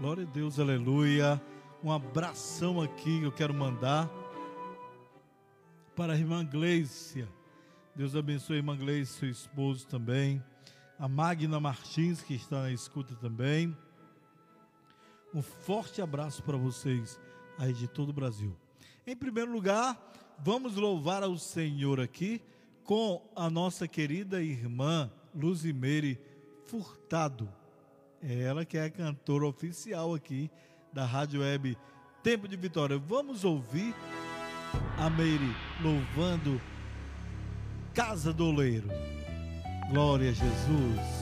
Glória 0.00 0.24
a 0.24 0.26
Deus, 0.26 0.58
aleluia. 0.58 1.38
Um 1.84 1.92
abração 1.92 2.80
aqui 2.80 3.20
que 3.20 3.26
eu 3.26 3.30
quero 3.30 3.52
mandar 3.52 4.10
para 5.94 6.14
a 6.14 6.16
irmã 6.16 6.42
Gleicia. 6.42 7.28
Deus 7.94 8.16
abençoe 8.16 8.54
a 8.54 8.58
irmã 8.60 8.74
Gleicia, 8.74 9.18
seu 9.18 9.28
esposo 9.28 9.86
também. 9.86 10.42
A 10.98 11.06
Magna 11.06 11.60
Martins, 11.60 12.22
que 12.22 12.32
está 12.32 12.62
na 12.62 12.72
escuta 12.72 13.14
também. 13.16 13.76
Um 15.34 15.42
forte 15.42 16.00
abraço 16.00 16.42
para 16.44 16.56
vocês 16.56 17.20
aí 17.58 17.74
de 17.74 17.86
todo 17.86 18.08
o 18.08 18.14
Brasil. 18.14 18.56
Em 19.06 19.14
primeiro 19.14 19.52
lugar, 19.52 20.00
vamos 20.38 20.76
louvar 20.76 21.22
ao 21.22 21.36
Senhor 21.36 22.00
aqui 22.00 22.40
com 22.84 23.22
a 23.36 23.50
nossa 23.50 23.86
querida 23.86 24.42
irmã 24.42 25.12
Luzimeire 25.34 26.18
Furtado. 26.64 27.59
É 28.22 28.42
ela 28.42 28.64
que 28.64 28.76
é 28.76 28.84
a 28.84 28.90
cantora 28.90 29.46
oficial 29.46 30.14
aqui 30.14 30.50
da 30.92 31.06
Rádio 31.06 31.40
Web 31.40 31.76
Tempo 32.22 32.46
de 32.46 32.56
Vitória. 32.56 32.98
Vamos 32.98 33.44
ouvir 33.44 33.94
a 34.98 35.08
Meire 35.08 35.54
louvando 35.82 36.60
Casa 37.94 38.32
do 38.32 38.46
Oleiro. 38.46 38.88
Glória 39.90 40.30
a 40.30 40.32
Jesus. 40.32 41.19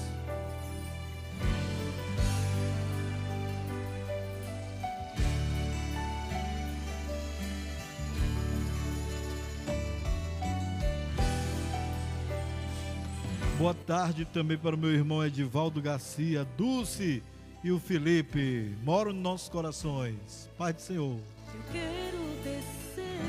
Boa 13.68 13.76
tarde 13.86 14.24
também 14.24 14.56
para 14.56 14.74
o 14.74 14.78
meu 14.78 14.90
irmão 14.90 15.22
Edivaldo 15.22 15.82
Garcia, 15.82 16.42
Dulce 16.56 17.22
e 17.62 17.70
o 17.70 17.78
Felipe. 17.78 18.74
Moram 18.82 19.12
nos 19.12 19.22
nossos 19.22 19.48
corações. 19.50 20.48
Pai 20.56 20.72
do 20.72 20.80
Senhor. 20.80 21.20
Eu 21.52 21.62
quero 21.70 22.18
descer 22.42 23.20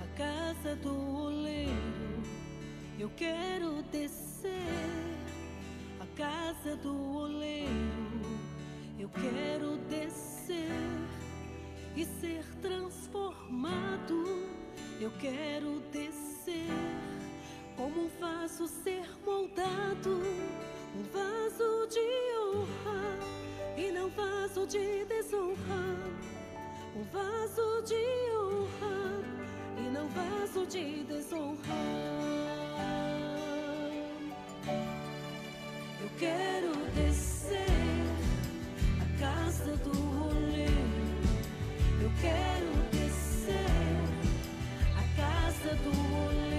a 0.00 0.06
casa 0.16 0.76
do 0.76 1.16
oleiro. 1.16 2.22
Eu 2.96 3.10
quero 3.16 3.82
descer 3.90 4.52
a 5.98 6.06
casa 6.16 6.76
do 6.76 7.16
oleiro. 7.16 8.38
Eu 9.00 9.08
quero 9.08 9.78
descer 9.90 10.70
e 11.96 12.04
ser 12.20 12.44
transformado. 12.62 14.46
Eu 15.00 15.10
quero 15.18 15.82
descer 15.90 16.97
como 17.78 18.06
um 18.06 18.10
vaso 18.18 18.66
ser 18.66 19.08
moldado, 19.24 20.20
um 20.96 21.02
vaso 21.12 21.86
de 21.88 22.00
honra 22.36 23.16
e 23.76 23.92
não 23.92 24.10
vaso 24.10 24.66
de 24.66 25.04
desonra, 25.04 25.96
um 26.96 27.04
vaso 27.04 27.82
de 27.86 27.94
honra 28.34 29.22
e 29.76 29.90
não 29.90 30.08
vaso 30.08 30.66
de 30.66 31.04
desonra. 31.04 31.56
Eu 36.00 36.10
quero 36.18 36.74
descer 36.96 37.64
a 39.00 39.20
casa 39.20 39.76
do 39.76 40.26
oleiro, 40.26 40.72
eu 42.02 42.10
quero 42.20 42.90
descer 42.90 43.54
a 44.96 45.16
casa 45.16 45.76
do 45.76 45.90
oleiro. 46.26 46.57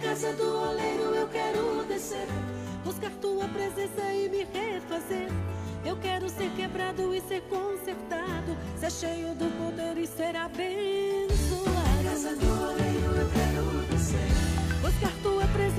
Casa 0.00 0.32
do 0.32 0.42
oleiro 0.42 1.14
eu 1.14 1.28
quero 1.28 1.84
descer, 1.84 2.26
buscar 2.84 3.10
tua 3.20 3.46
presença 3.48 4.02
e 4.12 4.28
me 4.28 4.44
refazer. 4.44 5.28
Eu 5.84 5.96
quero 5.96 6.28
ser 6.28 6.50
quebrado 6.56 7.14
e 7.14 7.20
ser 7.22 7.42
consertado, 7.42 8.56
ser 8.78 8.90
cheio 8.90 9.34
do 9.34 9.46
poder 9.58 9.98
e 9.98 10.06
ser 10.06 10.36
abençoado. 10.36 11.70
Na 12.02 12.10
casa 12.10 12.36
do 12.36 12.46
oleiro 12.46 13.16
eu 13.16 13.30
quero 13.30 13.86
descer, 13.92 14.28
buscar 14.82 15.12
tua 15.22 15.46
presença 15.48 15.69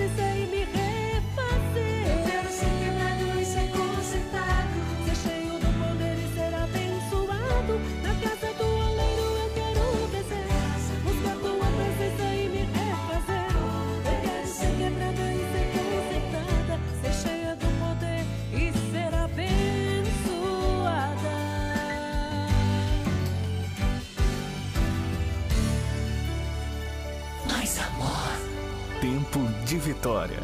Vitória. 29.81 30.39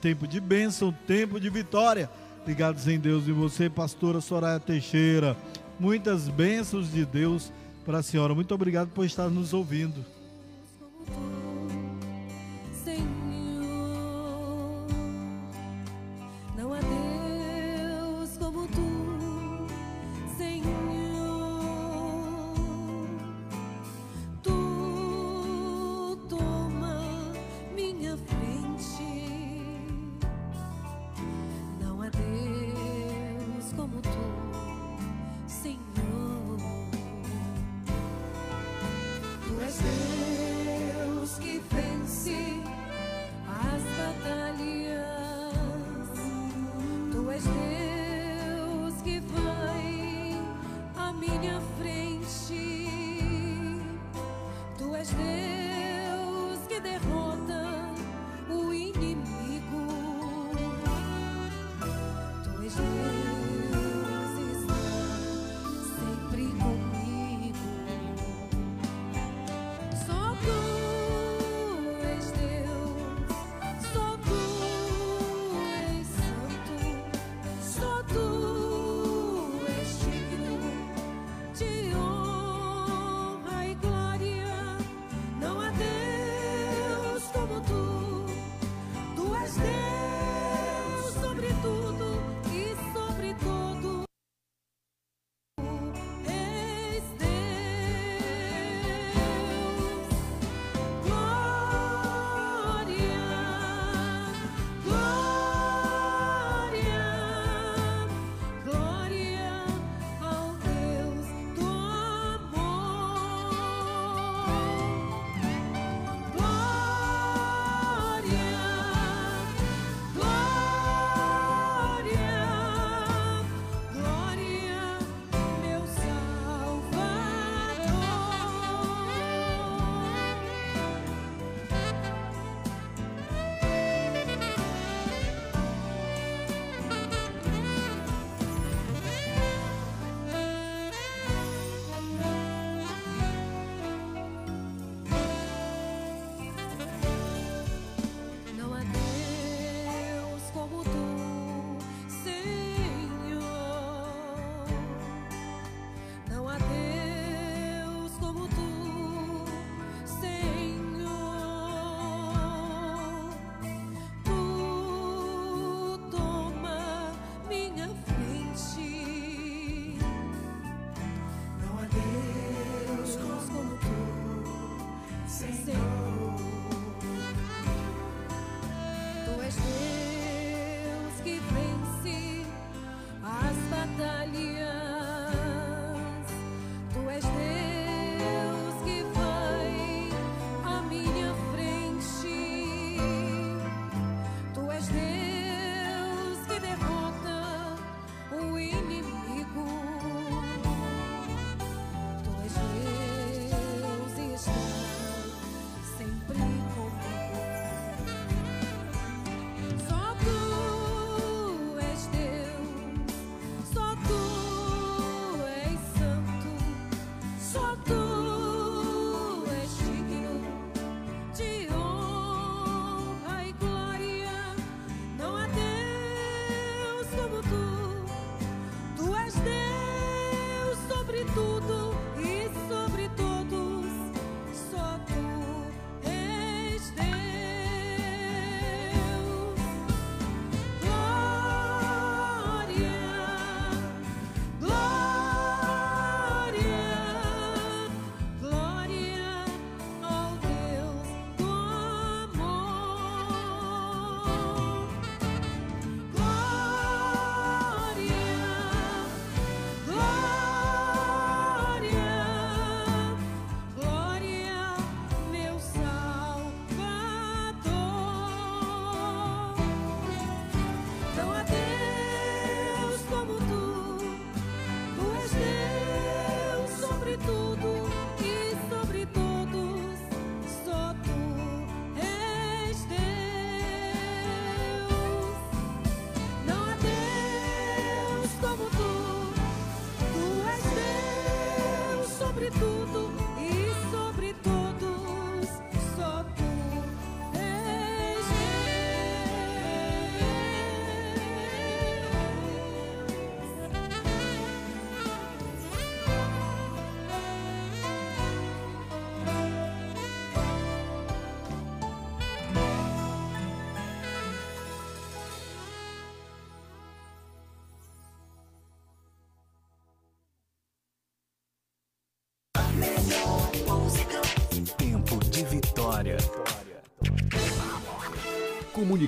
Tempo 0.02 0.28
de 0.28 0.40
bênção, 0.40 0.94
tempo 1.06 1.40
de 1.40 1.50
vitória. 1.50 2.10
Ligados 2.46 2.88
em 2.88 3.00
Deus 3.00 3.28
e 3.28 3.32
você, 3.32 3.70
pastora 3.70 4.22
Soraya 4.22 4.60
Teixeira. 4.60 5.36
Muitas 5.80 6.30
bênçãos 6.30 6.92
de 6.92 7.06
Deus 7.06 7.52
para 7.86 8.00
a 8.00 8.04
senhora. 8.04 8.34
Muito 8.34 8.54
obrigado 8.54 8.90
por 8.90 9.06
estar 9.06 9.30
nos 9.30 9.54
ouvindo. 9.54 10.06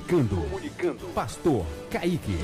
Comunicando. 0.09 0.35
Comunicando. 0.41 1.05
Pastor 1.13 1.65
Kaique. 1.91 2.39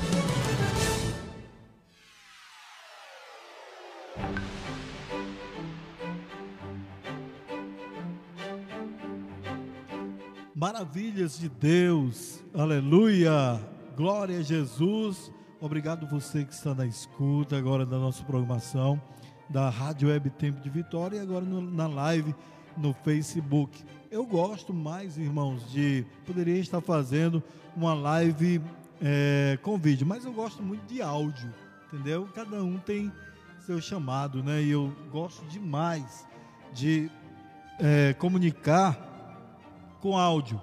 Maravilhas 10.54 11.40
de 11.40 11.48
Deus, 11.48 12.40
aleluia, 12.54 13.60
glória 13.96 14.38
a 14.38 14.42
Jesus. 14.42 15.32
Obrigado 15.60 16.06
você 16.06 16.44
que 16.44 16.54
está 16.54 16.72
na 16.72 16.86
escuta 16.86 17.58
agora 17.58 17.84
da 17.84 17.98
nossa 17.98 18.22
programação 18.22 19.02
da 19.50 19.68
Rádio 19.70 20.08
Web 20.08 20.30
Tempo 20.30 20.60
de 20.60 20.70
Vitória 20.70 21.16
e 21.16 21.20
agora 21.20 21.44
no, 21.44 21.60
na 21.60 21.88
live 21.88 22.32
no 22.76 22.92
Facebook. 22.92 23.82
Eu 24.10 24.24
gosto 24.24 24.72
mais, 24.72 25.18
irmãos, 25.18 25.70
de 25.70 26.04
poderia 26.24 26.58
estar 26.58 26.80
fazendo 26.80 27.42
uma 27.74 27.94
live 27.94 28.60
é, 29.00 29.58
com 29.62 29.76
vídeo, 29.76 30.06
mas 30.06 30.24
eu 30.24 30.32
gosto 30.32 30.62
muito 30.62 30.86
de 30.86 31.02
áudio, 31.02 31.52
entendeu? 31.92 32.28
Cada 32.34 32.62
um 32.62 32.78
tem 32.78 33.12
seu 33.60 33.80
chamado, 33.80 34.42
né? 34.42 34.62
E 34.62 34.70
eu 34.70 34.92
gosto 35.10 35.44
demais 35.46 36.26
de 36.72 37.10
é, 37.78 38.14
comunicar 38.14 38.96
com 40.00 40.16
áudio. 40.16 40.60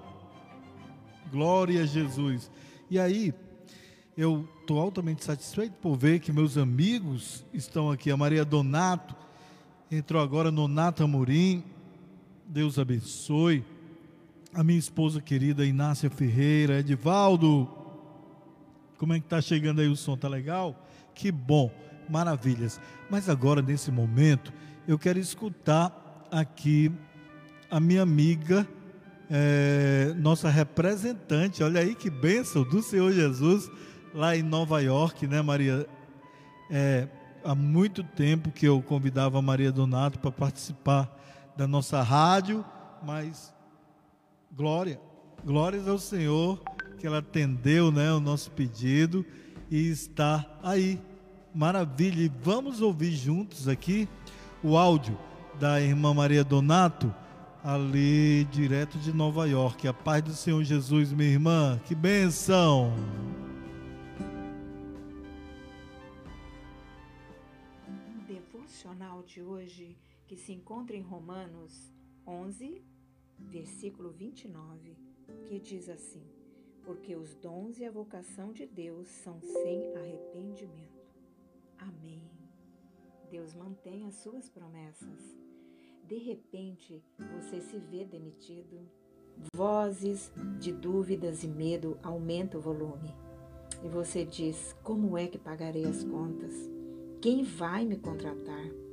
Glória 1.30 1.82
a 1.82 1.86
Jesus. 1.86 2.50
E 2.90 2.98
aí, 2.98 3.34
eu 4.16 4.48
estou 4.60 4.80
altamente 4.80 5.24
satisfeito 5.24 5.74
por 5.82 5.96
ver 5.96 6.20
que 6.20 6.32
meus 6.32 6.56
amigos 6.56 7.44
estão 7.52 7.90
aqui. 7.90 8.10
A 8.10 8.16
Maria 8.16 8.44
Donato 8.44 9.14
entrou 9.90 10.22
agora, 10.22 10.50
Nonato 10.50 11.02
Amorim. 11.02 11.62
Deus 12.46 12.78
abençoe. 12.78 13.64
A 14.52 14.62
minha 14.62 14.78
esposa 14.78 15.20
querida 15.20 15.64
Inácia 15.64 16.10
Ferreira, 16.10 16.80
Edivaldo. 16.80 17.68
Como 18.98 19.14
é 19.14 19.20
que 19.20 19.26
tá 19.26 19.40
chegando 19.40 19.80
aí 19.80 19.88
o 19.88 19.96
som? 19.96 20.16
Tá 20.16 20.28
legal? 20.28 20.86
Que 21.14 21.32
bom, 21.32 21.72
maravilhas. 22.08 22.80
Mas 23.10 23.28
agora, 23.28 23.62
nesse 23.62 23.90
momento, 23.90 24.52
eu 24.86 24.98
quero 24.98 25.18
escutar 25.18 26.26
aqui 26.30 26.92
a 27.70 27.80
minha 27.80 28.02
amiga, 28.02 28.68
é, 29.30 30.14
nossa 30.16 30.50
representante. 30.50 31.62
Olha 31.62 31.80
aí 31.80 31.94
que 31.94 32.10
bênção 32.10 32.62
do 32.62 32.82
Senhor 32.82 33.10
Jesus 33.12 33.70
lá 34.12 34.36
em 34.36 34.42
Nova 34.42 34.80
York, 34.80 35.26
né, 35.26 35.40
Maria? 35.40 35.88
É, 36.70 37.08
há 37.42 37.54
muito 37.54 38.04
tempo 38.04 38.50
que 38.50 38.66
eu 38.66 38.82
convidava 38.82 39.38
a 39.38 39.42
Maria 39.42 39.72
Donato 39.72 40.18
para 40.18 40.30
participar 40.30 41.23
da 41.56 41.66
nossa 41.66 42.02
rádio, 42.02 42.64
mas 43.02 43.54
glória, 44.52 45.00
glórias 45.44 45.86
ao 45.86 45.98
Senhor 45.98 46.60
que 46.98 47.06
ela 47.06 47.18
atendeu, 47.18 47.92
né, 47.92 48.10
o 48.12 48.18
nosso 48.18 48.50
pedido 48.50 49.26
e 49.70 49.90
está 49.90 50.44
aí. 50.62 50.98
Maravilha. 51.54 52.22
E 52.22 52.32
vamos 52.42 52.80
ouvir 52.80 53.12
juntos 53.12 53.68
aqui 53.68 54.08
o 54.62 54.76
áudio 54.76 55.18
da 55.60 55.80
irmã 55.80 56.14
Maria 56.14 56.42
Donato, 56.42 57.14
ali 57.62 58.44
direto 58.50 58.98
de 58.98 59.12
Nova 59.12 59.46
York. 59.46 59.86
A 59.86 59.92
paz 59.92 60.22
do 60.22 60.32
Senhor 60.32 60.64
Jesus, 60.64 61.12
minha 61.12 61.30
irmã. 61.30 61.78
Que 61.84 61.94
benção! 61.94 62.92
Se 70.44 70.52
encontra 70.52 70.94
em 70.94 71.00
Romanos 71.00 71.90
11, 72.26 72.84
versículo 73.38 74.10
29, 74.10 74.94
que 75.46 75.58
diz 75.58 75.88
assim: 75.88 76.22
Porque 76.84 77.16
os 77.16 77.34
dons 77.36 77.78
e 77.78 77.84
a 77.86 77.90
vocação 77.90 78.52
de 78.52 78.66
Deus 78.66 79.08
são 79.08 79.40
sem 79.40 79.96
arrependimento. 79.96 81.02
Amém. 81.78 82.22
Deus 83.30 83.54
mantém 83.54 84.04
as 84.04 84.16
suas 84.16 84.50
promessas. 84.50 85.34
De 86.06 86.18
repente, 86.18 87.02
você 87.18 87.62
se 87.62 87.78
vê 87.78 88.04
demitido. 88.04 88.86
Vozes 89.56 90.30
de 90.60 90.72
dúvidas 90.72 91.42
e 91.42 91.48
medo 91.48 91.98
aumentam 92.02 92.60
o 92.60 92.62
volume. 92.62 93.14
E 93.82 93.88
você 93.88 94.26
diz: 94.26 94.74
Como 94.82 95.16
é 95.16 95.26
que 95.26 95.38
pagarei 95.38 95.86
as 95.86 96.04
contas? 96.04 96.52
Quem 97.22 97.42
vai 97.42 97.86
me 97.86 97.96
contratar? 97.96 98.83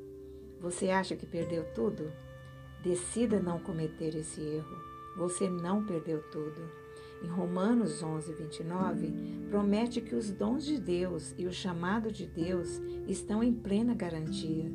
Você 0.62 0.92
acha 0.92 1.16
que 1.16 1.26
perdeu 1.26 1.66
tudo? 1.74 2.12
Decida 2.84 3.40
não 3.40 3.60
cometer 3.60 4.16
esse 4.16 4.40
erro. 4.40 4.78
Você 5.18 5.50
não 5.50 5.84
perdeu 5.84 6.22
tudo. 6.30 6.62
Em 7.24 7.28
Romanos 7.28 8.04
11, 8.04 8.32
29, 8.34 9.12
promete 9.50 10.00
que 10.02 10.14
os 10.14 10.30
dons 10.32 10.64
de 10.64 10.80
Deus 10.80 11.34
e 11.36 11.48
o 11.48 11.52
chamado 11.52 12.12
de 12.12 12.28
Deus 12.28 12.80
estão 13.08 13.44
em 13.44 13.52
plena 13.52 13.96
garantia, 13.96 14.72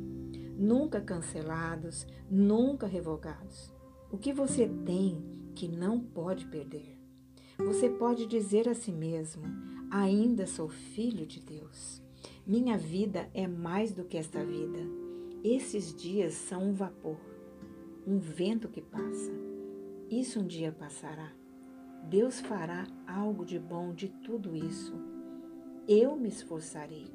nunca 0.57 0.99
cancelados, 0.99 2.05
nunca 2.29 2.85
revogados. 2.85 3.73
O 4.11 4.17
que 4.17 4.33
você 4.33 4.67
tem 4.85 5.23
que 5.55 5.69
não 5.69 6.01
pode 6.01 6.45
perder? 6.47 6.97
Você 7.57 7.89
pode 7.89 8.25
dizer 8.25 8.67
a 8.67 8.73
si 8.73 8.91
mesmo: 8.91 9.43
ainda 9.89 10.45
sou 10.47 10.67
filho 10.67 11.25
de 11.25 11.39
Deus. 11.39 12.01
Minha 12.45 12.77
vida 12.77 13.29
é 13.33 13.47
mais 13.47 13.93
do 13.93 14.03
que 14.03 14.17
esta 14.17 14.43
vida. 14.43 15.06
Esses 15.49 15.95
dias 15.95 16.33
são 16.33 16.61
um 16.61 16.73
vapor, 16.73 17.17
um 18.05 18.19
vento 18.19 18.67
que 18.67 18.81
passa. 18.81 19.31
Isso 20.09 20.41
um 20.41 20.45
dia 20.45 20.73
passará. 20.73 21.31
Deus 22.03 22.41
fará 22.41 22.85
algo 23.07 23.45
de 23.45 23.57
bom 23.57 23.93
de 23.93 24.09
tudo 24.09 24.53
isso. 24.53 24.93
Eu 25.87 26.17
me 26.17 26.27
esforçarei, 26.27 27.13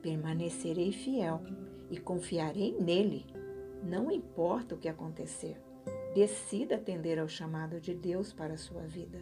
permanecerei 0.00 0.92
fiel 0.92 1.42
e 1.90 2.00
confiarei 2.00 2.74
nele. 2.80 3.26
Não 3.82 4.10
importa 4.10 4.74
o 4.74 4.78
que 4.78 4.88
acontecer, 4.88 5.60
decida 6.14 6.76
atender 6.76 7.18
ao 7.18 7.28
chamado 7.28 7.78
de 7.82 7.94
Deus 7.94 8.32
para 8.32 8.54
a 8.54 8.58
sua 8.58 8.86
vida. 8.86 9.20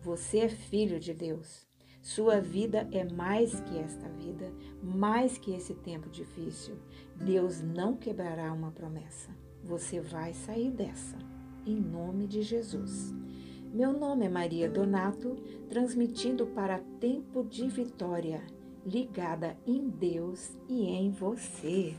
Você 0.00 0.38
é 0.38 0.48
filho 0.48 0.98
de 0.98 1.12
Deus. 1.12 1.69
Sua 2.02 2.40
vida 2.40 2.88
é 2.92 3.04
mais 3.04 3.60
que 3.60 3.78
esta 3.78 4.08
vida, 4.08 4.50
mais 4.82 5.36
que 5.36 5.52
esse 5.52 5.74
tempo 5.74 6.08
difícil. 6.08 6.76
Deus 7.14 7.60
não 7.60 7.94
quebrará 7.94 8.52
uma 8.52 8.70
promessa. 8.70 9.30
Você 9.62 10.00
vai 10.00 10.32
sair 10.32 10.70
dessa, 10.70 11.18
em 11.66 11.76
nome 11.76 12.26
de 12.26 12.40
Jesus. 12.40 13.14
Meu 13.72 13.92
nome 13.92 14.24
é 14.24 14.28
Maria 14.28 14.68
Donato, 14.68 15.36
transmitindo 15.68 16.46
para 16.46 16.80
Tempo 16.98 17.44
de 17.44 17.68
Vitória, 17.68 18.42
ligada 18.84 19.56
em 19.66 19.88
Deus 19.88 20.56
e 20.68 20.86
em 20.86 21.10
você. 21.10 21.94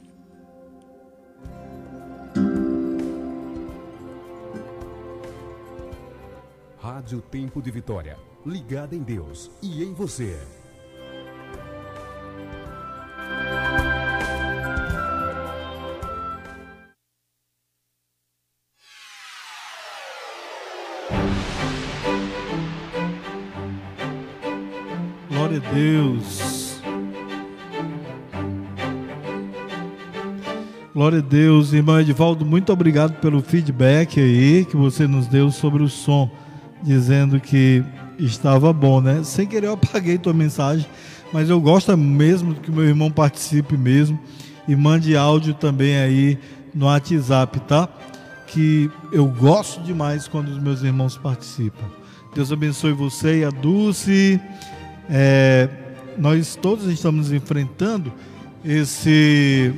Rádio 6.78 7.22
Tempo 7.22 7.62
de 7.62 7.70
Vitória, 7.70 8.18
ligada 8.46 8.96
em 8.96 9.04
Deus 9.04 9.52
e 9.62 9.84
em 9.84 9.94
você. 9.94 10.38
Glória 25.30 25.58
a 25.58 25.74
Deus. 25.74 26.82
Glória 30.94 31.20
a 31.20 31.22
Deus, 31.22 31.74
irmão 31.74 32.00
Edivaldo, 32.00 32.46
muito 32.46 32.72
obrigado 32.72 33.20
pelo 33.20 33.42
feedback 33.42 34.20
aí 34.20 34.66
que 34.66 34.76
você 34.76 35.08
nos 35.08 35.26
deu 35.26 35.50
sobre 35.50 35.82
o 35.82 35.90
som, 35.90 36.30
dizendo 36.84 37.40
que 37.40 37.84
estava 38.26 38.72
bom, 38.72 39.02
né? 39.02 39.24
Sem 39.24 39.48
querer 39.48 39.68
eu 39.68 39.74
apaguei 39.74 40.18
tua 40.18 40.34
mensagem, 40.34 40.86
mas 41.34 41.50
eu 41.50 41.60
gosto 41.60 41.96
mesmo 41.98 42.56
que 42.56 42.72
meu 42.72 42.86
irmão 42.86 43.12
participe 43.12 43.78
mesmo 43.78 44.20
e 44.68 44.76
mande 44.76 45.16
áudio 45.16 45.54
também 45.54 45.98
aí 45.98 46.38
no 46.74 46.86
WhatsApp, 46.86 47.60
tá? 47.62 47.90
Que 48.48 48.90
eu 49.12 49.26
gosto 49.28 49.82
demais 49.82 50.28
quando 50.28 50.50
os 50.50 50.60
meus 50.60 50.84
irmãos 50.84 51.18
participam. 51.18 51.86
Deus 52.34 52.52
abençoe 52.52 52.92
você 52.94 53.40
e 53.40 53.46
a 53.46 53.50
Dulce. 53.50 54.40
É, 55.10 55.70
nós 56.18 56.56
todos 56.56 56.86
estamos 56.86 57.32
enfrentando 57.32 58.12
esse 58.64 59.74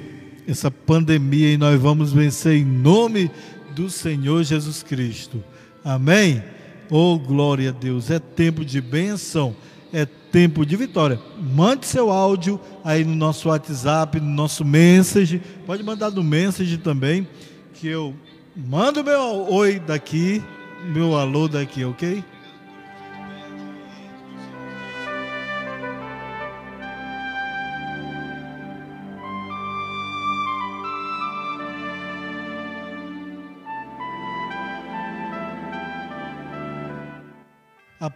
essa 0.48 0.70
pandemia 0.70 1.54
e 1.54 1.58
nós 1.58 1.80
vamos 1.80 2.12
vencer 2.12 2.58
em 2.58 2.66
nome 2.66 3.32
do 3.74 3.90
Senhor 3.90 4.44
Jesus 4.44 4.84
Cristo. 4.84 5.42
Amém? 5.84 6.44
Oh, 6.90 7.18
glória 7.18 7.70
a 7.70 7.74
Deus. 7.74 8.12
É 8.12 8.20
tempo 8.20 8.64
de 8.64 8.80
bênção, 8.80 9.56
é 9.92 10.06
tempo 10.06 10.66
de 10.66 10.76
vitória. 10.76 11.20
Mande 11.40 11.86
seu 11.86 12.12
áudio 12.12 12.60
aí 12.84 13.04
no 13.04 13.16
nosso 13.16 13.50
WhatsApp, 13.50 14.20
no 14.20 14.30
nosso 14.30 14.64
message. 14.64 15.42
Pode 15.66 15.84
mandar 15.84 16.12
no 16.12 16.24
message 16.24 16.78
também, 16.78 17.28
que 17.74 17.88
eu 17.88 18.16
Manda 18.56 19.02
o 19.02 19.04
meu 19.04 19.52
oi 19.52 19.80
daqui, 19.80 20.40
meu 20.86 21.18
alô 21.18 21.48
daqui, 21.48 21.84
ok? 21.84 22.24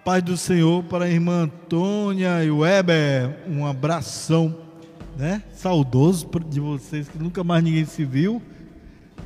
Paz 0.08 0.24
do 0.24 0.38
Senhor 0.38 0.86
para 0.86 1.04
a 1.04 1.10
irmã 1.10 1.42
Antônia 1.42 2.42
e 2.42 2.50
Weber. 2.50 3.40
Um 3.46 3.66
abração, 3.66 4.56
né? 5.18 5.44
Saudoso 5.54 6.30
de 6.48 6.62
vocês 6.62 7.10
que 7.10 7.22
nunca 7.22 7.44
mais 7.44 7.62
ninguém 7.62 7.84
se 7.84 8.06
viu. 8.06 8.42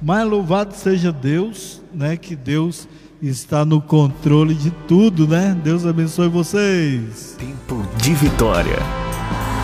Mas 0.01 0.27
louvado 0.27 0.73
seja 0.73 1.11
Deus, 1.11 1.83
né? 1.93 2.17
Que 2.17 2.35
Deus 2.35 2.87
está 3.21 3.63
no 3.63 3.79
controle 3.79 4.55
de 4.55 4.71
tudo, 4.87 5.27
né? 5.27 5.55
Deus 5.63 5.85
abençoe 5.85 6.27
vocês. 6.29 7.37
Tempo 7.37 7.87
de 7.97 8.15
vitória. 8.15 8.79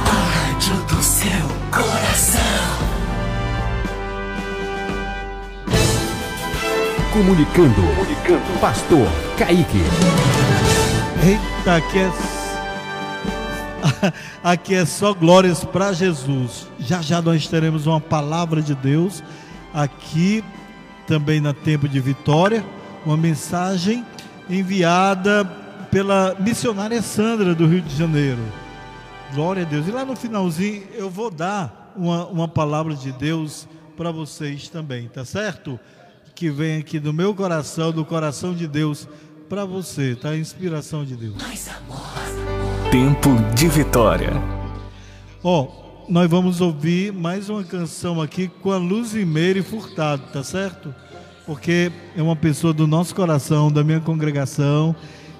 Rádio 0.06 0.76
do 0.86 1.02
seu 1.02 1.48
coração. 1.72 2.42
Comunicando. 7.12 7.74
Comunicando. 7.74 8.60
Pastor 8.62 9.08
Kaique. 9.36 9.82
Eita, 11.28 11.76
aqui 11.76 12.00
é, 12.00 12.12
aqui 14.42 14.76
é 14.76 14.86
só 14.86 15.14
glórias 15.14 15.62
para 15.62 15.92
Jesus. 15.92 16.70
Já 16.80 17.02
já 17.02 17.22
nós 17.22 17.46
teremos 17.50 17.86
uma 17.86 18.00
palavra 18.00 18.62
de 18.62 18.74
Deus 18.74 19.22
aqui 19.74 20.42
também 21.06 21.42
na 21.42 21.54
Tempo 21.54 21.86
de 21.86 22.00
Vitória, 22.00 22.64
uma 23.06 23.18
mensagem 23.18 24.06
enviada 24.50 25.44
pela 25.92 26.34
missionária 26.40 27.02
Sandra 27.02 27.54
do 27.54 27.68
Rio 27.68 27.82
de 27.82 27.94
Janeiro. 27.94 28.42
Glória 29.34 29.64
a 29.64 29.66
Deus. 29.66 29.86
E 29.86 29.92
lá 29.92 30.06
no 30.06 30.16
finalzinho 30.16 30.84
eu 30.94 31.10
vou 31.10 31.30
dar 31.30 31.92
uma, 31.98 32.26
uma 32.28 32.48
palavra 32.48 32.96
de 32.96 33.12
Deus 33.12 33.68
para 33.98 34.12
vocês 34.12 34.70
também, 34.70 35.10
tá 35.10 35.26
certo? 35.26 35.78
Que 36.34 36.50
vem 36.50 36.78
aqui 36.78 37.02
do 37.02 37.12
meu 37.12 37.36
coração, 37.36 37.92
do 37.92 38.06
coração 38.06 38.54
de 38.54 38.66
Deus 38.66 39.10
para 39.48 39.66
você, 39.66 40.16
tá? 40.16 40.36
Inspiração 40.36 41.06
de 41.06 41.16
Deus. 41.16 41.36
Mais 41.42 41.70
amor. 41.70 42.92
Tempo 42.92 43.30
de 43.56 43.68
vitória. 43.68 44.32
Ó, 45.44 45.64
oh, 45.64 46.12
nós 46.12 46.30
vamos 46.30 46.62
ouvir 46.62 47.14
mais 47.14 47.50
uma 47.50 47.64
canção 47.64 48.22
aqui 48.22 48.48
com 48.48 48.72
a 48.72 48.78
Luzimeire 48.78 49.62
Furtado, 49.62 50.24
tá 50.34 50.44
certo? 50.44 50.94
Porque 51.46 51.92
é 52.16 52.22
uma 52.22 52.36
pessoa 52.36 52.74
do 52.74 52.86
nosso 52.86 53.16
coração, 53.16 53.72
da 53.72 53.84
minha 53.84 54.02
congregação, 54.02 54.96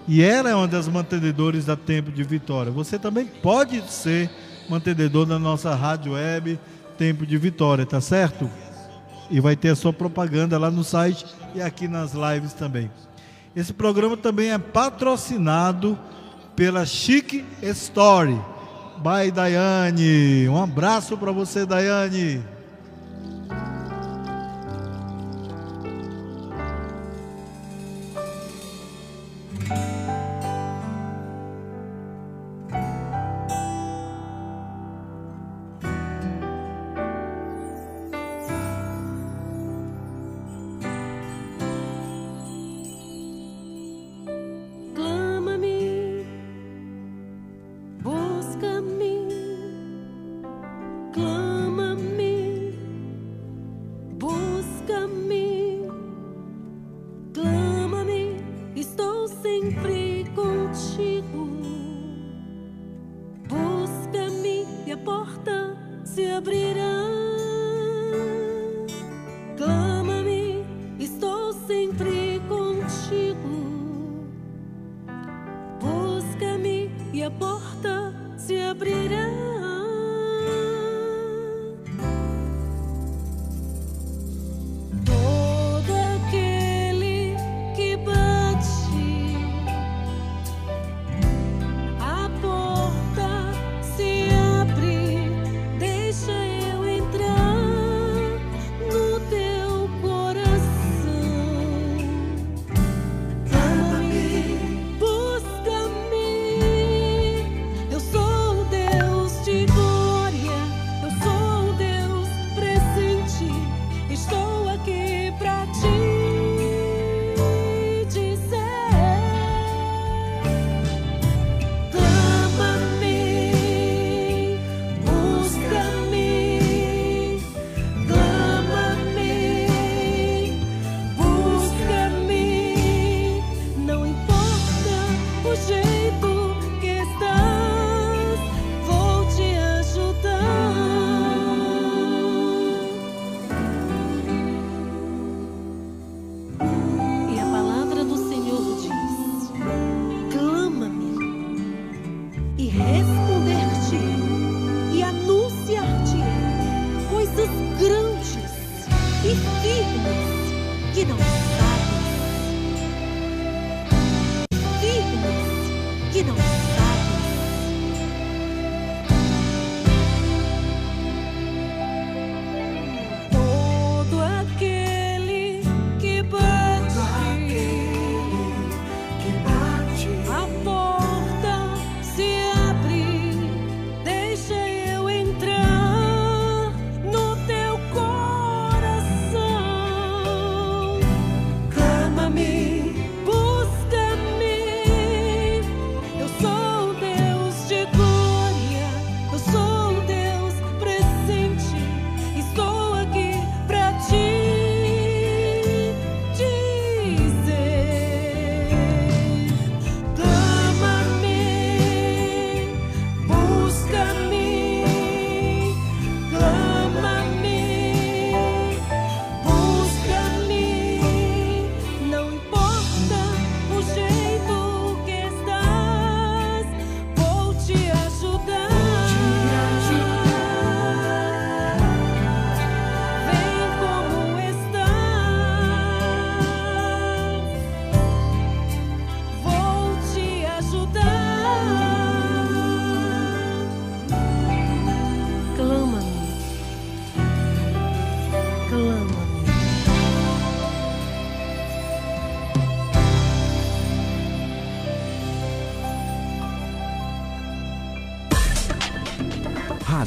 e 0.08 0.22
ela 0.22 0.50
é 0.50 0.56
uma 0.56 0.68
das 0.68 0.88
mantenedoras 0.88 1.66
da 1.66 1.76
Tempo 1.76 2.12
de 2.12 2.24
Vitória. 2.24 2.72
Você 2.72 2.98
também 2.98 3.26
pode 3.26 3.82
ser 3.92 4.30
mantenedor 4.70 5.26
da 5.26 5.38
nossa 5.38 5.76
rádio 5.76 6.14
web 6.14 6.58
Tempo 6.98 7.26
de 7.26 7.38
Vitória, 7.38 7.86
tá 7.86 8.00
certo? 8.00 8.50
E 9.30 9.42
vai 9.42 9.58
ter 9.58 9.70
a 9.70 9.76
sua 9.76 9.92
propaganda 9.92 10.58
lá 10.58 10.72
no 10.72 10.84
site 10.84 11.26
e 11.54 11.62
aqui 11.62 11.88
nas 11.90 12.14
lives 12.14 12.54
também. 12.54 12.90
Esse 13.58 13.74
programa 13.74 14.16
também 14.16 14.52
é 14.52 14.58
patrocinado 14.60 15.98
pela 16.56 16.86
Chic 16.86 17.44
Story. 17.64 18.40
Bye, 19.00 19.32
Daiane. 19.32 20.48
Um 20.48 20.62
abraço 20.62 21.18
para 21.18 21.32
você, 21.32 21.66
Daiane. 21.66 22.40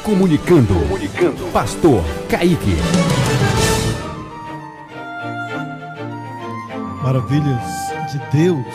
Comunicando. 0.03 0.73
Comunicando. 0.73 1.51
Pastor 1.51 2.01
Kaique. 2.29 2.77
Maravilhas 7.03 7.65
de 8.09 8.19
Deus. 8.31 8.73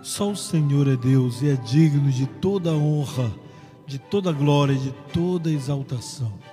Só 0.00 0.30
o 0.30 0.36
Senhor 0.36 0.88
é 0.88 0.96
Deus 0.96 1.42
e 1.42 1.50
é 1.50 1.56
digno 1.56 2.10
de 2.10 2.26
toda 2.26 2.72
honra, 2.72 3.30
de 3.86 3.98
toda 3.98 4.32
glória, 4.32 4.74
de 4.74 4.92
toda 5.12 5.50
exaltação. 5.50 6.45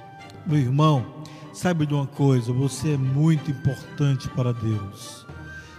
Meu 0.45 0.59
irmão, 0.59 1.05
saiba 1.53 1.85
de 1.85 1.93
uma 1.93 2.07
coisa: 2.07 2.51
você 2.51 2.93
é 2.93 2.97
muito 2.97 3.51
importante 3.51 4.29
para 4.29 4.51
Deus. 4.53 5.25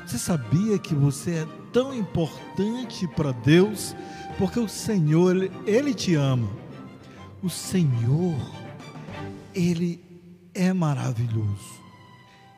Você 0.06 0.18
sabia 0.18 0.78
que 0.78 0.94
você 0.94 1.30
é 1.30 1.48
tão 1.72 1.94
importante 1.94 3.08
para 3.08 3.32
Deus 3.32 3.94
porque 4.38 4.58
o 4.58 4.68
Senhor, 4.68 5.36
ele, 5.36 5.52
ele 5.66 5.94
te 5.94 6.14
ama. 6.14 6.48
O 7.42 7.48
Senhor, 7.48 8.36
ele 9.54 10.00
é 10.52 10.72
maravilhoso. 10.72 11.82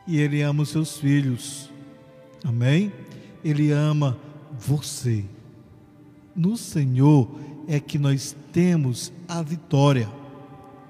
E 0.06 0.18
ele 0.18 0.42
ama 0.42 0.62
os 0.62 0.70
seus 0.70 0.96
filhos. 0.98 1.70
Amém? 2.44 2.92
Ele 3.44 3.72
ama 3.72 4.16
você. 4.58 5.24
No 6.34 6.56
Senhor 6.56 7.28
é 7.66 7.80
que 7.80 7.98
nós 7.98 8.36
temos 8.52 9.12
a 9.28 9.42
vitória. 9.42 10.08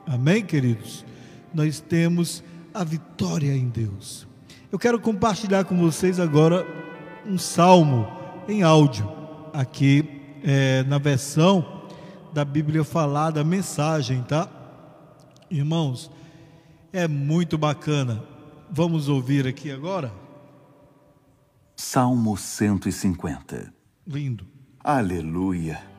Amém, 0.07 0.45
queridos? 0.45 1.05
Nós 1.53 1.81
temos 1.81 2.43
a 2.73 2.85
vitória 2.85 3.53
em 3.53 3.69
Deus. 3.69 4.27
Eu 4.71 4.79
quero 4.79 5.01
compartilhar 5.01 5.65
com 5.65 5.77
vocês 5.77 6.21
agora 6.21 6.67
um 7.27 7.37
salmo 7.37 8.07
em 8.49 8.63
áudio, 8.63 9.11
aqui 9.53 10.09
é, 10.45 10.85
na 10.85 10.99
versão 10.99 11.83
da 12.33 12.45
Bíblia 12.45 12.85
falada, 12.85 13.43
mensagem, 13.43 14.23
tá? 14.23 14.49
Irmãos, 15.51 16.11
é 16.93 17.09
muito 17.09 17.59
bacana. 17.59 18.23
Vamos 18.71 19.09
ouvir 19.09 19.47
aqui 19.47 19.71
agora? 19.71 20.13
Salmo 21.75 22.37
150 22.37 23.73
Lindo. 24.07 24.47
Aleluia! 24.85 25.96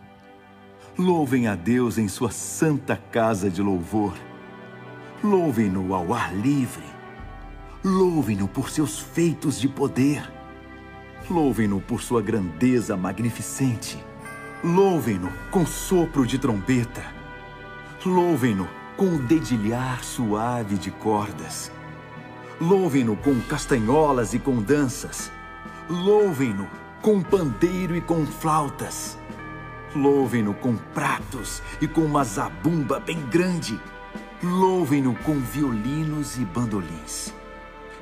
Louvem 0.98 1.46
a 1.46 1.54
Deus 1.54 2.00
em 2.00 2.08
sua 2.08 2.32
santa 2.32 2.98
casa 3.12 3.52
de 3.52 3.62
louvor. 3.62 4.18
Louvem-no 5.24 5.94
ao 5.94 6.12
ar 6.12 6.36
livre. 6.36 6.84
Louvem-no 7.86 8.48
por 8.48 8.72
seus 8.72 8.98
feitos 8.98 9.60
de 9.60 9.68
poder. 9.68 10.28
Louvem-no 11.30 11.80
por 11.80 12.02
sua 12.02 12.20
grandeza 12.20 12.98
magnificente. 12.98 14.04
Louvem-no 14.64 15.32
com 15.52 15.68
sopro 15.68 16.26
de 16.26 16.40
trombeta. 16.40 17.06
Louvem-no 18.04 18.68
com 18.98 19.18
o 19.18 19.20
dedilhar 19.20 20.04
suave 20.04 20.80
de 20.80 20.90
cordas. 20.90 21.72
Louvem-no 22.60 23.16
com 23.18 23.40
castanholas 23.42 24.34
e 24.34 24.40
com 24.40 24.64
danças. 24.64 25.32
Louvem-no 25.88 26.68
com 27.04 27.22
pandeiro 27.22 27.96
e 27.96 28.02
com 28.02 28.26
flautas. 28.26 29.16
Louvem-no 29.98 30.54
com 30.54 30.78
pratos 30.78 31.62
e 31.82 31.88
com 31.88 32.02
uma 32.02 32.24
zabumba 32.24 33.00
bem 33.00 33.20
grande. 33.30 33.80
Louvem-no 34.44 35.16
com 35.16 35.40
violinos 35.40 36.38
e 36.38 36.46
bandolins. 36.46 37.34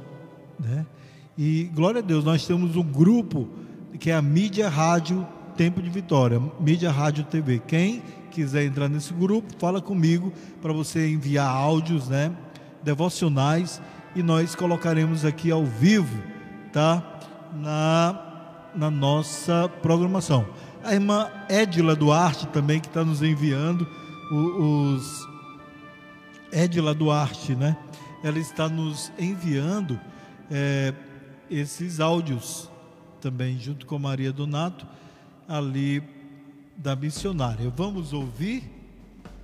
né? 0.59 0.85
E 1.37 1.71
glória 1.73 1.99
a 1.99 2.03
Deus, 2.03 2.25
nós 2.25 2.45
temos 2.45 2.75
um 2.75 2.83
grupo 2.83 3.47
que 3.97 4.11
é 4.11 4.15
a 4.15 4.21
Mídia 4.21 4.67
Rádio 4.67 5.25
Tempo 5.55 5.81
de 5.81 5.89
Vitória, 5.89 6.41
Mídia 6.59 6.91
Rádio 6.91 7.23
TV. 7.23 7.61
Quem 7.65 8.03
quiser 8.29 8.65
entrar 8.65 8.89
nesse 8.89 9.13
grupo, 9.13 9.53
fala 9.57 9.81
comigo 9.81 10.33
para 10.61 10.73
você 10.73 11.09
enviar 11.09 11.47
áudios, 11.47 12.09
né? 12.09 12.31
Devocionais 12.83 13.81
e 14.15 14.21
nós 14.21 14.53
colocaremos 14.53 15.23
aqui 15.23 15.49
ao 15.49 15.65
vivo, 15.65 16.21
tá? 16.73 17.11
Na, 17.53 18.71
na 18.73 18.89
nossa 18.89 19.69
programação. 19.81 20.47
A 20.83 20.93
irmã 20.93 21.29
Edila 21.49 21.95
Duarte 21.95 22.47
também, 22.47 22.79
que 22.79 22.87
está 22.87 23.03
nos 23.03 23.21
enviando 23.21 23.87
os. 24.31 25.27
Edila 26.51 26.93
Duarte, 26.93 27.55
né? 27.55 27.77
Ela 28.23 28.39
está 28.39 28.67
nos 28.69 29.11
enviando 29.17 29.99
é, 30.49 30.93
esses 31.49 31.99
áudios 31.99 32.69
também, 33.19 33.59
junto 33.59 33.85
com 33.85 33.99
Maria 33.99 34.31
Donato, 34.31 34.85
ali 35.47 36.03
da 36.75 36.95
missionária. 36.95 37.69
Vamos 37.69 38.13
ouvir? 38.13 38.63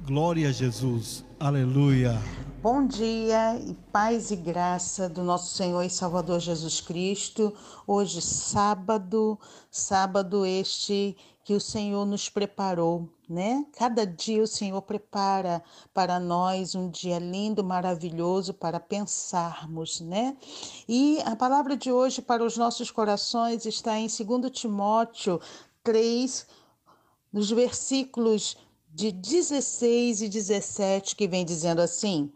Glória 0.05 0.49
a 0.49 0.51
Jesus. 0.51 1.26
Aleluia. 1.39 2.19
Bom 2.63 2.87
dia 2.87 3.59
e 3.59 3.75
paz 3.91 4.31
e 4.31 4.35
graça 4.35 5.07
do 5.07 5.21
nosso 5.21 5.55
Senhor 5.55 5.83
e 5.83 5.89
Salvador 5.89 6.39
Jesus 6.39 6.81
Cristo. 6.81 7.53
Hoje, 7.85 8.23
sábado, 8.23 9.37
sábado 9.69 10.43
este 10.43 11.15
que 11.43 11.53
o 11.53 11.61
Senhor 11.61 12.07
nos 12.07 12.27
preparou, 12.27 13.07
né? 13.29 13.63
Cada 13.77 14.03
dia 14.03 14.41
o 14.41 14.47
Senhor 14.47 14.81
prepara 14.81 15.63
para 15.93 16.19
nós 16.19 16.73
um 16.73 16.89
dia 16.89 17.19
lindo, 17.19 17.63
maravilhoso 17.63 18.51
para 18.51 18.79
pensarmos, 18.79 20.01
né? 20.01 20.35
E 20.89 21.21
a 21.23 21.35
palavra 21.35 21.77
de 21.77 21.91
hoje 21.91 22.19
para 22.19 22.43
os 22.43 22.57
nossos 22.57 22.89
corações 22.89 23.63
está 23.63 23.95
em 23.95 24.07
2 24.07 24.51
Timóteo 24.51 25.39
3, 25.83 26.47
nos 27.31 27.51
versículos 27.51 28.57
de 28.97 29.11
16 29.11 30.23
e 30.23 30.27
17, 30.27 31.15
que 31.15 31.27
vem 31.27 31.45
dizendo 31.45 31.81
assim: 31.83 32.31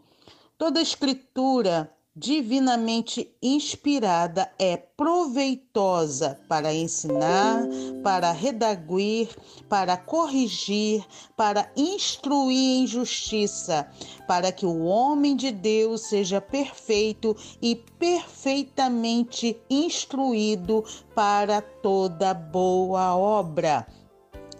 Toda 0.56 0.80
escritura 0.80 1.92
divinamente 2.14 3.34
inspirada 3.42 4.48
é 4.60 4.76
proveitosa 4.76 6.38
para 6.46 6.72
ensinar, 6.72 7.64
para 8.04 8.30
redaguir, 8.30 9.28
para 9.68 9.96
corrigir, 9.96 11.04
para 11.36 11.68
instruir 11.76 12.82
em 12.82 12.86
justiça, 12.86 13.90
para 14.28 14.52
que 14.52 14.64
o 14.64 14.84
homem 14.84 15.34
de 15.34 15.50
Deus 15.50 16.02
seja 16.02 16.40
perfeito 16.40 17.36
e 17.60 17.74
perfeitamente 17.74 19.60
instruído 19.68 20.84
para 21.12 21.60
toda 21.60 22.32
boa 22.32 23.16
obra. 23.16 23.84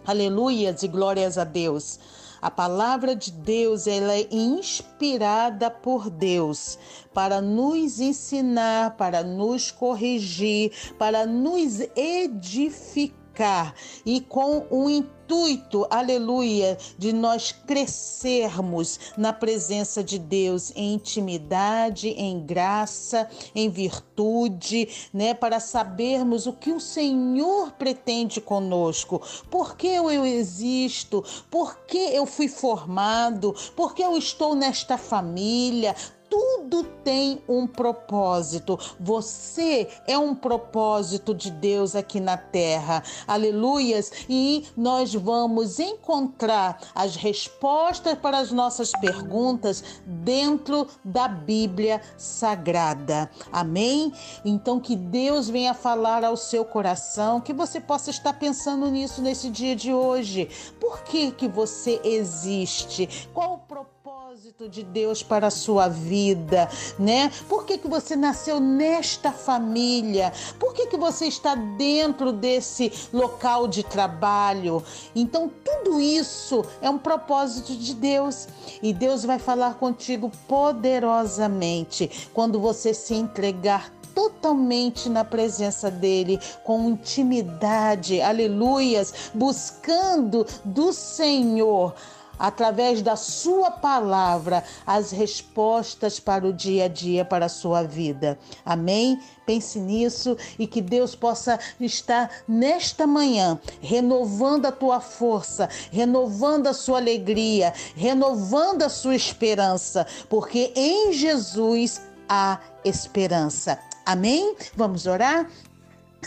Aleluias 0.05 0.83
e 0.83 0.87
glórias 0.87 1.37
a 1.37 1.45
Deus. 1.45 1.99
A 2.41 2.51
palavra 2.51 3.15
de 3.15 3.31
Deus 3.31 3.87
ela 3.87 4.13
é 4.13 4.27
inspirada 4.29 5.71
por 5.71 6.09
Deus 6.09 6.77
para 7.13 7.39
nos 7.39 8.01
ensinar, 8.01 8.97
para 8.97 9.23
nos 9.23 9.71
corrigir, 9.71 10.73
para 10.99 11.25
nos 11.25 11.79
edificar 11.95 13.73
e 14.05 14.19
com 14.19 14.67
o 14.69 14.89
intuito 14.89 15.22
intuito, 15.33 15.87
aleluia, 15.89 16.77
de 16.97 17.11
nós 17.11 17.51
crescermos 17.51 18.99
na 19.17 19.33
presença 19.33 20.03
de 20.03 20.19
Deus 20.19 20.71
em 20.75 20.93
intimidade, 20.93 22.09
em 22.09 22.39
graça, 22.39 23.27
em 23.55 23.67
virtude, 23.67 24.87
né, 25.11 25.33
para 25.33 25.59
sabermos 25.59 26.45
o 26.45 26.53
que 26.53 26.71
o 26.71 26.79
Senhor 26.79 27.71
pretende 27.71 28.39
conosco. 28.39 29.21
Por 29.49 29.75
que 29.75 29.87
eu 29.87 30.23
existo? 30.23 31.23
Por 31.49 31.77
que 31.79 31.97
eu 31.97 32.27
fui 32.27 32.47
formado? 32.47 33.55
Por 33.75 33.95
que 33.95 34.03
eu 34.03 34.15
estou 34.15 34.53
nesta 34.53 34.99
família? 34.99 35.95
Tudo 36.33 36.83
tem 37.03 37.43
um 37.47 37.67
propósito. 37.67 38.79
Você 38.99 39.87
é 40.07 40.17
um 40.17 40.33
propósito 40.33 41.31
de 41.31 41.51
Deus 41.51 41.95
aqui 41.95 42.19
na 42.19 42.35
terra. 42.35 43.03
Aleluias! 43.27 44.11
E 44.27 44.65
nós 44.75 45.13
vamos 45.13 45.77
encontrar 45.77 46.79
as 46.95 47.15
respostas 47.15 48.17
para 48.17 48.39
as 48.39 48.51
nossas 48.51 48.91
perguntas 48.93 49.83
dentro 50.07 50.87
da 51.05 51.27
Bíblia 51.27 52.01
Sagrada. 52.17 53.29
Amém? 53.51 54.11
Então 54.43 54.79
que 54.79 54.95
Deus 54.95 55.47
venha 55.47 55.75
falar 55.75 56.23
ao 56.23 56.35
seu 56.35 56.65
coração, 56.65 57.39
que 57.39 57.53
você 57.53 57.79
possa 57.79 58.09
estar 58.09 58.33
pensando 58.33 58.89
nisso 58.89 59.21
nesse 59.21 59.51
dia 59.51 59.75
de 59.75 59.93
hoje. 59.93 60.49
Por 60.79 61.03
que 61.03 61.29
que 61.29 61.47
você 61.47 62.01
existe? 62.03 63.27
Qual 63.35 63.53
o 63.53 63.57
propósito 63.59 63.92
propósito 64.33 64.67
de 64.67 64.81
Deus 64.81 65.21
para 65.21 65.47
a 65.47 65.51
sua 65.51 65.87
vida, 65.87 66.67
né? 66.97 67.31
Por 67.47 67.65
que, 67.65 67.77
que 67.77 67.87
você 67.87 68.15
nasceu 68.15 68.59
nesta 68.59 69.31
família? 69.31 70.33
Por 70.57 70.73
que, 70.73 70.87
que 70.87 70.97
você 70.97 71.27
está 71.27 71.53
dentro 71.53 72.31
desse 72.31 72.91
local 73.13 73.67
de 73.67 73.83
trabalho? 73.83 74.83
Então, 75.13 75.51
tudo 75.63 76.01
isso 76.01 76.65
é 76.81 76.89
um 76.89 76.97
propósito 76.97 77.75
de 77.75 77.93
Deus 77.93 78.47
e 78.81 78.91
Deus 78.91 79.23
vai 79.23 79.37
falar 79.37 79.75
contigo 79.75 80.31
poderosamente 80.47 82.29
quando 82.33 82.59
você 82.59 82.91
se 82.91 83.13
entregar 83.13 83.93
totalmente 84.15 85.09
na 85.09 85.23
presença 85.23 85.91
dele, 85.91 86.39
com 86.63 86.89
intimidade, 86.89 88.19
aleluias, 88.19 89.31
buscando 89.35 90.43
do 90.65 90.91
Senhor 90.91 91.93
através 92.37 93.01
da 93.01 93.15
sua 93.15 93.71
palavra, 93.71 94.63
as 94.85 95.11
respostas 95.11 96.19
para 96.19 96.47
o 96.47 96.53
dia 96.53 96.85
a 96.85 96.87
dia, 96.87 97.23
para 97.25 97.45
a 97.45 97.49
sua 97.49 97.83
vida. 97.83 98.37
Amém? 98.65 99.19
Pense 99.45 99.79
nisso 99.79 100.37
e 100.57 100.65
que 100.65 100.81
Deus 100.81 101.15
possa 101.15 101.59
estar 101.79 102.29
nesta 102.47 103.05
manhã 103.05 103.59
renovando 103.81 104.65
a 104.65 104.71
tua 104.71 104.99
força, 104.99 105.69
renovando 105.91 106.67
a 106.67 106.73
sua 106.73 106.97
alegria, 106.97 107.73
renovando 107.95 108.83
a 108.83 108.89
sua 108.89 109.15
esperança, 109.15 110.07
porque 110.29 110.71
em 110.75 111.13
Jesus 111.13 112.01
há 112.27 112.59
esperança. 112.83 113.79
Amém? 114.05 114.55
Vamos 114.75 115.05
orar? 115.05 115.49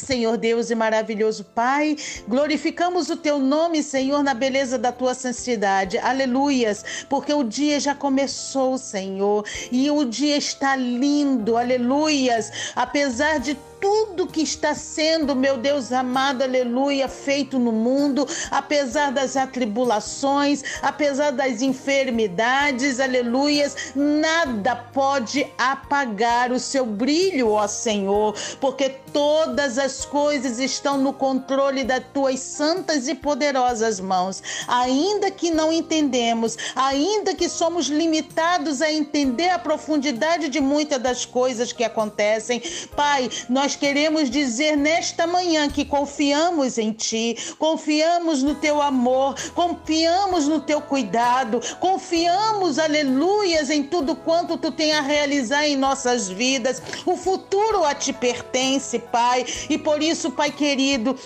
Senhor 0.01 0.37
Deus 0.37 0.71
e 0.71 0.75
maravilhoso 0.75 1.45
Pai, 1.55 1.97
glorificamos 2.29 3.11
o 3.11 3.17
teu 3.17 3.39
nome, 3.39 3.83
Senhor, 3.83 4.23
na 4.23 4.35
beleza 4.35 4.79
da 4.79 4.93
tua 4.93 5.15
santidade. 5.15 5.99
Aleluias, 5.99 6.85
porque 7.09 7.33
o 7.33 7.43
dia 7.43 7.79
já 7.81 7.95
começou, 7.95 8.79
Senhor, 8.79 9.45
e 9.71 9.91
o 9.91 10.05
dia 10.05 10.37
está 10.37 10.77
lindo. 10.77 11.57
Aleluias, 11.57 12.73
apesar 12.75 13.39
de 13.39 13.57
tudo 13.81 14.27
que 14.27 14.43
está 14.43 14.75
sendo, 14.75 15.35
meu 15.35 15.57
Deus 15.57 15.93
amado, 15.93 16.43
aleluia, 16.43 17.09
feito 17.09 17.59
no 17.59 17.73
mundo, 17.73 18.27
apesar 18.51 19.13
das 19.13 19.37
atribulações, 19.37 20.63
apesar 20.83 21.33
das 21.33 21.63
enfermidades, 21.63 23.01
aleluias, 23.01 23.93
nada 23.95 24.77
pode 24.77 25.47
apagar 25.59 26.53
o 26.53 26.61
seu 26.61 26.87
brilho, 26.87 27.51
ó 27.51 27.67
Senhor, 27.67 28.35
porque 28.61 28.91
todas 29.13 29.79
as 29.79 30.05
coisas 30.05 30.59
estão 30.59 30.99
no 30.99 31.13
controle 31.13 31.85
das 31.85 32.03
tuas 32.13 32.41
santas 32.41 33.09
e 33.09 33.15
poderosas 33.15 33.99
mãos. 33.99 34.43
Ainda 34.69 35.31
que 35.31 35.51
não 35.51 35.73
entendemos, 35.73 36.57
ainda 36.75 37.35
que 37.35 37.49
somos 37.49 37.87
limitados 37.87 38.83
a 38.83 38.93
entender 38.93 39.49
a 39.49 39.59
profundidade 39.59 40.49
de 40.49 40.61
muitas 40.61 41.01
das 41.01 41.25
coisas 41.25 41.73
que 41.73 41.83
acontecem, 41.83 42.63
Pai, 42.95 43.31
nós 43.49 43.66
queremos 43.75 44.31
dizer 44.31 44.77
nesta 44.77 45.27
manhã 45.27 45.69
que 45.69 45.85
confiamos 45.85 46.79
em 46.79 46.93
Ti, 46.93 47.37
confiamos 47.59 48.43
no 48.43 48.55
Teu 48.55 48.81
amor, 48.81 49.35
confiamos 49.55 50.47
no 50.47 50.61
Teu 50.61 50.81
cuidado, 50.81 51.61
confiamos, 51.81 52.79
aleluias, 52.79 53.71
em 53.71 53.83
tudo 53.83 54.15
quanto 54.15 54.57
Tu 54.57 54.71
tem 54.71 54.93
a 54.93 55.01
realizar 55.01 55.67
em 55.67 55.77
nossas 55.77 56.29
vidas. 56.29 56.83
O 57.05 57.17
futuro 57.17 57.85
a 57.85 57.95
Te 57.95 58.13
pertence, 58.13 58.99
Pai, 58.99 59.45
e 59.69 59.79
por 59.79 60.03
isso, 60.03 60.31
Pai 60.31 60.53
querido, 60.53 61.19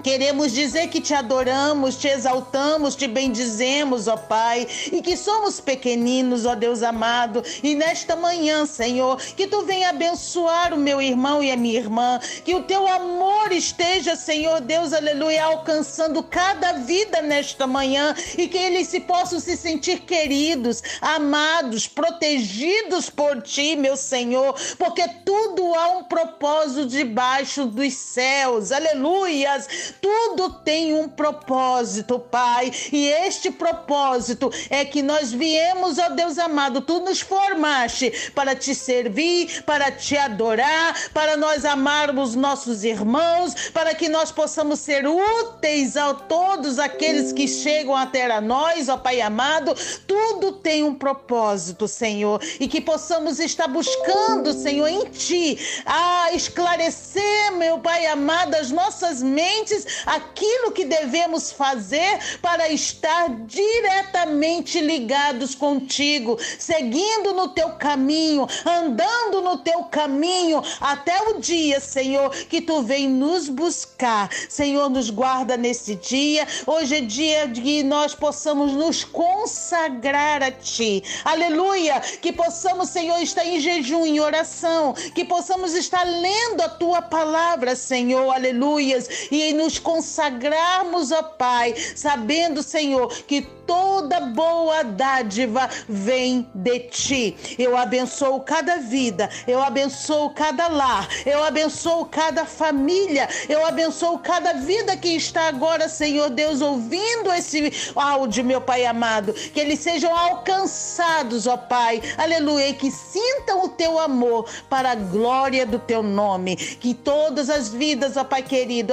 Queremos 0.00 0.52
dizer 0.52 0.88
que 0.88 1.00
te 1.00 1.14
adoramos, 1.14 1.96
te 1.96 2.08
exaltamos, 2.08 2.96
te 2.96 3.06
bendizemos, 3.06 4.08
ó 4.08 4.16
Pai, 4.16 4.66
e 4.90 5.00
que 5.00 5.16
somos 5.16 5.60
pequeninos, 5.60 6.44
ó 6.44 6.56
Deus 6.56 6.82
amado. 6.82 7.42
E 7.62 7.74
nesta 7.74 8.16
manhã, 8.16 8.66
Senhor, 8.66 9.16
que 9.36 9.46
tu 9.46 9.62
venha 9.62 9.90
abençoar 9.90 10.74
o 10.74 10.76
meu 10.76 11.00
irmão 11.00 11.42
e 11.42 11.52
a 11.52 11.56
minha 11.56 11.78
irmã, 11.78 12.18
que 12.44 12.54
o 12.54 12.64
teu 12.64 12.86
amor 12.88 13.52
esteja, 13.52 14.16
Senhor 14.16 14.60
Deus, 14.60 14.92
aleluia, 14.92 15.44
alcançando 15.44 16.22
cada 16.22 16.72
vida 16.72 17.22
nesta 17.22 17.66
manhã 17.66 18.14
e 18.36 18.48
que 18.48 18.58
eles 18.58 18.88
se 18.88 19.00
possam 19.00 19.38
se 19.38 19.56
sentir 19.56 20.00
queridos, 20.00 20.82
amados, 21.00 21.86
protegidos 21.86 23.08
por 23.08 23.40
ti, 23.42 23.76
meu 23.76 23.96
Senhor, 23.96 24.54
porque 24.78 25.06
tudo 25.24 25.74
há 25.74 25.90
um 25.90 26.04
propósito 26.04 26.86
debaixo 26.86 27.66
dos 27.66 27.94
céus. 27.94 28.72
Aleluias 28.72 29.81
tudo 30.00 30.50
tem 30.50 30.94
um 30.94 31.08
propósito, 31.08 32.18
Pai. 32.18 32.72
E 32.92 33.08
este 33.08 33.50
propósito 33.50 34.50
é 34.70 34.84
que 34.84 35.02
nós 35.02 35.32
viemos, 35.32 35.98
ó 35.98 36.08
Deus 36.10 36.38
amado, 36.38 36.80
tu 36.80 37.00
nos 37.00 37.20
formaste 37.20 38.30
para 38.34 38.54
te 38.54 38.74
servir, 38.74 39.62
para 39.64 39.90
te 39.90 40.16
adorar, 40.16 41.10
para 41.12 41.36
nós 41.36 41.64
amarmos 41.64 42.34
nossos 42.34 42.84
irmãos, 42.84 43.70
para 43.70 43.94
que 43.94 44.08
nós 44.08 44.30
possamos 44.30 44.80
ser 44.80 45.06
úteis 45.06 45.96
a 45.96 46.12
todos 46.14 46.78
aqueles 46.78 47.32
que 47.32 47.46
chegam 47.48 47.96
até 47.96 48.30
a 48.30 48.40
nós, 48.40 48.88
ó 48.88 48.96
Pai 48.96 49.20
amado. 49.20 49.74
Tudo 50.06 50.52
tem 50.52 50.82
um 50.82 50.94
propósito, 50.94 51.88
Senhor, 51.88 52.40
e 52.60 52.68
que 52.68 52.80
possamos 52.80 53.38
estar 53.38 53.68
buscando, 53.68 54.52
Senhor, 54.52 54.88
em 54.88 55.04
Ti, 55.06 55.58
a 55.86 56.32
esclarecer, 56.32 57.52
meu 57.52 57.78
Pai 57.78 58.06
amado, 58.06 58.54
as 58.54 58.70
nossas 58.70 59.22
mentes 59.22 59.71
aquilo 60.06 60.72
que 60.72 60.84
devemos 60.84 61.52
fazer 61.52 62.18
para 62.40 62.70
estar 62.70 63.28
diretamente 63.46 64.80
ligados 64.80 65.54
contigo, 65.54 66.38
seguindo 66.58 67.32
no 67.32 67.48
teu 67.48 67.70
caminho, 67.70 68.46
andando 68.64 69.40
no 69.40 69.58
teu 69.58 69.84
caminho 69.84 70.62
até 70.80 71.20
o 71.30 71.38
dia, 71.38 71.80
Senhor, 71.80 72.30
que 72.30 72.60
tu 72.60 72.82
vem 72.82 73.08
nos 73.08 73.48
buscar. 73.48 74.30
Senhor, 74.48 74.88
nos 74.88 75.10
guarda 75.10 75.56
nesse 75.56 75.94
dia. 75.94 76.46
Hoje 76.66 76.96
é 76.96 77.00
dia 77.00 77.48
de 77.48 77.60
que 77.60 77.82
nós 77.82 78.14
possamos 78.14 78.72
nos 78.72 79.04
consagrar 79.04 80.42
a 80.42 80.50
ti. 80.50 81.02
Aleluia! 81.24 82.00
Que 82.00 82.32
possamos, 82.32 82.88
Senhor, 82.90 83.20
estar 83.20 83.44
em 83.44 83.60
jejum, 83.60 84.04
em 84.04 84.20
oração, 84.20 84.94
que 85.14 85.24
possamos 85.24 85.74
estar 85.74 86.04
lendo 86.04 86.60
a 86.62 86.68
tua 86.68 87.02
palavra, 87.02 87.76
Senhor. 87.76 88.30
Aleluias! 88.32 89.08
E 89.30 89.42
nos 89.62 89.78
consagrarmos, 89.78 91.12
ó 91.12 91.22
Pai, 91.22 91.74
sabendo, 91.94 92.62
Senhor, 92.62 93.08
que 93.26 93.42
toda 93.66 94.20
boa 94.20 94.82
dádiva 94.82 95.68
vem 95.88 96.48
de 96.54 96.80
ti. 96.80 97.36
Eu 97.58 97.76
abençoo 97.76 98.40
cada 98.40 98.76
vida, 98.78 99.30
eu 99.46 99.62
abençoo 99.62 100.30
cada 100.30 100.68
lar, 100.68 101.08
eu 101.24 101.42
abençoo 101.44 102.04
cada 102.06 102.44
família, 102.44 103.28
eu 103.48 103.64
abençoo 103.64 104.18
cada 104.18 104.54
vida 104.54 104.96
que 104.96 105.14
está 105.14 105.48
agora, 105.48 105.88
Senhor 105.88 106.30
Deus, 106.30 106.60
ouvindo 106.60 107.32
esse 107.32 107.72
áudio, 107.94 108.44
meu 108.44 108.60
Pai 108.60 108.84
amado, 108.84 109.32
que 109.32 109.60
eles 109.60 109.78
sejam 109.78 110.14
alcançados, 110.14 111.46
ó 111.46 111.56
Pai, 111.56 112.02
aleluia, 112.18 112.68
e 112.68 112.74
que 112.74 112.90
sintam 112.90 113.64
o 113.64 113.68
teu 113.68 113.98
amor 113.98 114.48
para 114.68 114.90
a 114.90 114.96
glória 114.96 115.64
do 115.64 115.78
teu 115.78 116.02
nome, 116.02 116.56
que 116.56 116.94
todas 116.94 117.48
as 117.48 117.68
vidas, 117.68 118.16
ó 118.16 118.24
Pai 118.24 118.42
querido, 118.42 118.92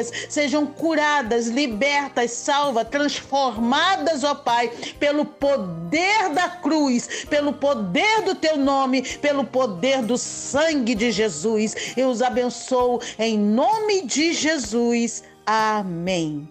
aleluias, 0.00 0.12
sejam 0.28 0.66
curadas, 0.66 1.46
libertas, 1.46 2.30
salvas, 2.32 2.88
transformadas, 2.88 4.24
ó 4.24 4.34
Pai, 4.34 4.70
pelo 4.98 5.24
poder 5.24 6.30
da 6.30 6.48
cruz, 6.48 7.24
pelo 7.28 7.52
poder 7.52 8.22
do 8.22 8.34
teu 8.34 8.56
nome, 8.56 9.02
pelo 9.18 9.44
poder 9.44 10.02
do 10.02 10.16
sangue 10.16 10.94
de 10.94 11.12
Jesus. 11.12 11.94
Eu 11.96 12.08
os 12.08 12.22
abençoo 12.22 13.00
em 13.18 13.38
nome 13.38 14.06
de 14.06 14.32
Jesus. 14.32 15.22
Amém. 15.44 16.48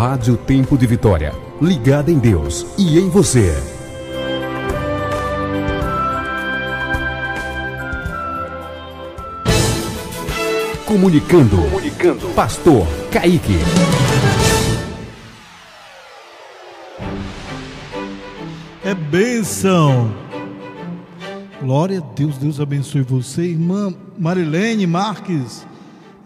Rádio 0.00 0.34
Tempo 0.34 0.78
de 0.78 0.86
Vitória. 0.86 1.34
Ligada 1.60 2.10
em 2.10 2.18
Deus 2.18 2.66
e 2.78 2.98
em 2.98 3.10
você. 3.10 3.52
Comunicando. 10.86 11.58
Comunicando. 11.58 12.28
Pastor 12.28 12.86
Kaique. 13.12 13.58
É 18.82 18.94
bênção. 18.94 20.10
Glória 21.60 21.98
a 21.98 22.14
Deus, 22.14 22.38
Deus 22.38 22.58
abençoe 22.58 23.02
você, 23.02 23.42
irmã 23.42 23.92
Marilene 24.18 24.86
Marques. 24.86 25.66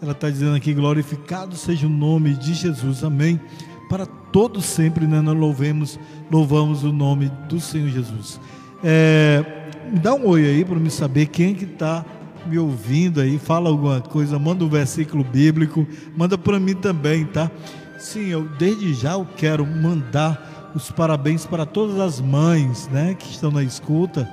Ela 0.05 0.11
está 0.11 0.29
dizendo 0.29 0.55
aqui: 0.55 0.71
glorificado 0.71 1.55
seja 1.55 1.87
o 1.87 1.89
nome 1.89 2.35
de 2.35 2.53
Jesus, 2.53 3.03
amém. 3.03 3.41
Para 3.89 4.05
todos 4.05 4.63
sempre, 4.63 5.07
né? 5.07 5.19
Nós 5.19 5.35
louvemos, 5.35 5.99
louvamos 6.31 6.83
o 6.83 6.91
nome 6.91 7.31
do 7.49 7.59
Senhor 7.59 7.89
Jesus. 7.89 8.39
É, 8.83 9.43
me 9.91 9.97
dá 9.97 10.13
um 10.13 10.27
oi 10.27 10.45
aí 10.45 10.63
para 10.63 10.79
me 10.79 10.91
saber 10.91 11.25
quem 11.25 11.55
que 11.55 11.65
está 11.65 12.05
me 12.45 12.59
ouvindo 12.59 13.19
aí, 13.19 13.39
fala 13.39 13.67
alguma 13.67 13.99
coisa, 13.99 14.37
manda 14.37 14.63
um 14.63 14.69
versículo 14.69 15.23
bíblico, 15.23 15.87
manda 16.15 16.37
para 16.37 16.59
mim 16.59 16.75
também, 16.75 17.25
tá? 17.25 17.49
Sim, 17.97 18.27
eu 18.27 18.47
desde 18.59 18.93
já 18.93 19.13
eu 19.13 19.27
quero 19.35 19.65
mandar 19.65 20.71
os 20.75 20.91
parabéns 20.91 21.47
para 21.47 21.65
todas 21.65 21.99
as 21.99 22.21
mães, 22.21 22.87
né, 22.89 23.15
que 23.15 23.31
estão 23.31 23.49
na 23.49 23.63
escuta. 23.63 24.29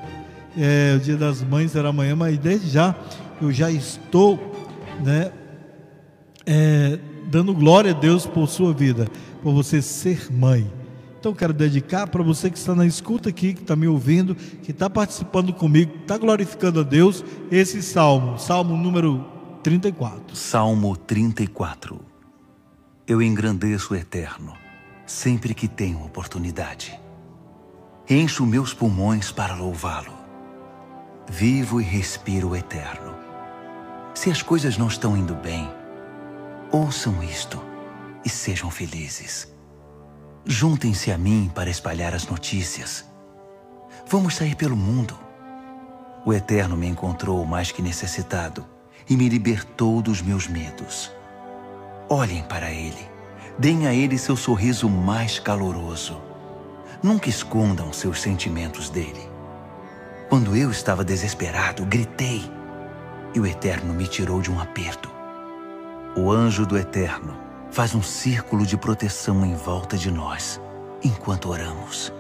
É, 0.55 0.97
o 0.99 1.01
Dia 1.01 1.17
das 1.17 1.43
Mães 1.43 1.71
será 1.71 1.89
amanhã, 1.89 2.15
mas 2.15 2.37
desde 2.37 2.69
já 2.69 2.95
eu 3.41 3.51
já 3.51 3.71
estou, 3.71 4.39
né, 5.03 5.33
é, 6.47 6.99
dando 7.27 7.55
glória 7.55 7.93
a 7.93 7.95
Deus 7.95 8.27
por 8.27 8.49
sua 8.49 8.73
vida, 8.73 9.07
por 9.43 9.53
você 9.53 9.81
ser 9.81 10.33
mãe. 10.33 10.71
Então 11.19 11.33
quero 11.33 11.53
dedicar 11.53 12.09
para 12.09 12.23
você 12.23 12.51
que 12.51 12.59
está 12.59 12.75
na 12.75 12.85
escuta 12.85 13.29
aqui, 13.29 13.55
que 13.55 13.61
está 13.61 13.77
me 13.77 13.87
ouvindo, 13.87 14.35
que 14.35 14.73
está 14.73 14.91
participando 14.91 15.53
comigo, 15.53 15.99
está 16.01 16.19
glorificando 16.19 16.81
a 16.81 16.83
Deus, 16.83 17.25
esse 17.51 17.81
salmo, 17.81 18.39
salmo 18.39 18.77
número 18.77 19.25
34. 19.63 20.35
Salmo 20.35 20.97
34. 20.97 22.01
Eu 23.07 23.23
engrandeço 23.23 23.95
o 23.95 23.97
eterno, 23.97 24.55
sempre 25.07 25.55
que 25.55 25.69
tenho 25.69 26.05
oportunidade. 26.05 26.99
Encho 28.11 28.45
meus 28.45 28.75
pulmões 28.75 29.31
para 29.31 29.55
louvá-lo. 29.55 30.13
Vivo 31.31 31.81
e 31.81 31.85
respiro 31.85 32.51
o 32.51 32.57
eterno. 32.57 33.15
Se 34.13 34.29
as 34.29 34.43
coisas 34.43 34.77
não 34.77 34.89
estão 34.89 35.17
indo 35.17 35.35
bem, 35.35 35.71
ouçam 36.73 37.23
isto 37.23 37.63
e 38.25 38.31
sejam 38.31 38.71
felizes. 38.71 39.53
Juntem-se 40.45 41.13
a 41.13 41.19
mim 41.19 41.53
para 41.55 41.69
espalhar 41.69 42.15
as 42.15 42.27
notícias. 42.27 43.05
Vamos 44.09 44.35
sair 44.35 44.57
pelo 44.57 44.77
mundo. 44.77 45.17
O 46.25 46.33
Eterno 46.33 46.77
me 46.77 46.87
encontrou 46.87 47.45
mais 47.45 47.71
que 47.71 47.83
necessitado 47.83 48.65
e 49.09 49.17
me 49.17 49.29
libertou 49.29 50.01
dos 50.01 50.23
meus 50.23 50.49
medos. 50.49 51.13
Olhem 52.09 52.43
para 52.45 52.71
Ele. 52.71 53.11
Deem 53.59 53.87
a 53.87 53.93
Ele 53.93 54.17
seu 54.17 54.35
sorriso 54.35 54.89
mais 54.89 55.39
caloroso. 55.39 56.21
Nunca 57.03 57.29
escondam 57.29 57.93
seus 57.93 58.21
sentimentos 58.21 58.89
dele. 58.89 59.29
Quando 60.31 60.57
eu 60.57 60.71
estava 60.71 61.05
desesperado, 61.05 61.85
gritei 61.85 62.42
e 63.35 63.40
o 63.40 63.46
Eterno 63.46 63.92
me 63.92 64.07
tirou 64.07 64.40
de 64.40 64.51
um 64.51 64.59
aperto. 64.59 65.21
O 66.15 66.31
anjo 66.31 66.67
do 66.67 66.77
Eterno 66.77 67.35
faz 67.71 67.94
um 67.94 68.02
círculo 68.02 68.67
de 68.67 68.77
proteção 68.77 69.46
em 69.46 69.54
volta 69.54 69.96
de 69.96 70.10
nós 70.10 70.60
enquanto 71.02 71.48
oramos. 71.48 72.13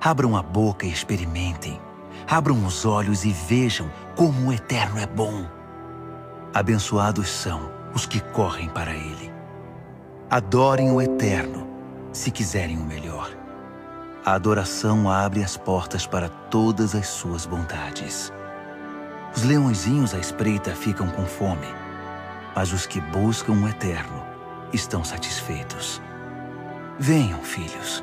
Abram 0.00 0.36
a 0.36 0.42
boca 0.42 0.86
e 0.86 0.92
experimentem. 0.92 1.80
Abram 2.28 2.64
os 2.64 2.86
olhos 2.86 3.24
e 3.24 3.32
vejam 3.32 3.90
como 4.14 4.48
o 4.48 4.52
Eterno 4.52 5.00
é 5.00 5.06
bom. 5.06 5.44
Abençoados 6.54 7.28
são 7.28 7.68
os 7.92 8.06
que 8.06 8.20
correm 8.20 8.68
para 8.68 8.92
Ele. 8.92 9.32
Adorem 10.30 10.92
o 10.92 11.02
Eterno 11.02 11.66
se 12.12 12.30
quiserem 12.30 12.78
o 12.78 12.84
melhor. 12.84 13.30
A 14.24 14.34
adoração 14.34 15.10
abre 15.10 15.42
as 15.42 15.56
portas 15.56 16.06
para 16.06 16.28
todas 16.28 16.94
as 16.94 17.08
suas 17.08 17.46
bondades. 17.46 18.32
Os 19.34 19.42
leõezinhos 19.42 20.14
à 20.14 20.18
espreita 20.18 20.70
ficam 20.76 21.08
com 21.10 21.26
fome, 21.26 21.81
mas 22.54 22.72
os 22.72 22.86
que 22.86 23.00
buscam 23.00 23.52
o 23.52 23.68
Eterno 23.68 24.22
estão 24.72 25.04
satisfeitos. 25.04 26.00
Venham, 26.98 27.40
filhos. 27.42 28.02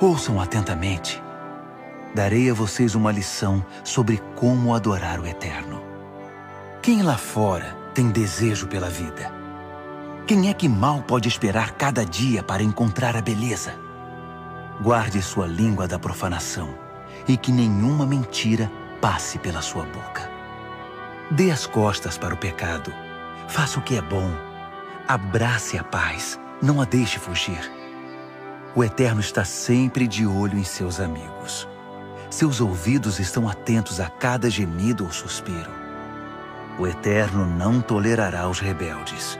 Ouçam 0.00 0.40
atentamente. 0.40 1.22
Darei 2.14 2.50
a 2.50 2.54
vocês 2.54 2.94
uma 2.94 3.10
lição 3.10 3.64
sobre 3.82 4.18
como 4.36 4.74
adorar 4.74 5.20
o 5.20 5.26
Eterno. 5.26 5.82
Quem 6.80 7.02
lá 7.02 7.16
fora 7.16 7.76
tem 7.94 8.10
desejo 8.10 8.66
pela 8.66 8.88
vida? 8.88 9.32
Quem 10.26 10.48
é 10.48 10.54
que 10.54 10.68
mal 10.68 11.02
pode 11.02 11.28
esperar 11.28 11.72
cada 11.72 12.04
dia 12.04 12.42
para 12.42 12.62
encontrar 12.62 13.16
a 13.16 13.20
beleza? 13.20 13.74
Guarde 14.80 15.20
sua 15.22 15.46
língua 15.46 15.86
da 15.86 15.98
profanação 15.98 16.74
e 17.28 17.36
que 17.36 17.52
nenhuma 17.52 18.06
mentira 18.06 18.70
passe 19.00 19.38
pela 19.38 19.62
sua 19.62 19.84
boca. 19.84 20.30
Dê 21.30 21.50
as 21.50 21.66
costas 21.66 22.18
para 22.18 22.34
o 22.34 22.36
pecado. 22.36 22.92
Faça 23.48 23.78
o 23.78 23.82
que 23.82 23.96
é 23.96 24.02
bom 24.02 24.30
Abrace 25.06 25.76
a 25.76 25.84
paz, 25.84 26.40
não 26.62 26.80
a 26.80 26.86
deixe 26.86 27.18
fugir. 27.18 27.70
O 28.74 28.82
Eterno 28.82 29.20
está 29.20 29.44
sempre 29.44 30.08
de 30.08 30.26
olho 30.26 30.56
em 30.56 30.64
seus 30.64 30.98
amigos. 30.98 31.68
Seus 32.30 32.58
ouvidos 32.58 33.20
estão 33.20 33.46
atentos 33.46 34.00
a 34.00 34.08
cada 34.08 34.48
gemido 34.48 35.04
ou 35.04 35.12
suspiro. 35.12 35.70
O 36.78 36.86
Eterno 36.86 37.44
não 37.44 37.82
tolerará 37.82 38.48
os 38.48 38.60
rebeldes. 38.60 39.38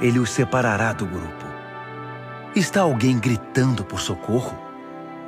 Ele 0.00 0.18
os 0.18 0.30
separará 0.30 0.94
do 0.94 1.04
grupo. 1.04 1.44
Está 2.54 2.80
alguém 2.80 3.18
gritando 3.18 3.84
por 3.84 4.00
socorro? 4.00 4.58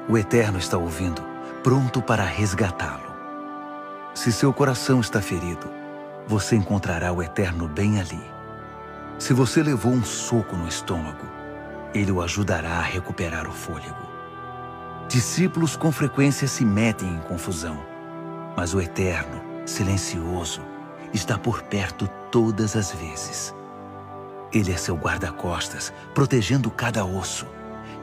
O 0.08 0.16
Eterno 0.16 0.58
está 0.58 0.78
ouvindo, 0.78 1.20
pronto 1.62 2.00
para 2.00 2.24
resgatá-lo. 2.24 3.14
Se 4.14 4.32
seu 4.32 4.50
coração 4.50 4.98
está 4.98 5.20
ferido, 5.20 5.68
você 6.28 6.54
encontrará 6.54 7.12
o 7.12 7.20
Eterno 7.20 7.66
bem 7.66 7.98
ali 7.98 8.38
se 9.18 9.34
você 9.34 9.64
levou 9.64 9.92
um 9.92 10.04
soco 10.04 10.54
no 10.56 10.68
estômago, 10.68 11.26
ele 11.92 12.12
o 12.12 12.22
ajudará 12.22 12.78
a 12.78 12.82
recuperar 12.82 13.48
o 13.48 13.52
fôlego. 13.52 14.06
Discípulos 15.08 15.74
com 15.74 15.90
frequência 15.90 16.46
se 16.46 16.64
metem 16.64 17.08
em 17.08 17.18
confusão, 17.20 17.82
mas 18.56 18.74
o 18.74 18.80
Eterno, 18.80 19.42
silencioso, 19.66 20.62
está 21.12 21.36
por 21.36 21.62
perto 21.62 22.08
todas 22.30 22.76
as 22.76 22.92
vezes. 22.92 23.52
Ele 24.52 24.72
é 24.72 24.76
seu 24.76 24.94
guarda-costas, 24.94 25.92
protegendo 26.14 26.70
cada 26.70 27.04
osso. 27.04 27.46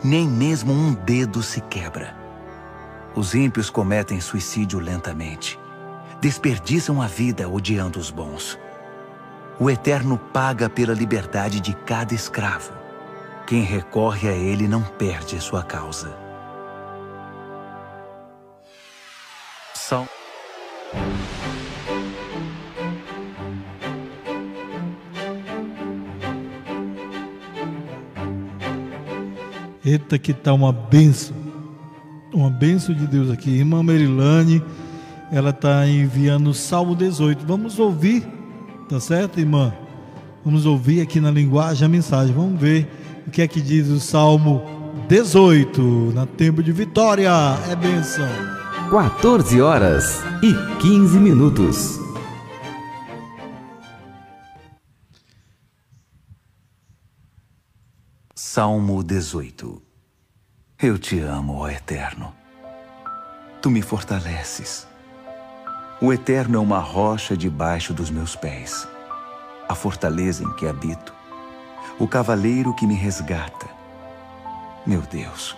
Nem 0.03 0.27
mesmo 0.27 0.73
um 0.73 0.93
dedo 0.93 1.41
se 1.41 1.61
quebra. 1.61 2.15
Os 3.15 3.33
ímpios 3.33 3.69
cometem 3.69 4.19
suicídio 4.19 4.79
lentamente. 4.79 5.57
Desperdiçam 6.25 7.03
a 7.03 7.05
vida 7.05 7.47
odiando 7.47 7.99
os 7.99 8.09
bons. 8.09 8.57
O 9.59 9.69
Eterno 9.69 10.17
paga 10.17 10.67
pela 10.67 10.91
liberdade 10.91 11.59
de 11.59 11.71
cada 11.75 12.15
escravo. 12.15 12.73
Quem 13.45 13.61
recorre 13.61 14.27
a 14.27 14.31
ele 14.31 14.67
não 14.67 14.81
perde 14.81 15.39
sua 15.39 15.61
causa. 15.61 16.17
São. 19.75 20.09
Eita, 29.85 30.17
que 30.17 30.33
tá 30.33 30.51
uma 30.53 30.73
benção. 30.73 31.37
Uma 32.33 32.49
benção 32.49 32.95
de 32.95 33.05
Deus 33.05 33.29
aqui. 33.29 33.51
Irmã 33.51 33.83
Merilane, 33.83 34.63
ela 35.37 35.51
está 35.51 35.87
enviando 35.87 36.49
o 36.49 36.53
Salmo 36.53 36.95
18. 36.95 37.45
Vamos 37.45 37.79
ouvir 37.79 38.25
Tá 38.87 38.99
certo, 38.99 39.39
irmã? 39.39 39.73
Vamos 40.43 40.67
ouvir 40.67 41.01
aqui 41.01 41.19
na 41.19 41.31
linguagem 41.31 41.85
a 41.85 41.89
mensagem. 41.89 42.35
Vamos 42.35 42.61
ver 42.61 42.87
o 43.25 43.31
que 43.31 43.41
é 43.41 43.47
que 43.47 43.59
diz 43.59 43.87
o 43.87 43.99
Salmo 43.99 44.61
18, 45.07 45.81
na 46.13 46.27
tempo 46.27 46.61
de 46.61 46.71
vitória. 46.71 47.31
É 47.67 47.75
benção. 47.75 48.29
14 48.91 49.59
horas 49.59 50.21
e 50.43 50.53
15 50.79 51.17
minutos. 51.17 51.99
Salmo 58.35 59.03
18 59.03 59.81
Eu 60.79 60.99
te 60.99 61.19
amo, 61.19 61.55
ó 61.57 61.67
Eterno. 61.67 62.31
Tu 63.63 63.71
me 63.71 63.81
fortaleces 63.81 64.87
o 66.01 66.11
Eterno 66.11 66.57
é 66.57 66.59
uma 66.59 66.79
rocha 66.79 67.37
debaixo 67.37 67.93
dos 67.93 68.09
meus 68.09 68.35
pés, 68.35 68.85
a 69.67 69.73
fortaleza 69.73 70.43
em 70.43 70.51
que 70.53 70.67
habito, 70.67 71.13
o 71.97 72.05
cavaleiro 72.05 72.73
que 72.73 72.85
me 72.85 72.95
resgata, 72.95 73.67
Meu 74.85 75.01
Deus, 75.01 75.55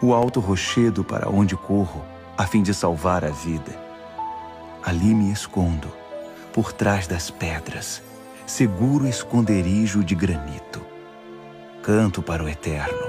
o 0.00 0.14
alto 0.14 0.40
rochedo 0.40 1.04
para 1.04 1.28
onde 1.28 1.54
corro 1.54 2.02
a 2.36 2.46
fim 2.46 2.62
de 2.62 2.72
salvar 2.72 3.24
a 3.24 3.30
vida. 3.30 3.78
Ali 4.82 5.14
me 5.14 5.30
escondo, 5.30 5.92
por 6.52 6.72
trás 6.72 7.06
das 7.06 7.30
pedras, 7.30 8.02
seguro 8.46 9.06
esconderijo 9.06 10.02
de 10.02 10.14
granito. 10.14 10.80
Canto 11.82 12.22
para 12.22 12.42
o 12.42 12.48
eterno, 12.48 13.06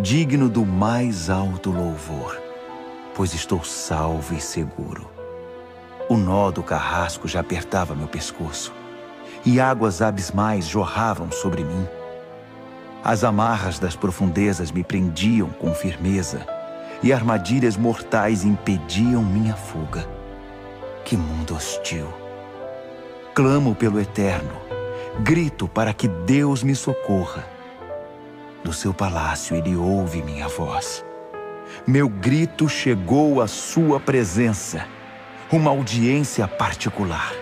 digno 0.00 0.48
do 0.48 0.66
mais 0.66 1.30
alto 1.30 1.70
louvor, 1.70 2.36
pois 3.14 3.32
estou 3.32 3.62
salvo 3.62 4.34
e 4.34 4.40
seguro. 4.40 5.15
O 6.08 6.16
nó 6.16 6.50
do 6.50 6.62
carrasco 6.62 7.26
já 7.26 7.40
apertava 7.40 7.94
meu 7.94 8.06
pescoço, 8.06 8.72
e 9.44 9.60
águas 9.60 10.00
abismais 10.00 10.66
jorravam 10.66 11.32
sobre 11.32 11.64
mim. 11.64 11.86
As 13.02 13.24
amarras 13.24 13.78
das 13.78 13.96
profundezas 13.96 14.70
me 14.70 14.84
prendiam 14.84 15.50
com 15.50 15.74
firmeza, 15.74 16.46
e 17.02 17.12
armadilhas 17.12 17.76
mortais 17.76 18.44
impediam 18.44 19.22
minha 19.22 19.54
fuga. 19.54 20.08
Que 21.04 21.16
mundo 21.16 21.54
hostil! 21.54 22.06
Clamo 23.34 23.74
pelo 23.74 24.00
eterno, 24.00 24.52
grito 25.20 25.68
para 25.68 25.92
que 25.92 26.08
Deus 26.08 26.62
me 26.62 26.74
socorra. 26.74 27.44
Do 28.64 28.72
seu 28.72 28.94
palácio 28.94 29.56
ele 29.56 29.76
ouve 29.76 30.22
minha 30.22 30.48
voz. 30.48 31.04
Meu 31.86 32.08
grito 32.08 32.68
chegou 32.68 33.40
à 33.40 33.46
sua 33.46 34.00
presença, 34.00 34.86
uma 35.52 35.70
audiência 35.70 36.48
particular. 36.48 37.32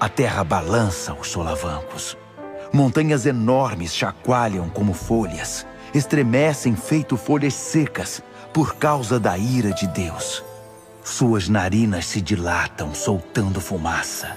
A 0.00 0.08
terra 0.08 0.42
balança 0.42 1.14
os 1.14 1.28
solavancos. 1.28 2.16
Montanhas 2.72 3.26
enormes 3.26 3.94
chacoalham 3.94 4.68
como 4.68 4.92
folhas, 4.92 5.64
estremecem 5.94 6.74
feito 6.74 7.16
folhas 7.16 7.54
secas 7.54 8.20
por 8.52 8.74
causa 8.74 9.20
da 9.20 9.38
ira 9.38 9.72
de 9.72 9.86
Deus. 9.86 10.44
Suas 11.04 11.48
narinas 11.48 12.06
se 12.06 12.20
dilatam, 12.20 12.92
soltando 12.92 13.60
fumaça. 13.60 14.36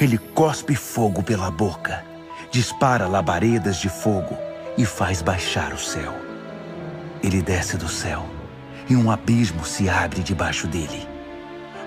Ele 0.00 0.18
cospe 0.18 0.74
fogo 0.74 1.22
pela 1.22 1.50
boca, 1.50 2.04
dispara 2.50 3.06
labaredas 3.06 3.76
de 3.76 3.88
fogo 3.88 4.36
e 4.76 4.84
faz 4.84 5.22
baixar 5.22 5.72
o 5.72 5.78
céu. 5.78 6.12
Ele 7.22 7.40
desce 7.40 7.76
do 7.76 7.88
céu 7.88 8.26
e 8.88 8.96
um 8.96 9.12
abismo 9.12 9.64
se 9.64 9.88
abre 9.88 10.22
debaixo 10.22 10.66
dele. 10.66 11.09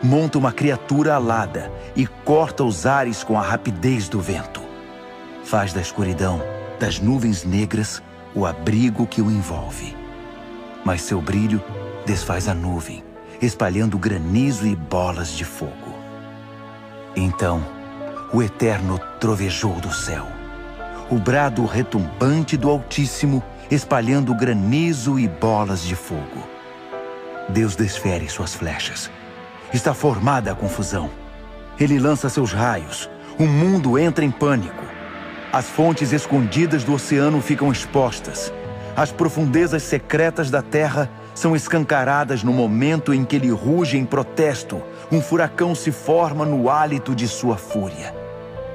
Monta 0.03 0.37
uma 0.37 0.51
criatura 0.51 1.15
alada 1.15 1.71
e 1.95 2.05
corta 2.05 2.61
os 2.65 2.85
ares 2.85 3.23
com 3.23 3.39
a 3.39 3.41
rapidez 3.41 4.09
do 4.09 4.19
vento. 4.19 4.61
Faz 5.45 5.71
da 5.71 5.79
escuridão, 5.79 6.41
das 6.77 6.99
nuvens 6.99 7.45
negras, 7.45 8.03
o 8.35 8.45
abrigo 8.45 9.07
que 9.07 9.21
o 9.21 9.31
envolve. 9.31 9.95
Mas 10.83 11.03
seu 11.03 11.21
brilho 11.21 11.63
desfaz 12.05 12.49
a 12.49 12.53
nuvem, 12.53 13.01
espalhando 13.41 13.97
granizo 13.97 14.67
e 14.67 14.75
bolas 14.75 15.31
de 15.31 15.45
fogo. 15.45 15.95
Então, 17.15 17.65
o 18.33 18.43
Eterno 18.43 18.99
trovejou 19.21 19.79
do 19.79 19.93
céu. 19.93 20.27
O 21.09 21.17
brado 21.17 21.65
retumbante 21.65 22.57
do 22.57 22.69
Altíssimo, 22.69 23.41
espalhando 23.71 24.35
granizo 24.35 25.17
e 25.17 25.29
bolas 25.29 25.81
de 25.81 25.95
fogo. 25.95 26.45
Deus 27.47 27.73
desfere 27.73 28.27
suas 28.27 28.53
flechas. 28.53 29.09
Está 29.73 29.91
formada 29.91 30.51
a 30.51 30.55
confusão. 30.55 31.09
Ele 31.79 31.97
lança 31.97 32.29
seus 32.29 32.53
raios. 32.53 33.09
O 33.39 33.47
mundo 33.47 33.97
entra 33.97 34.23
em 34.23 34.29
pânico. 34.29 34.83
As 35.51 35.67
fontes 35.67 36.13
escondidas 36.13 36.83
do 36.83 36.93
oceano 36.93 37.41
ficam 37.41 37.71
expostas. 37.71 38.53
As 38.95 39.11
profundezas 39.11 39.81
secretas 39.81 40.51
da 40.51 40.61
terra 40.61 41.09
são 41.33 41.55
escancaradas 41.55 42.43
no 42.43 42.53
momento 42.53 43.11
em 43.11 43.25
que 43.25 43.35
ele 43.35 43.49
ruge 43.49 43.97
em 43.97 44.05
protesto. 44.05 44.79
Um 45.11 45.19
furacão 45.19 45.73
se 45.73 45.91
forma 45.91 46.45
no 46.45 46.69
hálito 46.69 47.15
de 47.15 47.27
sua 47.27 47.57
fúria. 47.57 48.13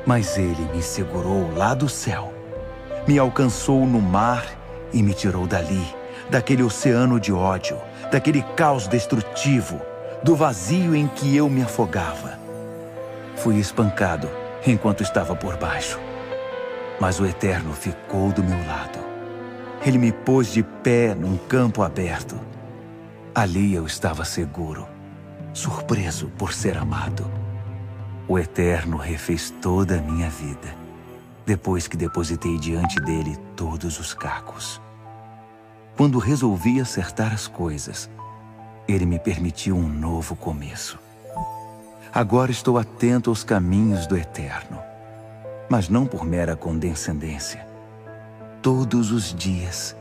Mas 0.05 0.36
ele 0.36 0.68
me 0.74 0.82
segurou 0.82 1.53
lá 1.57 1.74
do 1.74 1.88
céu, 1.88 2.32
me 3.07 3.18
alcançou 3.18 3.86
no 3.86 4.01
mar 4.01 4.44
e 4.92 5.03
me 5.03 5.14
tirou 5.14 5.46
dali, 5.46 5.86
daquele 6.28 6.62
oceano 6.62 7.20
de 7.20 7.32
ódio, 7.32 7.76
daquele 8.11 8.42
caos 8.57 8.88
destrutivo, 8.88 9.80
do 10.22 10.36
vazio 10.36 10.94
em 10.94 11.06
que 11.08 11.36
eu 11.36 11.48
me 11.48 11.62
afogava. 11.62 12.38
Fui 13.36 13.56
espancado 13.58 14.28
enquanto 14.66 15.02
estava 15.02 15.34
por 15.34 15.56
baixo 15.56 15.98
mas 17.00 17.20
o 17.20 17.26
Eterno 17.26 17.72
ficou 17.72 18.32
do 18.32 18.42
meu 18.42 18.58
lado. 18.66 18.98
Ele 19.84 19.98
me 19.98 20.12
pôs 20.12 20.52
de 20.52 20.62
pé 20.62 21.14
num 21.14 21.36
campo 21.36 21.82
aberto. 21.82 22.38
Ali 23.34 23.74
eu 23.74 23.86
estava 23.86 24.24
seguro, 24.24 24.88
surpreso 25.52 26.28
por 26.36 26.52
ser 26.52 26.76
amado. 26.76 27.30
O 28.26 28.38
Eterno 28.38 28.96
refez 28.96 29.50
toda 29.62 29.96
a 29.96 30.02
minha 30.02 30.28
vida, 30.28 30.74
depois 31.46 31.86
que 31.86 31.96
depositei 31.96 32.58
diante 32.58 32.96
dele 32.96 33.36
todos 33.54 33.98
os 34.00 34.12
cacos. 34.12 34.80
Quando 35.96 36.18
resolvi 36.18 36.80
acertar 36.80 37.32
as 37.32 37.46
coisas, 37.46 38.10
ele 38.89 39.07
me 39.07 39.18
permitiu 39.18 39.76
um 39.76 39.89
novo 39.89 40.34
começo. 40.34 40.99
Agora 42.12 42.51
estou 42.51 42.78
atento 42.78 43.30
aos 43.30 43.45
caminhos 43.45 44.07
do 44.07 44.16
Eterno 44.16 44.89
mas 45.68 45.89
não 45.89 46.07
por 46.07 46.24
mera 46.24 46.57
condescendência. 46.57 47.66
Todos 48.62 49.12
os 49.12 49.34
dias 49.34 49.95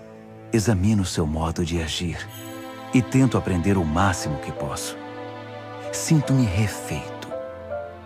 examino 0.52 1.04
seu 1.04 1.28
modo 1.28 1.66
de 1.66 1.82
agir 1.82 2.26
e 2.94 3.02
tento 3.02 3.38
aprender 3.38 3.78
o 3.78 3.84
máximo 3.84 4.38
que 4.40 4.52
posso. 4.52 4.98
Sinto-me 5.92 6.46
refeito 6.46 7.28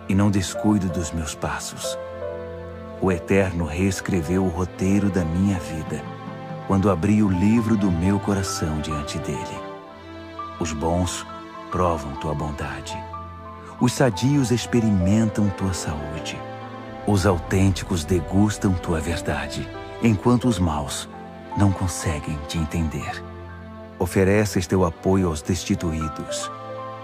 e 0.08 0.14
não 0.14 0.30
descuido 0.30 0.88
dos 0.88 1.12
meus 1.12 1.34
passos. 1.34 1.96
O 3.00 3.10
Eterno 3.10 3.64
reescreveu 3.64 4.44
o 4.44 4.48
roteiro 4.48 5.08
da 5.08 5.24
minha 5.24 5.58
vida 5.58 6.02
quando 6.66 6.90
abri 6.90 7.22
o 7.22 7.28
livro 7.28 7.76
do 7.76 7.90
meu 7.90 8.18
coração 8.18 8.80
diante 8.80 9.18
dele. 9.18 9.61
Os 10.62 10.72
bons 10.72 11.26
provam 11.72 12.14
tua 12.14 12.32
bondade. 12.32 12.96
Os 13.80 13.94
sadios 13.94 14.52
experimentam 14.52 15.50
tua 15.50 15.74
saúde. 15.74 16.40
Os 17.04 17.26
autênticos 17.26 18.04
degustam 18.04 18.72
tua 18.72 19.00
verdade, 19.00 19.68
enquanto 20.04 20.46
os 20.46 20.60
maus 20.60 21.08
não 21.56 21.72
conseguem 21.72 22.38
te 22.46 22.58
entender. 22.58 23.24
Ofereces 23.98 24.64
teu 24.68 24.84
apoio 24.84 25.26
aos 25.26 25.42
destituídos, 25.42 26.48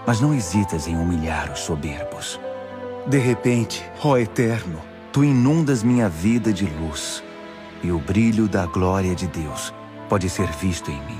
mas 0.07 0.21
não 0.21 0.33
hesitas 0.33 0.87
em 0.87 0.95
humilhar 0.95 1.51
os 1.51 1.59
soberbos. 1.59 2.39
De 3.07 3.17
repente, 3.17 3.83
ó 4.01 4.17
Eterno, 4.17 4.79
tu 5.11 5.21
inundas 5.21 5.83
minha 5.83 6.07
vida 6.07 6.53
de 6.53 6.65
luz, 6.65 7.21
e 7.83 7.91
o 7.91 7.99
brilho 7.99 8.47
da 8.47 8.65
glória 8.65 9.13
de 9.13 9.27
Deus 9.27 9.73
pode 10.07 10.29
ser 10.29 10.47
visto 10.47 10.89
em 10.89 11.05
mim. 11.07 11.19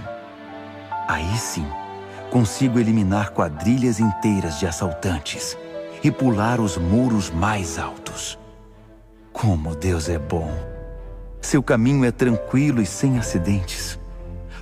Aí 1.09 1.37
sim, 1.37 1.67
consigo 2.29 2.79
eliminar 2.79 3.31
quadrilhas 3.31 3.99
inteiras 3.99 4.59
de 4.59 4.67
assaltantes 4.67 5.57
e 6.03 6.11
pular 6.11 6.59
os 6.59 6.77
muros 6.77 7.29
mais 7.29 7.77
altos. 7.77 8.37
Como 9.33 9.75
Deus 9.75 10.09
é 10.09 10.17
bom! 10.17 10.51
Seu 11.41 11.63
caminho 11.63 12.03
é 12.05 12.11
tranquilo 12.11 12.81
e 12.81 12.85
sem 12.85 13.17
acidentes. 13.17 13.99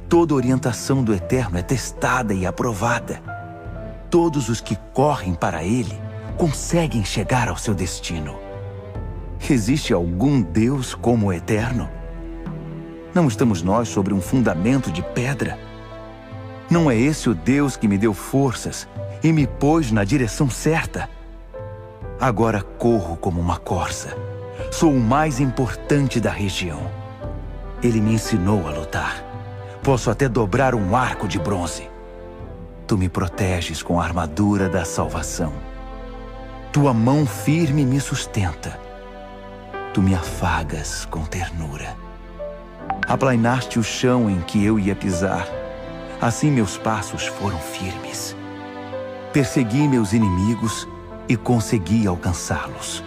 Toda 0.07 0.35
orientação 0.35 1.03
do 1.03 1.13
Eterno 1.13 1.57
é 1.57 1.61
testada 1.61 2.33
e 2.33 2.45
aprovada. 2.45 3.21
Todos 4.09 4.47
os 4.47 4.61
que 4.61 4.77
correm 4.93 5.33
para 5.33 5.63
Ele 5.63 5.99
conseguem 6.37 7.03
chegar 7.03 7.49
ao 7.49 7.57
seu 7.57 7.73
destino. 7.73 8.37
Existe 9.49 9.91
algum 9.91 10.41
Deus 10.41 10.95
como 10.95 11.27
o 11.27 11.33
Eterno? 11.33 11.89
Não 13.13 13.27
estamos 13.27 13.61
nós 13.61 13.89
sobre 13.89 14.13
um 14.13 14.21
fundamento 14.21 14.91
de 14.91 15.01
pedra? 15.01 15.66
Não 16.69 16.91
é 16.91 16.95
esse 16.97 17.29
o 17.29 17.33
Deus 17.33 17.77
que 17.77 17.87
me 17.87 17.97
deu 17.97 18.13
forças 18.13 18.87
e 19.23 19.31
me 19.31 19.47
pôs 19.47 19.91
na 19.91 20.03
direção 20.03 20.49
certa? 20.49 21.09
Agora 22.19 22.61
corro 22.61 23.15
como 23.15 23.39
uma 23.39 23.57
corça 23.57 24.15
Sou 24.71 24.91
o 24.91 24.99
mais 24.99 25.39
importante 25.39 26.19
da 26.19 26.31
região. 26.31 26.81
Ele 27.81 28.01
me 28.01 28.13
ensinou 28.13 28.67
a 28.67 28.71
lutar. 28.71 29.23
Posso 29.83 30.09
até 30.11 30.27
dobrar 30.27 30.75
um 30.75 30.95
arco 30.95 31.27
de 31.27 31.39
bronze. 31.39 31.89
Tu 32.85 32.97
me 32.97 33.07
proteges 33.07 33.81
com 33.81 33.99
a 33.99 34.03
armadura 34.03 34.67
da 34.67 34.83
salvação. 34.83 35.53
Tua 36.71 36.93
mão 36.93 37.25
firme 37.25 37.85
me 37.85 37.99
sustenta. 37.99 38.79
Tu 39.93 40.01
me 40.01 40.13
afagas 40.13 41.05
com 41.05 41.23
ternura. 41.23 41.95
Aplainaste 43.07 43.79
o 43.79 43.83
chão 43.83 44.29
em 44.29 44.41
que 44.41 44.63
eu 44.63 44.77
ia 44.77 44.95
pisar. 44.95 45.47
Assim 46.19 46.49
meus 46.49 46.77
passos 46.77 47.27
foram 47.27 47.59
firmes. 47.59 48.35
Persegui 49.31 49.87
meus 49.87 50.13
inimigos 50.13 50.87
e 51.29 51.37
consegui 51.37 52.07
alcançá-los. 52.07 53.03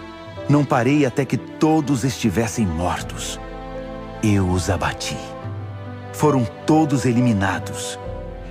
Não 0.49 0.65
parei 0.65 1.05
até 1.05 1.25
que 1.25 1.37
todos 1.37 2.05
estivessem 2.05 2.65
mortos. 2.67 3.41
Eu 4.23 4.49
os 4.49 4.71
abati. 4.71 5.17
foram 6.13 6.45
todos 6.67 7.07
eliminados 7.07 7.99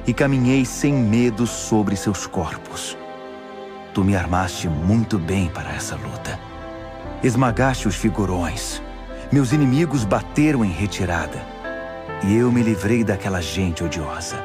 e 0.08 0.14
caminhei 0.14 0.66
sem 0.66 0.92
medo 0.92 1.46
sobre 1.46 1.96
seus 1.96 2.26
corpos. 2.26 2.98
Tu 3.94 4.04
me 4.04 4.16
armaste 4.16 4.68
muito 4.68 5.20
bem 5.20 5.50
para 5.50 5.72
essa 5.74 5.96
luta. 5.96 6.40
Esmagaste 7.24 7.88
os 7.88 7.96
figurões. 7.96 8.82
Meus 9.32 9.52
inimigos 9.52 10.04
bateram 10.04 10.66
em 10.66 10.72
retirada. 10.72 11.59
E 12.24 12.36
eu 12.36 12.52
me 12.52 12.62
livrei 12.62 13.04
daquela 13.04 13.42
gente 13.42 13.84
odiosa. 13.84 14.44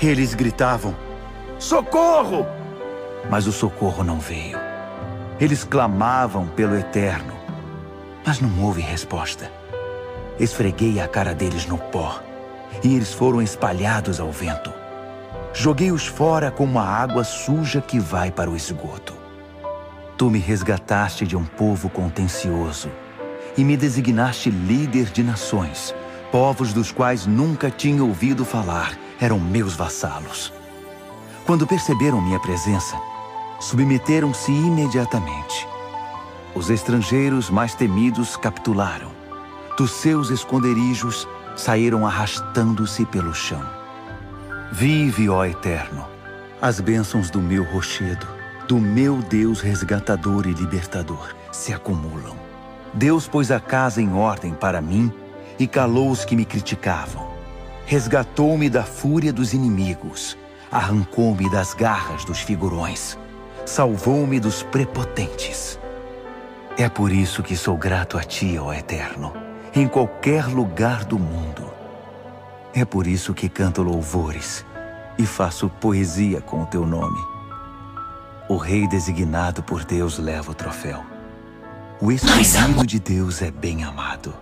Eles 0.00 0.34
gritavam: 0.34 0.94
Socorro! 1.58 2.46
Mas 3.30 3.46
o 3.46 3.52
socorro 3.52 4.02
não 4.02 4.18
veio. 4.18 4.58
Eles 5.38 5.64
clamavam 5.64 6.46
pelo 6.46 6.76
eterno, 6.76 7.34
mas 8.24 8.40
não 8.40 8.64
houve 8.64 8.80
resposta. 8.80 9.50
Esfreguei 10.38 11.00
a 11.00 11.06
cara 11.06 11.34
deles 11.34 11.66
no 11.66 11.78
pó 11.78 12.20
e 12.82 12.94
eles 12.94 13.12
foram 13.12 13.42
espalhados 13.42 14.18
ao 14.18 14.30
vento. 14.30 14.72
Joguei-os 15.52 16.06
fora 16.06 16.50
como 16.50 16.78
a 16.78 16.84
água 16.84 17.24
suja 17.24 17.80
que 17.80 18.00
vai 18.00 18.30
para 18.30 18.50
o 18.50 18.56
esgoto. 18.56 19.14
Tu 20.16 20.30
me 20.30 20.38
resgataste 20.38 21.26
de 21.26 21.36
um 21.36 21.44
povo 21.44 21.90
contencioso 21.90 22.90
e 23.56 23.64
me 23.64 23.76
designaste 23.76 24.50
líder 24.50 25.06
de 25.06 25.22
nações. 25.22 25.94
Povos 26.32 26.72
dos 26.72 26.90
quais 26.90 27.26
nunca 27.26 27.70
tinha 27.70 28.02
ouvido 28.02 28.42
falar 28.42 28.96
eram 29.20 29.38
meus 29.38 29.74
vassalos. 29.74 30.50
Quando 31.44 31.66
perceberam 31.66 32.22
minha 32.22 32.40
presença, 32.40 32.96
submeteram-se 33.60 34.50
imediatamente. 34.50 35.68
Os 36.54 36.70
estrangeiros 36.70 37.50
mais 37.50 37.74
temidos 37.74 38.34
capitularam. 38.34 39.10
Dos 39.76 39.90
seus 39.90 40.30
esconderijos 40.30 41.28
saíram 41.54 42.06
arrastando-se 42.06 43.04
pelo 43.04 43.34
chão. 43.34 43.62
Vive, 44.72 45.28
ó 45.28 45.44
Eterno, 45.44 46.06
as 46.62 46.80
bênçãos 46.80 47.28
do 47.28 47.42
meu 47.42 47.62
rochedo, 47.62 48.26
do 48.66 48.78
meu 48.78 49.16
Deus 49.18 49.60
resgatador 49.60 50.46
e 50.46 50.52
libertador, 50.54 51.34
se 51.52 51.74
acumulam. 51.74 52.36
Deus 52.94 53.28
pôs 53.28 53.50
a 53.50 53.60
casa 53.60 54.00
em 54.00 54.14
ordem 54.14 54.54
para 54.54 54.80
mim 54.80 55.12
e 55.58 55.66
calou 55.66 56.10
os 56.10 56.24
que 56.24 56.36
me 56.36 56.44
criticavam. 56.44 57.30
Resgatou-me 57.86 58.70
da 58.70 58.84
fúria 58.84 59.32
dos 59.32 59.52
inimigos, 59.52 60.36
arrancou-me 60.70 61.50
das 61.50 61.74
garras 61.74 62.24
dos 62.24 62.40
figurões, 62.40 63.18
salvou-me 63.66 64.38
dos 64.40 64.62
prepotentes. 64.62 65.78
É 66.78 66.88
por 66.88 67.12
isso 67.12 67.42
que 67.42 67.56
sou 67.56 67.76
grato 67.76 68.16
a 68.16 68.22
Ti, 68.22 68.58
ó 68.58 68.72
Eterno 68.72 69.42
em 69.74 69.88
qualquer 69.88 70.46
lugar 70.46 71.04
do 71.04 71.18
mundo. 71.18 71.72
É 72.74 72.84
por 72.84 73.06
isso 73.06 73.32
que 73.32 73.48
canto 73.48 73.82
louvores 73.82 74.64
e 75.18 75.24
faço 75.24 75.68
poesia 75.68 76.40
com 76.40 76.62
o 76.62 76.66
teu 76.66 76.86
nome. 76.86 77.20
O 78.48 78.56
rei 78.56 78.86
designado 78.86 79.62
por 79.62 79.84
Deus 79.84 80.18
leva 80.18 80.50
o 80.50 80.54
troféu. 80.54 81.02
O 82.00 82.12
escolhido 82.12 82.86
de 82.86 82.98
Deus 82.98 83.40
é 83.40 83.50
bem 83.50 83.82
amado. 83.84 84.34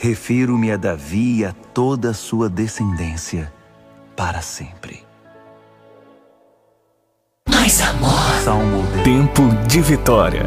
Refiro-me 0.00 0.70
a 0.70 0.76
Davi 0.76 1.38
e 1.38 1.44
a 1.44 1.52
toda 1.52 2.10
a 2.10 2.14
sua 2.14 2.48
descendência 2.48 3.52
para 4.14 4.40
sempre. 4.40 5.02
Mais 7.50 7.80
amor. 7.80 8.12
Salmo 8.44 8.84
de... 8.92 9.02
Tempo 9.02 9.42
de 9.66 9.80
vitória. 9.80 10.44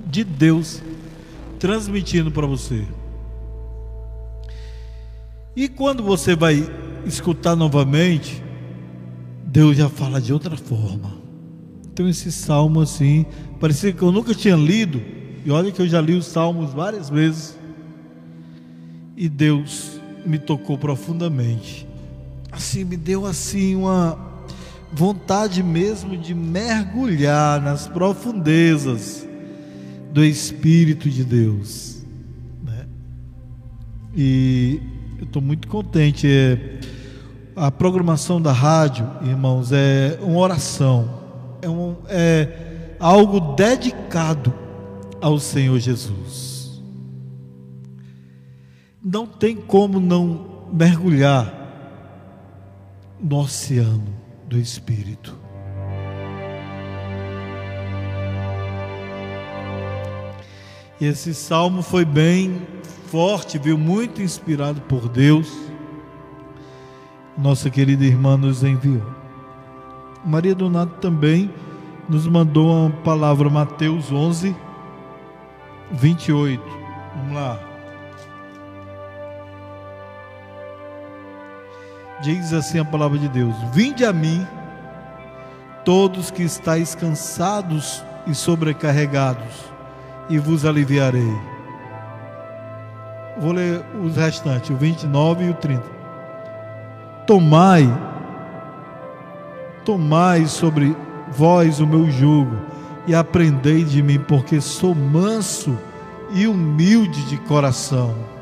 de 0.05 0.21
Deus 0.25 0.83
transmitindo 1.59 2.29
para 2.29 2.45
você. 2.45 2.85
E 5.55 5.69
quando 5.69 6.03
você 6.03 6.35
vai 6.35 6.69
escutar 7.05 7.55
novamente, 7.55 8.43
Deus 9.45 9.77
já 9.77 9.87
fala 9.87 10.19
de 10.19 10.33
outra 10.33 10.57
forma. 10.57 11.13
Então 11.93 12.09
esse 12.09 12.33
salmo 12.33 12.81
assim, 12.81 13.25
parecia 13.61 13.93
que 13.93 14.01
eu 14.01 14.11
nunca 14.11 14.35
tinha 14.35 14.57
lido, 14.57 15.01
e 15.45 15.49
olha 15.49 15.71
que 15.71 15.81
eu 15.81 15.87
já 15.87 16.01
li 16.01 16.15
os 16.15 16.25
salmos 16.25 16.73
várias 16.73 17.09
vezes. 17.09 17.57
E 19.15 19.29
Deus 19.29 20.01
me 20.25 20.37
tocou 20.37 20.77
profundamente. 20.77 21.87
Assim, 22.57 22.83
me 22.83 22.97
deu 22.97 23.27
assim 23.27 23.75
uma 23.75 24.17
vontade 24.91 25.61
mesmo 25.61 26.17
de 26.17 26.33
mergulhar 26.33 27.61
nas 27.61 27.87
profundezas 27.87 29.27
do 30.11 30.25
Espírito 30.25 31.07
de 31.07 31.23
Deus. 31.23 32.03
Né? 32.63 32.87
E 34.15 34.81
eu 35.19 35.25
estou 35.25 35.39
muito 35.39 35.67
contente. 35.67 36.27
É, 36.27 36.79
a 37.55 37.69
programação 37.69 38.41
da 38.41 38.51
rádio, 38.51 39.07
irmãos, 39.21 39.71
é 39.71 40.17
uma 40.19 40.39
oração, 40.39 41.21
é, 41.61 41.69
um, 41.69 41.95
é 42.07 42.95
algo 42.99 43.53
dedicado 43.53 44.51
ao 45.21 45.37
Senhor 45.37 45.77
Jesus. 45.77 46.81
Não 48.99 49.27
tem 49.27 49.55
como 49.55 49.99
não 49.99 50.65
mergulhar 50.73 51.56
no 53.19 53.39
oceano 53.39 54.13
do 54.47 54.57
Espírito. 54.57 55.37
E 60.99 61.05
esse 61.05 61.33
salmo 61.33 61.81
foi 61.81 62.03
bem 62.03 62.59
forte, 63.07 63.57
viu? 63.57 63.77
Muito 63.77 64.21
inspirado 64.21 64.81
por 64.81 65.07
Deus. 65.07 65.51
Nossa 67.37 67.69
querida 67.69 68.03
irmã 68.03 68.35
nos 68.35 68.63
enviou. 68.63 69.05
Maria 70.25 70.55
Donato 70.55 70.99
também 70.99 71.53
nos 72.09 72.25
mandou 72.27 72.67
uma 72.67 72.89
palavra, 72.89 73.49
Mateus 73.49 74.11
11, 74.11 74.55
28. 75.91 76.63
Vamos 77.15 77.33
lá. 77.35 77.66
Diz 82.21 82.51
assim 82.51 82.79
a 82.79 82.85
palavra 82.85 83.17
de 83.17 83.27
Deus: 83.27 83.55
Vinde 83.71 84.03
a 84.03 84.11
mim, 84.11 84.45
todos 85.85 86.31
que 86.31 86.43
estáis 86.43 86.95
cansados 86.95 88.03
e 88.25 88.33
sobrecarregados, 88.33 89.71
e 90.29 90.39
vos 90.39 90.65
aliviarei. 90.65 91.33
Vou 93.39 93.51
ler 93.51 93.85
os 94.03 94.15
restantes, 94.15 94.71
o 94.71 94.75
29 94.75 95.45
e 95.45 95.49
o 95.51 95.53
30. 95.53 95.83
Tomai, 97.27 97.87
tomai 99.85 100.47
sobre 100.47 100.95
vós 101.29 101.79
o 101.79 101.85
meu 101.85 102.09
jugo, 102.09 102.57
e 103.05 103.13
aprendei 103.13 103.83
de 103.83 104.01
mim, 104.01 104.17
porque 104.17 104.59
sou 104.59 104.95
manso 104.95 105.77
e 106.31 106.47
humilde 106.47 107.23
de 107.27 107.37
coração 107.37 108.36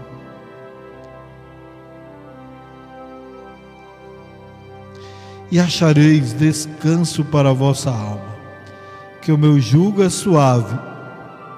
e 5.55 5.59
achareis 5.59 6.33
descanso 6.33 7.23
para 7.23 7.51
a 7.51 7.53
vossa 7.53 7.89
alma, 7.89 8.35
que 9.21 9.31
o 9.31 9.37
meu 9.37 9.57
jugo 9.57 10.03
é 10.03 10.09
suave 10.09 10.77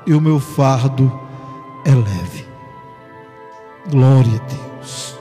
e 0.05 0.13
o 0.13 0.21
meu 0.21 0.39
fardo 0.39 1.11
é 1.83 1.89
leve. 1.89 2.45
Glória 3.89 4.39
a 4.39 4.77
Deus. 4.77 5.16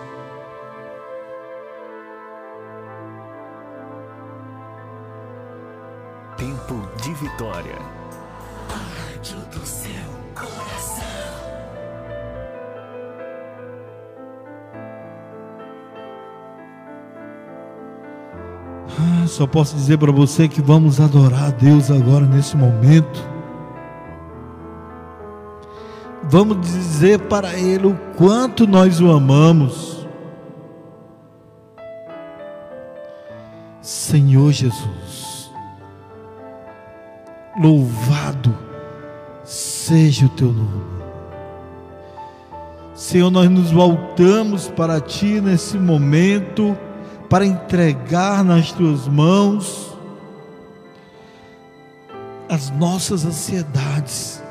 Só 19.37 19.47
posso 19.47 19.77
dizer 19.77 19.99
para 19.99 20.11
você 20.11 20.49
que 20.49 20.63
vamos 20.63 20.99
adorar 20.99 21.49
a 21.49 21.51
Deus 21.51 21.91
agora 21.91 22.25
nesse 22.25 22.57
momento. 22.57 23.23
Vamos 26.25 26.59
dizer 26.63 27.19
para 27.19 27.53
Ele 27.53 27.89
o 27.89 27.95
quanto 28.17 28.67
nós 28.67 28.99
o 28.99 29.11
amamos. 29.11 30.09
Senhor 33.83 34.51
Jesus, 34.53 35.53
louvado 37.61 38.57
seja 39.45 40.25
o 40.25 40.31
teu 40.31 40.51
nome. 40.51 40.97
Senhor, 42.95 43.31
nós 43.31 43.51
nos 43.51 43.71
voltamos 43.71 44.67
para 44.71 44.99
ti 44.99 45.43
nesse 45.43 45.77
momento 45.77 46.77
para 47.29 47.45
entregar 47.45 48.45
nas 48.45 48.73
tuas 48.73 49.09
mãos 49.09 49.97
as 52.49 52.71
nossas 52.71 53.25
ansiedades. 53.25 54.43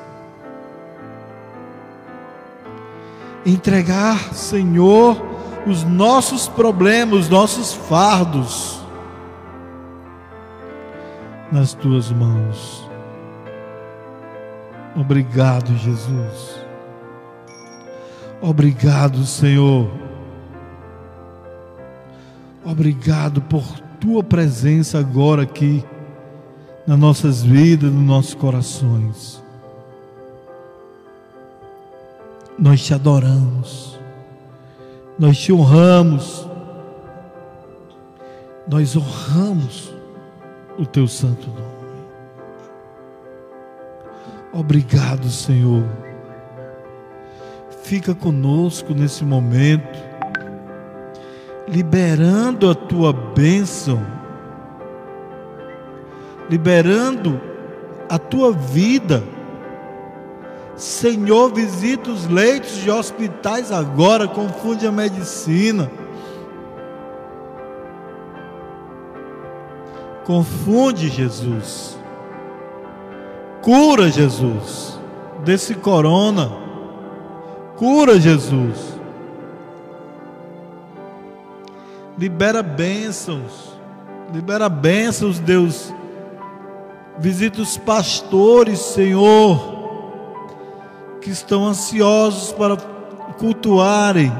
Entregar, 3.45 4.33
Senhor, 4.33 5.21
os 5.65 5.83
nossos 5.83 6.47
problemas, 6.47 7.21
os 7.21 7.29
nossos 7.29 7.73
fardos 7.73 8.81
nas 11.51 11.73
tuas 11.73 12.11
mãos. 12.11 12.89
Obrigado, 14.95 15.75
Jesus. 15.77 16.59
Obrigado, 18.41 19.25
Senhor 19.25 20.05
Obrigado 22.65 23.43
por 23.43 23.63
tua 23.99 24.23
presença 24.23 24.97
agora 24.97 25.43
aqui 25.43 25.85
nas 26.87 26.97
nossas 26.97 27.43
vidas, 27.43 27.91
nos 27.91 28.03
nossos 28.03 28.33
corações. 28.33 29.43
Nós 32.57 32.83
te 32.83 32.91
adoramos, 32.91 33.99
nós 35.19 35.37
te 35.37 35.53
honramos, 35.53 36.49
nós 38.67 38.95
honramos 38.95 39.93
o 40.79 40.87
teu 40.87 41.07
santo 41.07 41.47
nome. 41.47 41.75
Obrigado, 44.51 45.29
Senhor. 45.29 45.83
Fica 47.83 48.15
conosco 48.15 48.95
nesse 48.95 49.23
momento 49.23 50.14
liberando 51.67 52.69
a 52.69 52.75
tua 52.75 53.11
bênção, 53.11 54.05
liberando 56.49 57.39
a 58.09 58.19
tua 58.19 58.51
vida. 58.51 59.23
Senhor, 60.75 61.53
visita 61.53 62.09
os 62.09 62.27
leitos 62.27 62.75
de 62.77 62.91
hospitais 62.91 63.71
agora, 63.71 64.27
confunde 64.27 64.85
a 64.85 64.91
medicina. 64.91 65.89
Confunde 70.25 71.07
Jesus. 71.07 71.97
Cura 73.61 74.09
Jesus 74.09 74.99
desse 75.43 75.75
corona. 75.75 76.51
Cura 77.77 78.19
Jesus. 78.19 78.94
Libera 82.17 82.63
bênçãos. 82.63 83.77
Libera 84.33 84.69
bênçãos, 84.69 85.39
Deus. 85.39 85.93
Visita 87.17 87.61
os 87.61 87.77
pastores, 87.77 88.79
Senhor, 88.79 89.75
que 91.21 91.29
estão 91.29 91.65
ansiosos 91.65 92.51
para 92.53 92.77
cultuarem 93.37 94.31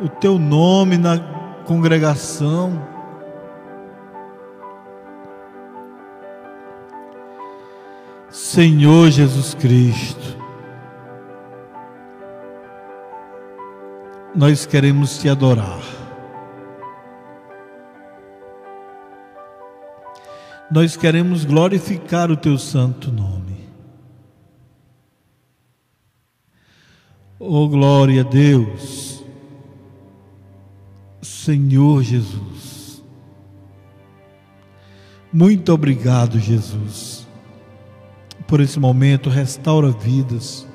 o 0.00 0.08
teu 0.08 0.38
nome 0.38 0.98
na 0.98 1.18
congregação. 1.64 2.90
Senhor 8.30 9.10
Jesus 9.10 9.54
Cristo, 9.54 10.36
nós 14.34 14.66
queremos 14.66 15.18
te 15.18 15.28
adorar. 15.28 16.01
Nós 20.72 20.96
queremos 20.96 21.44
glorificar 21.44 22.30
o 22.30 22.36
teu 22.36 22.56
santo 22.56 23.12
nome. 23.12 23.68
Oh, 27.38 27.68
glória 27.68 28.22
a 28.22 28.24
Deus, 28.24 29.22
Senhor 31.20 32.02
Jesus. 32.02 33.02
Muito 35.30 35.74
obrigado, 35.74 36.38
Jesus, 36.38 37.26
por 38.46 38.58
esse 38.58 38.80
momento. 38.80 39.28
Restaura 39.28 39.90
vidas, 39.90 40.66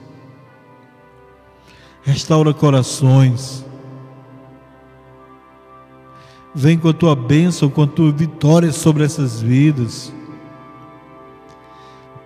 restaura 2.03 2.53
corações 2.53 3.66
Vem 6.59 6.75
com 6.75 6.89
a 6.89 6.93
tua 6.93 7.15
bênção, 7.15 7.69
com 7.69 7.83
a 7.83 7.87
tua 7.87 8.11
vitória 8.11 8.71
sobre 8.71 9.03
essas 9.03 9.39
vidas. 9.39 10.11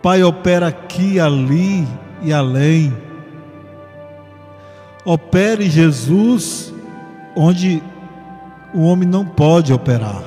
Pai, 0.01 0.23
opera 0.23 0.67
aqui, 0.67 1.19
ali 1.19 1.85
e 2.21 2.31
além. 2.31 2.95
Opere 5.03 5.69
Jesus 5.69 6.73
onde 7.35 7.83
o 8.73 8.83
homem 8.83 9.05
não 9.05 9.25
pode 9.25 9.73
operar. 9.73 10.23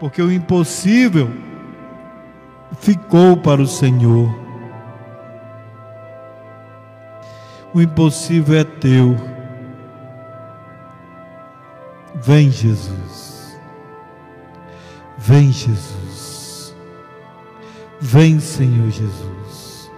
Porque 0.00 0.22
o 0.22 0.32
impossível 0.32 1.28
ficou 2.80 3.36
para 3.36 3.60
o 3.60 3.66
Senhor. 3.66 4.34
O 7.74 7.82
impossível 7.82 8.58
é 8.58 8.64
teu. 8.64 9.31
Vem, 12.24 12.52
Jesus. 12.52 13.58
Vem, 15.18 15.52
Jesus. 15.52 16.72
Vem, 18.00 18.38
Senhor 18.38 18.90
Jesus. 18.90 19.90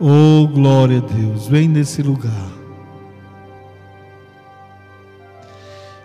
Oh, 0.00 0.48
glória 0.48 0.98
a 0.98 1.00
Deus. 1.00 1.46
Vem 1.46 1.68
nesse 1.68 2.02
lugar. 2.02 2.50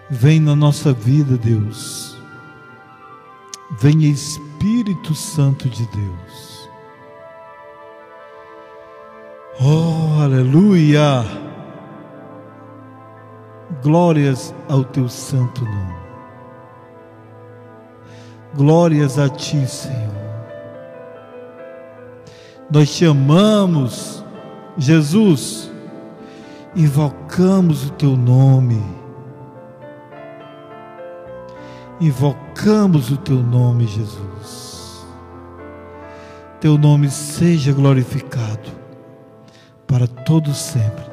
Vem 0.08 0.40
na 0.40 0.56
nossa 0.56 0.94
vida, 0.94 1.38
Deus. 1.38 2.16
Vem 3.80 4.04
Espírito 4.04 5.16
Santo 5.16 5.68
de 5.68 5.86
Deus. 5.88 6.70
Oh, 9.60 10.22
aleluia. 10.22 11.51
Glórias 13.82 14.54
ao 14.68 14.84
teu 14.84 15.08
santo 15.08 15.64
nome. 15.64 15.96
Glórias 18.54 19.18
a 19.18 19.30
ti, 19.30 19.66
Senhor. 19.66 20.12
Nós 22.70 22.96
te 22.96 23.06
amamos, 23.06 24.24
Jesus. 24.78 25.72
Invocamos 26.76 27.88
o 27.88 27.92
teu 27.92 28.16
nome. 28.16 28.82
Invocamos 32.00 33.12
o 33.12 33.18
teu 33.18 33.38
nome, 33.38 33.86
Jesus. 33.88 35.06
Teu 36.60 36.78
nome 36.78 37.10
seja 37.10 37.74
glorificado 37.74 38.70
para 39.86 40.08
todo 40.08 40.54
sempre. 40.54 41.06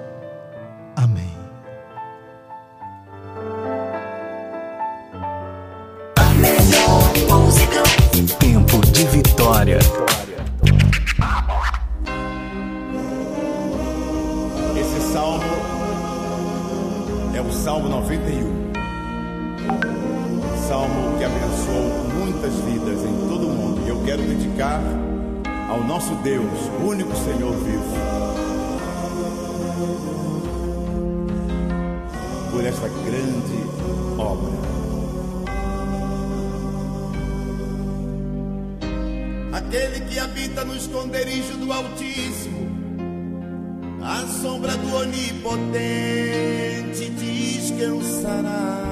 Amém. 0.94 1.37
Salmo 20.68 21.16
que 21.16 21.24
abençoou 21.24 21.88
muitas 22.18 22.54
vidas 22.56 23.02
em 23.02 23.26
todo 23.26 23.46
o 23.46 23.50
mundo. 23.50 23.80
E 23.86 23.88
eu 23.88 24.04
quero 24.04 24.20
dedicar 24.20 24.82
ao 25.66 25.82
nosso 25.82 26.14
Deus, 26.16 26.44
único 26.86 27.16
Senhor 27.16 27.56
vivo. 27.56 27.84
Por 32.50 32.66
esta 32.66 32.86
grande 32.86 33.64
obra. 34.18 34.52
Aquele 39.54 40.00
que 40.02 40.18
habita 40.18 40.66
no 40.66 40.76
esconderijo 40.76 41.56
do 41.56 41.72
Altíssimo, 41.72 42.68
a 44.02 44.26
sombra 44.42 44.76
do 44.76 44.96
Onipotente 44.96 47.08
descansará. 47.08 48.87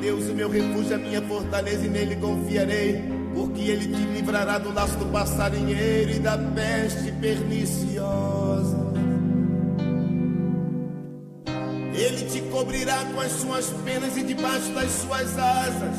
Deus, 0.00 0.28
o 0.28 0.34
meu 0.34 0.48
refúgio, 0.48 0.94
a 0.94 0.98
minha 0.98 1.20
fortaleza, 1.22 1.84
e 1.84 1.88
nele 1.88 2.16
confiarei, 2.16 3.02
porque 3.34 3.62
Ele 3.62 3.86
te 3.86 4.02
livrará 4.12 4.58
do 4.58 4.72
laço 4.72 4.96
do 4.96 5.06
passarinheiro 5.06 6.10
e 6.12 6.18
da 6.18 6.38
peste 6.38 7.12
perniciosa. 7.12 8.78
Ele 11.94 12.24
te 12.30 12.40
cobrirá 12.42 13.04
com 13.12 13.20
as 13.20 13.32
suas 13.32 13.70
penas 13.84 14.16
e 14.16 14.22
debaixo 14.22 14.72
das 14.72 14.90
suas 14.90 15.36
asas 15.36 15.96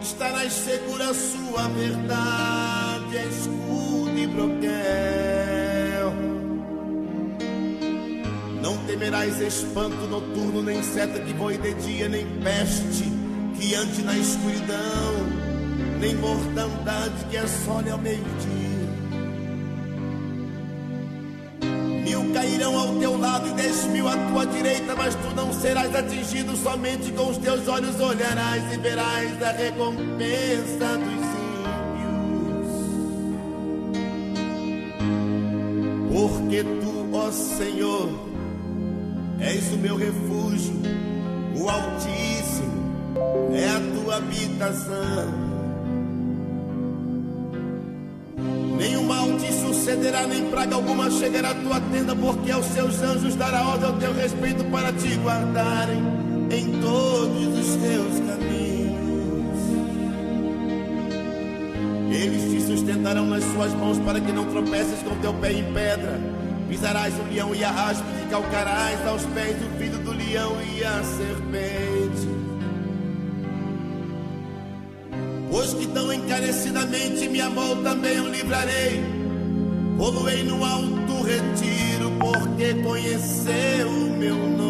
estarás 0.00 0.52
segura 0.52 1.14
sua 1.14 1.68
verdade, 1.68 3.16
é 3.16 3.24
escudo 3.26 4.18
e 4.18 4.26
broquel. 4.26 4.68
Não 8.62 8.76
temerás 8.86 9.40
espanto 9.40 10.06
noturno, 10.08 10.62
nem 10.62 10.82
seta 10.82 11.20
que 11.20 11.32
voe 11.34 11.56
de 11.56 11.74
dia, 11.74 12.08
nem 12.08 12.26
peste 12.40 13.17
que 13.58 13.74
ande 13.74 14.02
na 14.02 14.16
escuridão, 14.16 15.26
nem 15.98 16.14
mortandade 16.14 17.24
que 17.28 17.36
assole 17.36 17.90
ao 17.90 17.98
meio-dia. 17.98 18.78
Mil 22.04 22.32
cairão 22.32 22.78
ao 22.78 22.94
teu 22.96 23.18
lado 23.18 23.48
e 23.48 23.52
dez 23.54 23.84
mil 23.86 24.06
à 24.08 24.16
tua 24.16 24.46
direita, 24.46 24.94
mas 24.94 25.14
tu 25.16 25.34
não 25.34 25.52
serás 25.52 25.92
atingido, 25.94 26.56
somente 26.56 27.10
com 27.12 27.30
os 27.30 27.38
teus 27.38 27.66
olhos 27.66 27.98
olharás 28.00 28.62
e 28.72 28.78
verás 28.78 29.42
a 29.42 29.50
recompensa 29.50 30.96
dos 30.96 31.24
ímpios. 31.58 32.12
Porque 36.12 36.62
tu, 36.62 37.08
ó 37.12 37.30
Senhor, 37.32 38.08
és 39.40 39.72
o 39.72 39.76
meu 39.78 39.96
refúgio, 39.96 40.74
o 41.56 41.68
Altíssimo 41.68 42.37
é 43.54 43.68
a 43.68 43.80
tua 43.94 44.16
habitação. 44.16 45.48
Nenhum 48.78 49.04
mal 49.04 49.26
te 49.38 49.52
sucederá, 49.52 50.26
nem 50.26 50.50
praga 50.50 50.76
alguma 50.76 51.10
chegará 51.10 51.50
à 51.50 51.54
tua 51.54 51.80
tenda, 51.80 52.14
porque 52.14 52.50
aos 52.50 52.66
seus 52.66 53.02
anjos 53.02 53.34
dará 53.34 53.66
ordem 53.66 53.88
ao 53.88 53.96
teu 53.96 54.14
respeito 54.14 54.64
para 54.66 54.92
te 54.92 55.16
guardarem 55.16 55.98
em 56.50 56.80
todos 56.80 57.58
os 57.58 57.76
teus 57.76 58.20
caminhos. 58.20 59.58
Eles 62.10 62.50
te 62.52 62.60
sustentarão 62.66 63.26
nas 63.26 63.44
suas 63.44 63.74
mãos 63.74 63.98
para 63.98 64.20
que 64.20 64.32
não 64.32 64.44
tropeces 64.44 65.02
com 65.02 65.16
teu 65.16 65.34
pé 65.34 65.52
em 65.52 65.64
pedra. 65.72 66.20
Pisarás 66.68 67.14
o 67.18 67.32
leão 67.32 67.54
e 67.54 67.64
a 67.64 67.70
raspe, 67.70 68.04
e 68.22 68.30
calcarás 68.30 69.06
aos 69.06 69.24
pés 69.26 69.56
o 69.56 69.78
filho 69.78 69.98
do 69.98 70.12
leão 70.12 70.52
e 70.60 70.84
a 70.84 71.02
serpente. 71.02 71.97
Os 75.50 75.74
que 75.74 75.86
tão 75.88 76.12
encarecidamente 76.12 77.28
me 77.28 77.40
amou 77.40 77.76
também 77.82 78.16
eu 78.16 78.28
livrarei. 78.28 79.02
Poluei 79.96 80.44
no 80.44 80.64
alto 80.64 81.22
retiro, 81.22 82.12
porque 82.20 82.74
conheceu 82.82 83.88
o 83.88 84.16
meu 84.16 84.36
nome. 84.36 84.68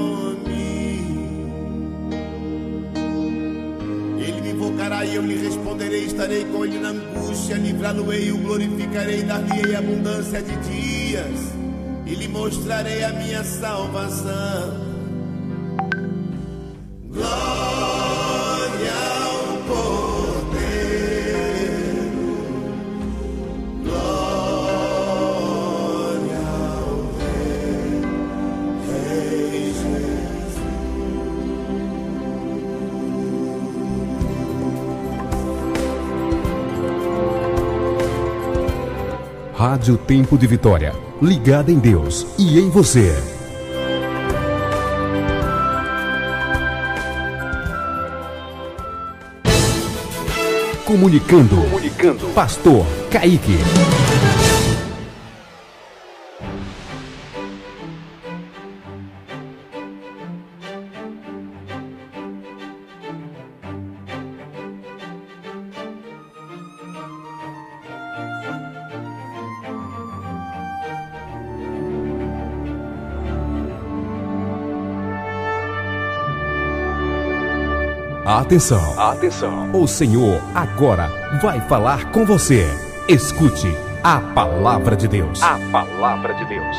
Ele 4.19 4.41
me 4.41 4.51
invocará 4.53 5.05
e 5.05 5.17
eu 5.17 5.23
lhe 5.23 5.37
responderei. 5.37 6.07
Estarei 6.07 6.45
com 6.47 6.65
ele 6.65 6.79
na 6.79 6.91
angústia, 6.91 7.57
livrá-lo-ei, 7.57 8.33
o 8.33 8.39
glorificarei, 8.39 9.23
dar-lhe 9.23 9.75
abundância 9.75 10.41
de 10.41 10.57
dias. 10.57 11.53
E 12.07 12.15
lhe 12.15 12.29
mostrarei 12.29 13.05
a 13.05 13.13
minha 13.13 13.45
salvação. 13.45 14.88
Rádio 39.59 39.99
Tempo 39.99 40.39
de 40.39 40.47
Vitória. 40.47 40.95
Ligada 41.21 41.73
em 41.73 41.81
Deus 41.81 42.29
e 42.39 42.61
em 42.61 42.71
você. 42.71 43.13
Comunicando. 50.85 51.57
Comunicando. 51.57 52.29
Pastor 52.29 52.87
Kaique. 53.11 53.59
Atenção. 78.49 78.99
Atenção. 78.99 79.73
O 79.75 79.87
Senhor 79.87 80.41
agora 80.55 81.11
vai 81.43 81.61
falar 81.69 82.11
com 82.13 82.25
você. 82.25 82.67
Escute 83.07 83.69
a 84.03 84.23
palavra 84.23 84.97
de 84.97 85.07
Deus. 85.07 85.43
A 85.43 85.59
palavra 85.71 86.33
de 86.33 86.47
Deus. 86.47 86.77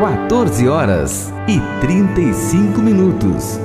Quatorze 0.00 0.66
horas 0.66 1.30
e 1.46 1.60
trinta 1.82 2.22
e 2.22 2.32
cinco 2.32 2.80
minutos. 2.80 3.60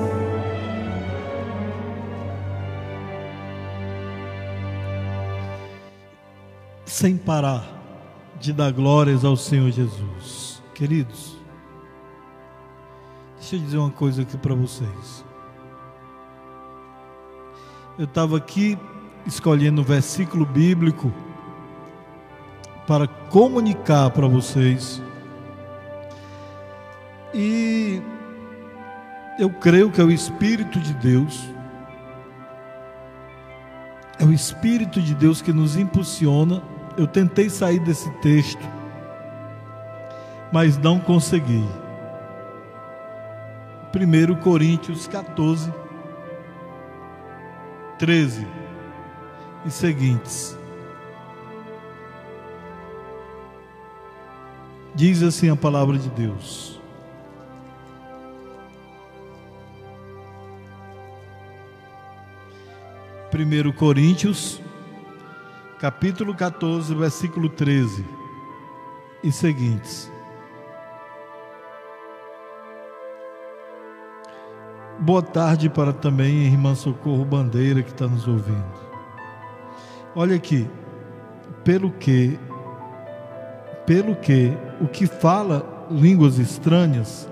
sem 6.86 7.18
parar 7.18 7.66
de 8.40 8.52
dar 8.54 8.72
glórias 8.72 9.24
ao 9.26 9.36
Senhor 9.36 9.70
Jesus. 9.72 10.62
Queridos, 10.74 11.45
deixa 13.46 13.58
eu 13.58 13.60
dizer 13.60 13.78
uma 13.78 13.92
coisa 13.92 14.24
aqui 14.24 14.36
para 14.38 14.56
vocês. 14.56 15.24
Eu 17.96 18.06
estava 18.06 18.38
aqui 18.38 18.76
escolhendo 19.24 19.82
um 19.82 19.84
versículo 19.84 20.48
bíblico 20.48 21.14
para 22.88 23.08
comunicar 23.08 24.10
para 24.10 24.28
vocês. 24.28 25.00
E 27.36 28.02
eu 29.38 29.52
creio 29.52 29.92
que 29.92 30.02
é 30.02 30.04
o 30.04 30.12
Espírito 30.12 30.80
de 30.80 30.96
Deus, 30.96 31.48
é 34.18 34.26
o 34.26 34.34
Espírito 34.34 35.00
de 35.00 35.14
Deus 35.14 35.44
que 35.44 35.54
nos 35.54 35.78
impulsiona. 35.78 36.64
Eu 36.98 37.06
tentei 37.06 37.48
sair 37.52 37.80
desse 37.80 38.10
texto, 38.22 38.68
mas 40.52 40.80
não 40.80 41.00
consegui. 41.00 41.64
1 43.96 44.36
Coríntios 44.42 45.08
14, 45.08 45.74
13 47.98 48.46
e 49.66 49.72
seguintes. 49.72 50.58
Diz 54.94 55.24
assim 55.24 55.50
a 55.50 55.56
palavra 55.56 55.98
de 55.98 56.10
Deus. 56.10 56.82
Primeiro 63.32 63.72
Coríntios, 63.72 64.62
capítulo 65.80 66.36
14, 66.36 66.94
versículo 66.94 67.48
13 67.48 68.06
e 69.24 69.32
seguintes. 69.32 70.12
Boa 75.06 75.22
tarde 75.22 75.70
para 75.70 75.94
também 75.94 76.40
a 76.40 76.50
irmã 76.50 76.74
Socorro 76.74 77.24
Bandeira 77.24 77.84
que 77.84 77.92
está 77.92 78.08
nos 78.08 78.28
ouvindo. 78.28 78.66
Olha 80.16 80.36
aqui, 80.36 80.68
pelo 81.64 81.92
que, 81.92 82.40
pelo 83.86 84.16
que 84.16 84.52
o 84.82 84.88
que 84.88 85.06
fala 85.06 85.64
línguas 85.92 86.40
estranhas, 86.40 87.30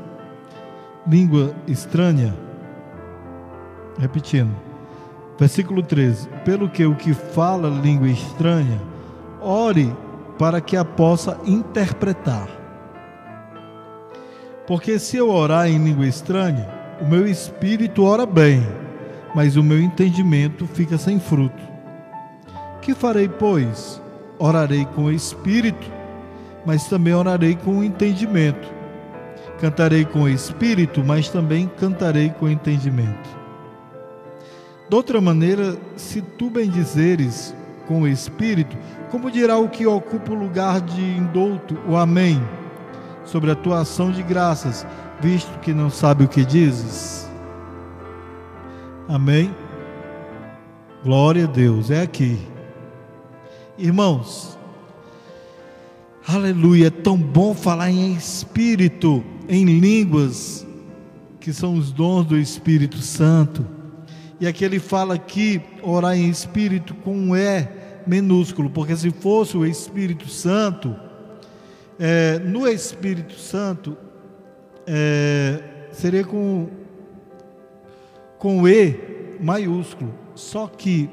língua 1.07 1.51
estranha, 1.67 2.37
repetindo, 3.97 4.55
versículo 5.39 5.81
13: 5.81 6.29
Pelo 6.45 6.69
que 6.69 6.85
o 6.85 6.93
que 6.93 7.11
fala 7.15 7.69
língua 7.69 8.07
estranha, 8.07 8.79
ore 9.41 9.91
para 10.37 10.61
que 10.61 10.77
a 10.77 10.85
possa 10.85 11.39
interpretar. 11.43 12.47
Porque 14.67 14.99
se 14.99 15.17
eu 15.17 15.31
orar 15.31 15.67
em 15.67 15.83
língua 15.83 16.05
estranha, 16.05 16.82
o 17.03 17.05
meu 17.05 17.27
espírito 17.27 18.05
ora 18.05 18.25
bem, 18.25 18.65
mas 19.35 19.57
o 19.57 19.63
meu 19.63 19.77
entendimento 19.77 20.65
fica 20.65 20.97
sem 20.97 21.19
fruto. 21.19 21.61
Que 22.81 22.95
farei, 22.95 23.27
pois? 23.27 24.01
Orarei 24.39 24.85
com 24.85 25.03
o 25.03 25.11
espírito, 25.11 25.91
mas 26.65 26.87
também 26.87 27.13
orarei 27.13 27.57
com 27.57 27.79
o 27.79 27.83
entendimento. 27.83 28.71
Cantarei 29.59 30.05
com 30.05 30.21
o 30.21 30.29
espírito, 30.29 31.03
mas 31.03 31.27
também 31.27 31.69
cantarei 31.77 32.29
com 32.29 32.45
o 32.45 32.49
entendimento. 32.49 33.29
De 34.89 34.95
outra 34.95 35.19
maneira, 35.19 35.75
se 35.97 36.21
tu 36.21 36.49
bendizeres 36.49 37.53
com 37.85 38.03
o 38.03 38.07
espírito, 38.07 38.77
como 39.11 39.29
dirá 39.29 39.57
o 39.57 39.67
que 39.67 39.85
ocupa 39.85 40.31
o 40.31 40.35
lugar 40.35 40.79
de 40.79 41.01
indulto, 41.01 41.77
o 41.85 41.97
Amém, 41.97 42.41
sobre 43.25 43.51
a 43.51 43.55
tua 43.55 43.81
ação 43.81 44.09
de 44.09 44.23
graças, 44.23 44.85
visto 45.21 45.59
que 45.59 45.73
não 45.73 45.89
sabe 45.89 46.23
o 46.23 46.27
que 46.27 46.45
dizes? 46.45 47.29
Amém? 49.07 49.53
Glória 51.03 51.43
a 51.43 51.47
Deus, 51.47 51.91
é 51.91 52.01
aqui. 52.01 52.39
Irmãos, 53.77 54.57
aleluia, 56.27 56.87
é 56.87 56.89
tão 56.89 57.17
bom 57.17 57.53
falar 57.53 57.89
em 57.89 58.13
espírito, 58.13 59.23
em 59.49 59.65
línguas, 59.65 60.65
que 61.39 61.51
são 61.51 61.75
os 61.75 61.91
dons 61.91 62.25
do 62.25 62.37
Espírito 62.37 62.99
Santo. 62.99 63.65
E 64.39 64.47
aqui 64.47 64.63
ele 64.63 64.79
fala 64.79 65.15
aqui, 65.15 65.61
orar 65.81 66.15
em 66.15 66.29
espírito 66.29 66.93
com 66.95 67.15
um 67.15 67.35
E 67.35 67.67
minúsculo, 68.07 68.69
porque 68.69 68.95
se 68.95 69.11
fosse 69.11 69.57
o 69.57 69.65
Espírito 69.65 70.29
Santo, 70.29 70.95
é, 71.99 72.39
no 72.39 72.67
Espírito 72.67 73.33
Santo, 73.33 73.97
é, 74.87 75.87
seria 75.91 76.23
com, 76.23 76.67
com 78.37 78.67
E 78.67 79.37
maiúsculo. 79.39 80.13
Só 80.35 80.67
que 80.67 81.09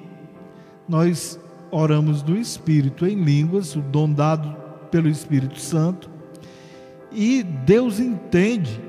nós 0.89 1.39
oramos 1.71 2.23
no 2.23 2.37
Espírito, 2.37 3.07
em 3.07 3.23
línguas, 3.23 3.77
o 3.77 3.81
dom 3.81 4.13
dado 4.13 4.57
pelo 4.91 5.09
Espírito 5.09 5.59
Santo, 5.59 6.11
e 7.13 7.43
Deus 7.43 7.99
entende 7.99 8.81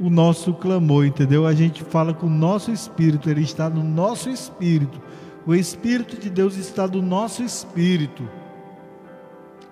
o 0.00 0.10
nosso 0.10 0.52
clamor, 0.54 1.06
entendeu? 1.06 1.46
A 1.46 1.54
gente 1.54 1.82
fala 1.82 2.12
com 2.12 2.26
o 2.26 2.30
nosso 2.30 2.70
espírito, 2.70 3.30
ele 3.30 3.42
está 3.42 3.68
no 3.68 3.82
nosso 3.82 4.28
espírito. 4.28 5.00
O 5.46 5.54
espírito 5.54 6.18
de 6.18 6.28
Deus 6.28 6.56
está 6.56 6.86
no 6.86 7.00
nosso 7.00 7.42
espírito, 7.42 8.28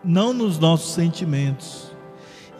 não 0.03 0.33
nos 0.33 0.59
nossos 0.59 0.95
sentimentos. 0.95 1.94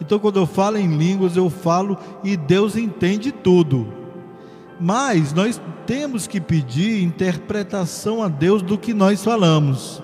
Então, 0.01 0.19
quando 0.19 0.39
eu 0.39 0.45
falo 0.45 0.77
em 0.77 0.97
línguas, 0.97 1.37
eu 1.37 1.49
falo 1.49 1.97
e 2.23 2.35
Deus 2.35 2.75
entende 2.75 3.31
tudo. 3.31 3.93
Mas 4.79 5.33
nós 5.33 5.61
temos 5.85 6.27
que 6.27 6.41
pedir 6.41 7.01
interpretação 7.01 8.21
a 8.21 8.27
Deus 8.27 8.61
do 8.61 8.77
que 8.77 8.93
nós 8.93 9.23
falamos. 9.23 10.03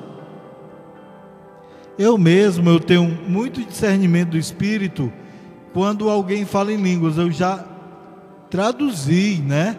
Eu 1.98 2.18
mesmo, 2.18 2.70
eu 2.70 2.80
tenho 2.80 3.04
muito 3.04 3.64
discernimento 3.64 4.30
do 4.30 4.38
Espírito 4.38 5.12
quando 5.74 6.10
alguém 6.10 6.46
fala 6.46 6.72
em 6.72 6.82
línguas, 6.82 7.18
eu 7.18 7.32
já 7.32 7.66
traduzi, 8.50 9.42
né? 9.46 9.78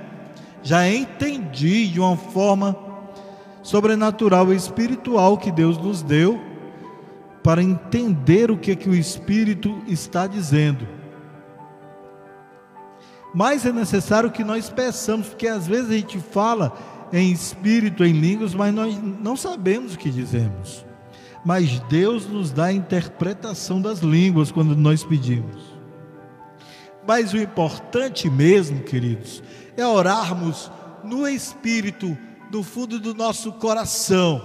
Já 0.63 0.89
entendi 0.89 1.89
de 1.89 2.01
uma 2.01 2.17
forma 2.17 2.77
sobrenatural 3.63 4.53
e 4.53 4.57
espiritual 4.57 5.37
que 5.37 5.51
Deus 5.51 5.77
nos 5.77 6.03
deu 6.03 6.52
para 7.43 7.63
entender 7.63 8.51
o 8.51 8.57
que, 8.57 8.77
que 8.77 8.89
o 8.89 8.95
Espírito 8.95 9.83
está 9.87 10.27
dizendo. 10.27 10.87
Mas 13.35 13.65
é 13.65 13.73
necessário 13.73 14.31
que 14.31 14.45
nós 14.45 14.69
peçamos, 14.69 15.29
porque 15.29 15.49
às 15.49 15.67
vezes 15.67 15.91
a 15.91 15.95
gente 15.95 16.19
fala 16.19 16.73
em 17.13 17.31
espírito, 17.31 18.05
em 18.05 18.13
línguas, 18.13 18.55
mas 18.55 18.75
nós 18.75 18.99
não 19.03 19.37
sabemos 19.37 19.95
o 19.95 19.99
que 19.99 20.11
dizemos. 20.11 20.85
Mas 21.45 21.81
Deus 21.81 22.27
nos 22.27 22.53
dá 22.53 22.67
a 22.67 22.73
interpretação 22.73 23.81
das 23.81 23.99
línguas 23.99 24.53
quando 24.53 24.77
nós 24.77 25.03
pedimos. 25.03 25.73
Mas 27.07 27.33
o 27.33 27.39
importante 27.39 28.31
mesmo, 28.31 28.81
queridos, 28.83 29.43
é 29.77 29.85
orarmos 29.85 30.71
no 31.03 31.27
espírito, 31.27 32.17
do 32.51 32.63
fundo 32.63 33.01
do 33.01 33.15
nosso 33.15 33.51
coração. 33.53 34.41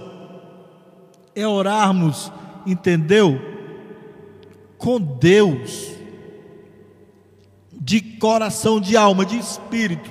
É 1.34 1.46
orarmos 1.46 2.32
entendeu? 2.66 3.40
Com 4.76 5.00
Deus, 5.00 5.92
de 7.72 8.00
coração, 8.00 8.80
de 8.80 8.96
alma, 8.96 9.24
de 9.24 9.38
espírito, 9.38 10.10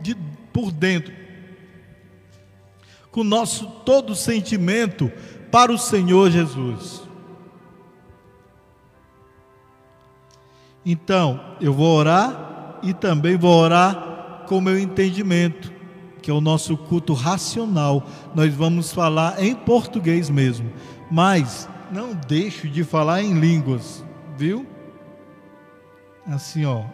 de 0.00 0.14
por 0.52 0.70
dentro, 0.70 1.12
com 3.10 3.24
nosso 3.24 3.66
todo 3.84 4.14
sentimento 4.14 5.10
para 5.50 5.72
o 5.72 5.78
Senhor 5.78 6.30
Jesus. 6.30 7.02
Então, 10.84 11.40
eu 11.60 11.72
vou 11.72 11.96
orar 11.96 12.78
e 12.82 12.94
também 12.94 13.36
vou 13.36 13.52
orar 13.52 14.44
com 14.46 14.60
meu 14.60 14.78
entendimento, 14.78 15.72
que 16.22 16.30
é 16.30 16.34
o 16.34 16.40
nosso 16.40 16.76
culto 16.76 17.12
racional. 17.12 18.06
Nós 18.34 18.54
vamos 18.54 18.92
falar 18.92 19.42
em 19.42 19.54
português 19.54 20.30
mesmo, 20.30 20.72
mas 21.10 21.68
não 21.90 22.14
deixo 22.14 22.68
de 22.68 22.84
falar 22.84 23.22
em 23.22 23.38
línguas, 23.38 24.04
viu? 24.36 24.66
Assim, 26.26 26.64
ó. 26.64 26.84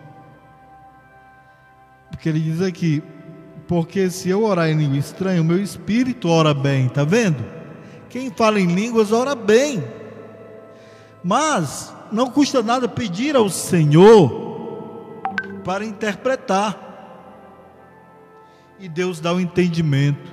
Porque 2.10 2.28
ele 2.28 2.40
diz 2.40 2.60
aqui, 2.60 3.02
porque 3.66 4.10
se 4.10 4.28
eu 4.28 4.44
orar 4.44 4.68
em 4.68 4.76
língua 4.76 4.98
estranha, 4.98 5.40
o 5.40 5.44
meu 5.44 5.62
espírito 5.62 6.28
ora 6.28 6.52
bem, 6.52 6.88
tá 6.88 7.04
vendo? 7.04 7.44
Quem 8.10 8.30
fala 8.30 8.60
em 8.60 8.66
línguas 8.66 9.12
ora 9.12 9.34
bem. 9.34 9.82
Mas 11.24 11.94
não 12.10 12.28
custa 12.28 12.62
nada 12.62 12.86
pedir 12.86 13.34
ao 13.34 13.48
Senhor 13.48 14.30
para 15.64 15.84
interpretar. 15.84 16.90
E 18.78 18.88
Deus 18.88 19.20
dá 19.20 19.32
o 19.32 19.40
entendimento. 19.40 20.30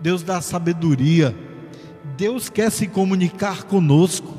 Deus 0.00 0.22
dá 0.22 0.38
a 0.38 0.42
sabedoria 0.42 1.36
Deus 2.16 2.48
quer 2.48 2.70
se 2.70 2.86
comunicar 2.86 3.64
conosco, 3.64 4.32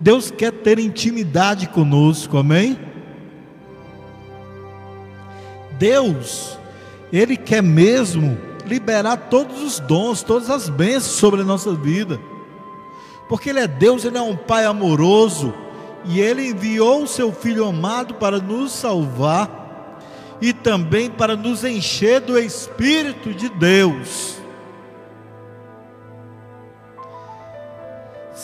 Deus 0.00 0.30
quer 0.30 0.52
ter 0.52 0.78
intimidade 0.78 1.68
conosco, 1.68 2.36
amém? 2.36 2.78
Deus, 5.78 6.56
Ele 7.12 7.36
quer 7.36 7.62
mesmo 7.62 8.38
liberar 8.64 9.16
todos 9.28 9.62
os 9.62 9.80
dons, 9.80 10.22
todas 10.22 10.48
as 10.48 10.68
bênçãos 10.68 11.16
sobre 11.16 11.40
a 11.40 11.44
nossa 11.44 11.74
vida, 11.74 12.20
porque 13.28 13.50
Ele 13.50 13.60
é 13.60 13.66
Deus, 13.66 14.04
Ele 14.04 14.18
é 14.18 14.22
um 14.22 14.36
Pai 14.36 14.64
amoroso, 14.64 15.52
e 16.04 16.20
Ele 16.20 16.50
enviou 16.50 17.02
o 17.02 17.08
Seu 17.08 17.32
Filho 17.32 17.66
amado 17.66 18.14
para 18.14 18.38
nos 18.38 18.70
salvar 18.70 19.56
e 20.40 20.52
também 20.52 21.10
para 21.10 21.34
nos 21.34 21.64
encher 21.64 22.20
do 22.20 22.38
Espírito 22.38 23.34
de 23.34 23.48
Deus. 23.48 24.37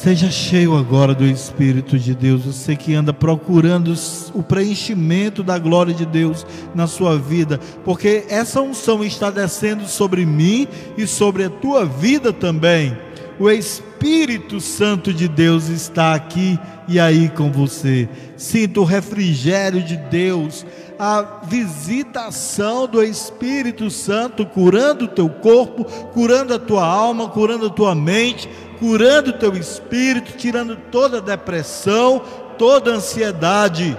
Seja 0.04 0.30
cheio 0.30 0.76
agora 0.76 1.14
do 1.14 1.24
Espírito 1.24 1.98
de 1.98 2.14
Deus. 2.14 2.44
Você 2.44 2.76
que 2.76 2.94
anda 2.94 3.10
procurando 3.10 3.94
o 4.34 4.42
preenchimento 4.42 5.42
da 5.42 5.58
glória 5.58 5.94
de 5.94 6.04
Deus 6.04 6.46
na 6.74 6.86
sua 6.86 7.18
vida, 7.18 7.58
porque 7.86 8.26
essa 8.28 8.60
unção 8.60 9.02
está 9.02 9.30
descendo 9.30 9.88
sobre 9.88 10.26
mim 10.26 10.68
e 10.98 11.06
sobre 11.06 11.44
a 11.44 11.48
tua 11.48 11.86
vida 11.86 12.34
também. 12.34 12.94
O 13.40 13.48
Espírito 13.50 14.60
Santo 14.60 15.10
de 15.10 15.26
Deus 15.26 15.68
está 15.68 16.14
aqui 16.14 16.58
e 16.86 17.00
aí 17.00 17.30
com 17.30 17.50
você. 17.50 18.06
Sinta 18.36 18.80
o 18.80 18.84
refrigério 18.84 19.82
de 19.82 19.96
Deus, 19.96 20.66
a 20.98 21.40
visitação 21.48 22.86
do 22.86 23.02
Espírito 23.02 23.90
Santo 23.90 24.44
curando 24.44 25.06
o 25.06 25.08
teu 25.08 25.30
corpo, 25.30 25.84
curando 26.12 26.52
a 26.52 26.58
tua 26.58 26.84
alma, 26.84 27.30
curando 27.30 27.66
a 27.66 27.70
tua 27.70 27.94
mente 27.94 28.50
curando 28.84 29.30
o 29.30 29.32
teu 29.32 29.54
espírito, 29.56 30.36
tirando 30.36 30.76
toda 30.76 31.18
depressão, 31.18 32.20
toda 32.58 32.90
ansiedade. 32.90 33.96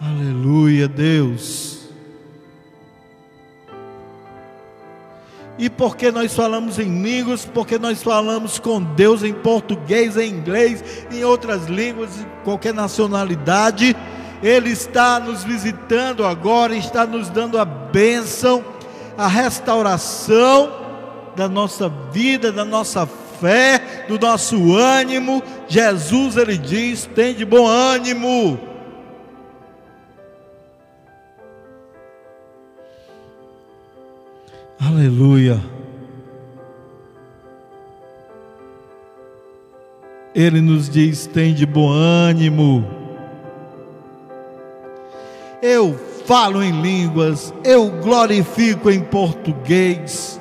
Aleluia, 0.00 0.88
Deus. 0.88 1.90
E 5.58 5.68
porque 5.68 6.10
nós 6.10 6.34
falamos 6.34 6.78
em 6.78 7.02
línguas, 7.02 7.44
porque 7.44 7.78
nós 7.78 8.02
falamos 8.02 8.58
com 8.58 8.82
Deus 8.82 9.22
em 9.22 9.34
português, 9.34 10.16
em 10.16 10.30
inglês, 10.30 10.82
em 11.12 11.22
outras 11.24 11.66
línguas, 11.66 12.18
em 12.18 12.26
qualquer 12.44 12.72
nacionalidade, 12.72 13.94
Ele 14.42 14.70
está 14.70 15.20
nos 15.20 15.44
visitando 15.44 16.24
agora, 16.24 16.74
está 16.74 17.04
nos 17.04 17.28
dando 17.28 17.58
a 17.58 17.66
bênção, 17.66 18.64
a 19.18 19.28
restauração 19.28 20.87
da 21.38 21.48
nossa 21.48 21.88
vida, 22.10 22.50
da 22.50 22.64
nossa 22.64 23.06
fé, 23.06 24.04
do 24.08 24.18
nosso 24.18 24.76
ânimo. 24.76 25.40
Jesus, 25.68 26.36
Ele 26.36 26.58
diz: 26.58 27.08
tem 27.14 27.32
de 27.32 27.44
bom 27.44 27.64
ânimo. 27.64 28.58
Aleluia. 34.80 35.60
Ele 40.34 40.60
nos 40.60 40.90
diz: 40.90 41.28
tem 41.28 41.54
de 41.54 41.64
bom 41.64 41.88
ânimo. 41.88 42.84
Eu 45.62 45.96
falo 46.26 46.62
em 46.62 46.82
línguas, 46.82 47.54
eu 47.64 47.90
glorifico 47.90 48.90
em 48.90 49.00
português, 49.00 50.38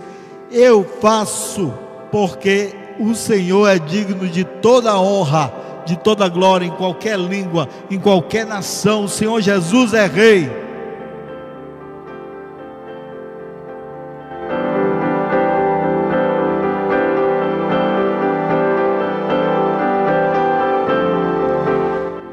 eu 0.52 0.84
faço 1.02 1.74
porque 2.12 2.74
o 3.00 3.14
Senhor 3.14 3.68
é 3.68 3.78
digno 3.78 4.28
de 4.28 4.44
toda 4.44 5.00
honra, 5.00 5.54
de 5.86 5.98
toda 5.98 6.28
glória 6.28 6.66
em 6.66 6.72
qualquer 6.72 7.18
língua, 7.18 7.68
em 7.90 8.00
qualquer 8.00 8.46
nação. 8.46 9.04
O 9.04 9.10
Senhor 9.10 9.42
Jesus 9.42 9.94
é 9.94 10.06
Rei. 10.06 10.68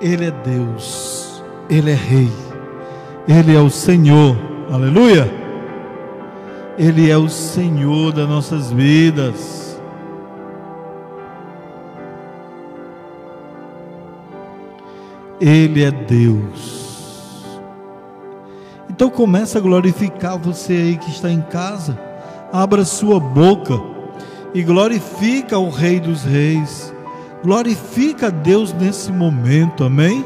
Ele 0.00 0.26
é 0.26 0.30
Deus, 0.30 1.42
Ele 1.68 1.90
é 1.90 1.94
Rei, 1.94 2.30
Ele 3.26 3.56
é 3.56 3.58
o 3.58 3.70
Senhor, 3.70 4.36
aleluia. 4.70 5.43
Ele 6.76 7.08
é 7.08 7.16
o 7.16 7.28
Senhor 7.28 8.12
das 8.12 8.28
nossas 8.28 8.72
vidas. 8.72 9.80
Ele 15.40 15.84
é 15.84 15.90
Deus. 15.90 16.74
Então 18.90 19.08
começa 19.08 19.58
a 19.58 19.60
glorificar 19.60 20.38
você 20.38 20.72
aí 20.72 20.96
que 20.96 21.10
está 21.10 21.30
em 21.30 21.42
casa. 21.42 21.98
Abra 22.52 22.84
sua 22.84 23.20
boca 23.20 23.80
e 24.52 24.62
glorifica 24.62 25.58
o 25.58 25.70
Rei 25.70 26.00
dos 26.00 26.24
Reis. 26.24 26.92
Glorifica 27.42 28.28
a 28.28 28.30
Deus 28.30 28.72
nesse 28.72 29.12
momento, 29.12 29.84
amém? 29.84 30.24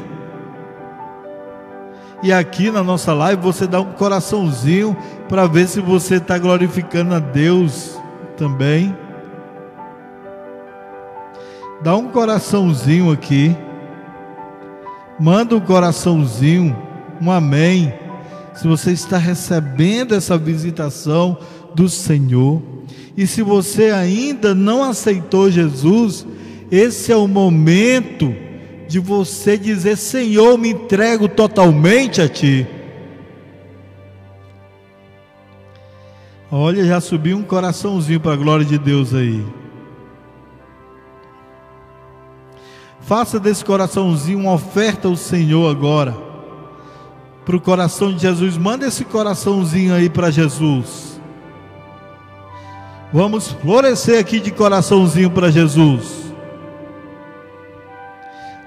E 2.21 2.33
aqui 2.33 2.69
na 2.69 2.83
nossa 2.83 3.13
live 3.13 3.41
você 3.41 3.65
dá 3.65 3.79
um 3.79 3.93
coraçãozinho 3.93 4.95
para 5.29 5.45
ver 5.45 5.67
se 5.67 5.79
você 5.79 6.15
está 6.15 6.39
glorificando 6.39 7.13
a 7.13 7.19
Deus 7.19 7.95
também. 8.35 8.95
Dá 11.83 11.95
um 11.95 12.09
coraçãozinho 12.09 13.11
aqui. 13.11 13.55
Manda 15.19 15.55
um 15.55 15.59
coraçãozinho, 15.59 16.75
um 17.21 17.31
amém. 17.31 17.93
Se 18.55 18.67
você 18.67 18.91
está 18.91 19.17
recebendo 19.17 20.15
essa 20.15 20.35
visitação 20.37 21.37
do 21.75 21.87
Senhor. 21.87 22.61
E 23.15 23.27
se 23.27 23.43
você 23.43 23.91
ainda 23.91 24.55
não 24.55 24.83
aceitou 24.83 25.51
Jesus, 25.51 26.25
esse 26.71 27.11
é 27.11 27.15
o 27.15 27.27
momento 27.27 28.33
de 28.87 28.99
você 28.99 29.57
dizer: 29.57 29.95
Senhor, 29.95 30.57
me 30.57 30.69
entrego 30.69 31.27
totalmente 31.27 32.19
a 32.19 32.27
Ti. 32.27 32.65
Olha, 36.51 36.83
já 36.83 36.99
subiu 36.99 37.37
um 37.37 37.43
coraçãozinho 37.43 38.19
para 38.19 38.33
a 38.33 38.37
glória 38.37 38.65
de 38.65 38.77
Deus 38.77 39.13
aí. 39.13 39.45
Faça 43.01 43.39
desse 43.39 43.63
coraçãozinho 43.63 44.39
uma 44.39 44.53
oferta 44.53 45.07
ao 45.07 45.15
Senhor 45.15 45.69
agora. 45.69 46.15
Para 47.45 47.55
o 47.55 47.61
coração 47.61 48.13
de 48.13 48.21
Jesus. 48.21 48.57
Manda 48.57 48.87
esse 48.87 49.05
coraçãozinho 49.05 49.93
aí 49.93 50.09
para 50.09 50.31
Jesus. 50.31 51.21
Vamos 53.13 53.47
florescer 53.47 54.19
aqui 54.19 54.39
de 54.39 54.51
coraçãozinho 54.51 55.29
para 55.29 55.51
Jesus. 55.51 56.31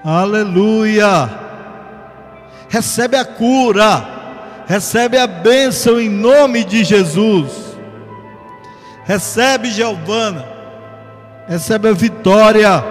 Aleluia. 0.03 1.29
Recebe 2.67 3.15
a 3.15 3.23
cura, 3.23 4.63
recebe 4.67 5.17
a 5.17 5.27
bênção 5.27 6.01
em 6.01 6.09
nome 6.09 6.63
de 6.63 6.83
Jesus. 6.83 7.62
Recebe, 9.05 9.69
Giovana, 9.69 10.45
recebe 11.47 11.89
a 11.89 11.93
vitória. 11.93 12.83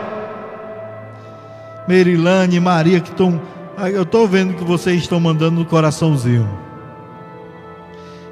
Merilane, 1.89 2.61
Maria, 2.61 3.01
que 3.01 3.11
estão. 3.11 3.41
Eu 3.93 4.03
estou 4.03 4.29
vendo 4.29 4.55
que 4.55 4.65
vocês 4.65 5.01
estão 5.01 5.19
mandando 5.19 5.61
no 5.61 5.65
coraçãozinho. 5.65 6.49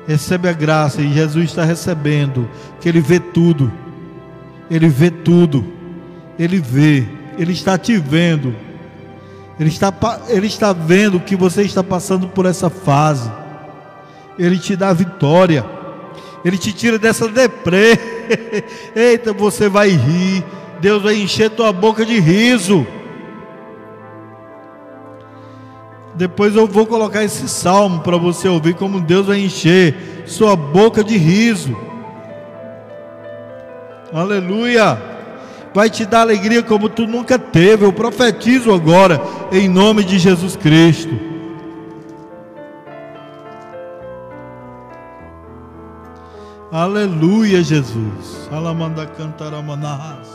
Recebe 0.07 0.49
a 0.49 0.53
graça 0.53 1.01
e 1.01 1.13
Jesus 1.13 1.47
está 1.47 1.65
recebendo, 1.65 2.49
que 2.81 2.89
Ele 2.89 3.01
vê 3.01 3.19
tudo. 3.19 3.73
Ele 4.71 4.89
vê 4.89 5.11
tudo. 5.11 5.65
Ele 6.39 6.59
vê. 6.59 7.07
Ele 7.39 7.53
está 7.53 7.79
te 7.79 7.97
vendo. 7.97 8.55
Ele 9.59 9.69
está, 9.69 9.93
ele 10.29 10.47
está 10.47 10.73
vendo 10.73 11.21
que 11.21 11.37
você 11.37 11.63
está 11.63 11.83
passando 11.83 12.29
por 12.29 12.47
essa 12.47 12.71
fase. 12.71 13.31
Ele 14.39 14.59
te 14.59 14.77
dá 14.77 14.93
vitória. 14.93 15.65
Ele 16.45 16.59
te 16.59 16.73
tira 16.73 16.99
dessa 16.99 17.29
deprê. 17.29 17.99
Eita, 18.95 19.33
você 19.33 19.69
vai 19.69 19.91
rir. 19.91 20.45
Deus 20.81 21.03
vai 21.03 21.17
encher 21.17 21.51
tua 21.51 21.73
boca 21.73 22.05
de 22.05 22.19
riso. 22.19 22.87
Depois 26.15 26.55
eu 26.55 26.67
vou 26.67 26.87
colocar 26.87 27.23
esse 27.23 27.49
salmo 27.49 28.01
para 28.01 28.17
você 28.17 28.49
ouvir 28.49 28.75
como 28.75 29.01
Deus 29.01 29.27
vai 29.27 29.41
encher 29.41 30.25
sua 30.27 30.57
boca 30.57 31.05
de 31.05 31.17
riso. 31.17 31.77
Aleluia 34.13 35.11
vai 35.75 35.89
te 35.89 36.05
dar 36.05 36.21
alegria 36.21 36.63
como 36.63 36.89
tu 36.89 37.07
nunca 37.07 37.39
teve. 37.39 37.85
Eu 37.85 37.93
profetizo 37.93 38.73
agora, 38.73 39.21
em 39.53 39.69
nome 39.69 40.05
de 40.05 40.19
Jesus 40.19 40.57
Cristo. 40.57 41.19
Aleluia, 46.73 47.65
Jesus. 47.65 48.49
Alamanda 48.53 49.05
cantaramanahas. 49.05 50.29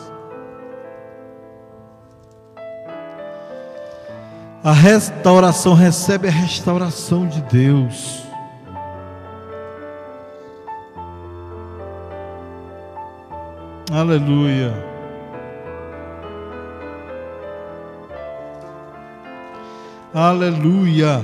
A 4.61 4.73
restauração 4.73 5.73
recebe 5.73 6.27
a 6.27 6.31
restauração 6.31 7.25
de 7.25 7.41
Deus. 7.43 8.23
Aleluia. 13.89 14.73
Aleluia. 20.13 21.23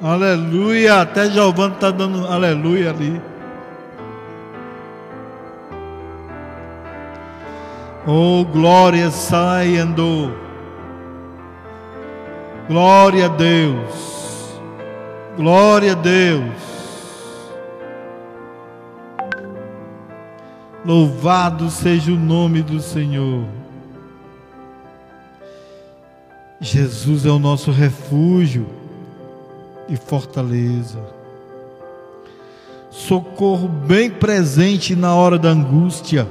Aleluia. 0.00 1.02
Até 1.02 1.28
Giovanni 1.28 1.74
está 1.74 1.90
dando 1.90 2.26
aleluia 2.26 2.90
ali. 2.90 3.20
Oh, 8.06 8.44
glória 8.44 9.10
saindo. 9.10 10.32
Glória 12.68 13.26
a 13.26 13.28
Deus. 13.28 14.60
Glória 15.36 15.92
a 15.92 15.96
Deus. 15.96 16.68
Louvado 20.84 21.68
seja 21.70 22.12
o 22.12 22.16
nome 22.16 22.62
do 22.62 22.80
Senhor. 22.80 23.44
Jesus 26.60 27.26
é 27.26 27.30
o 27.30 27.38
nosso 27.38 27.72
refúgio 27.72 28.77
e 29.88 29.96
fortaleza. 29.96 30.98
socorro 32.90 33.68
bem 33.68 34.10
presente 34.10 34.96
na 34.96 35.14
hora 35.14 35.38
da 35.38 35.50
angústia. 35.50 36.28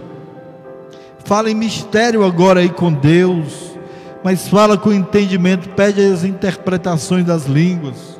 Fala 1.23 1.49
em 1.49 1.55
mistério 1.55 2.25
agora 2.25 2.59
aí 2.59 2.69
com 2.69 2.91
Deus, 2.91 3.77
mas 4.23 4.47
fala 4.47 4.77
com 4.77 4.91
entendimento, 4.91 5.69
pede 5.69 6.01
as 6.01 6.23
interpretações 6.23 7.25
das 7.25 7.45
línguas. 7.45 8.16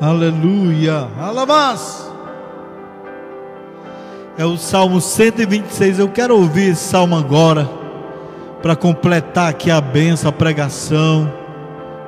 Aleluia. 0.00 1.08
Alabás. 1.18 2.08
É 4.36 4.44
o 4.44 4.56
Salmo 4.56 5.00
126. 5.00 5.98
Eu 5.98 6.08
quero 6.08 6.36
ouvir 6.36 6.70
esse 6.70 6.84
salmo 6.84 7.16
agora 7.16 7.68
para 8.62 8.76
completar 8.76 9.50
aqui 9.50 9.70
a 9.70 9.80
benção, 9.80 10.28
a 10.28 10.32
pregação, 10.32 11.32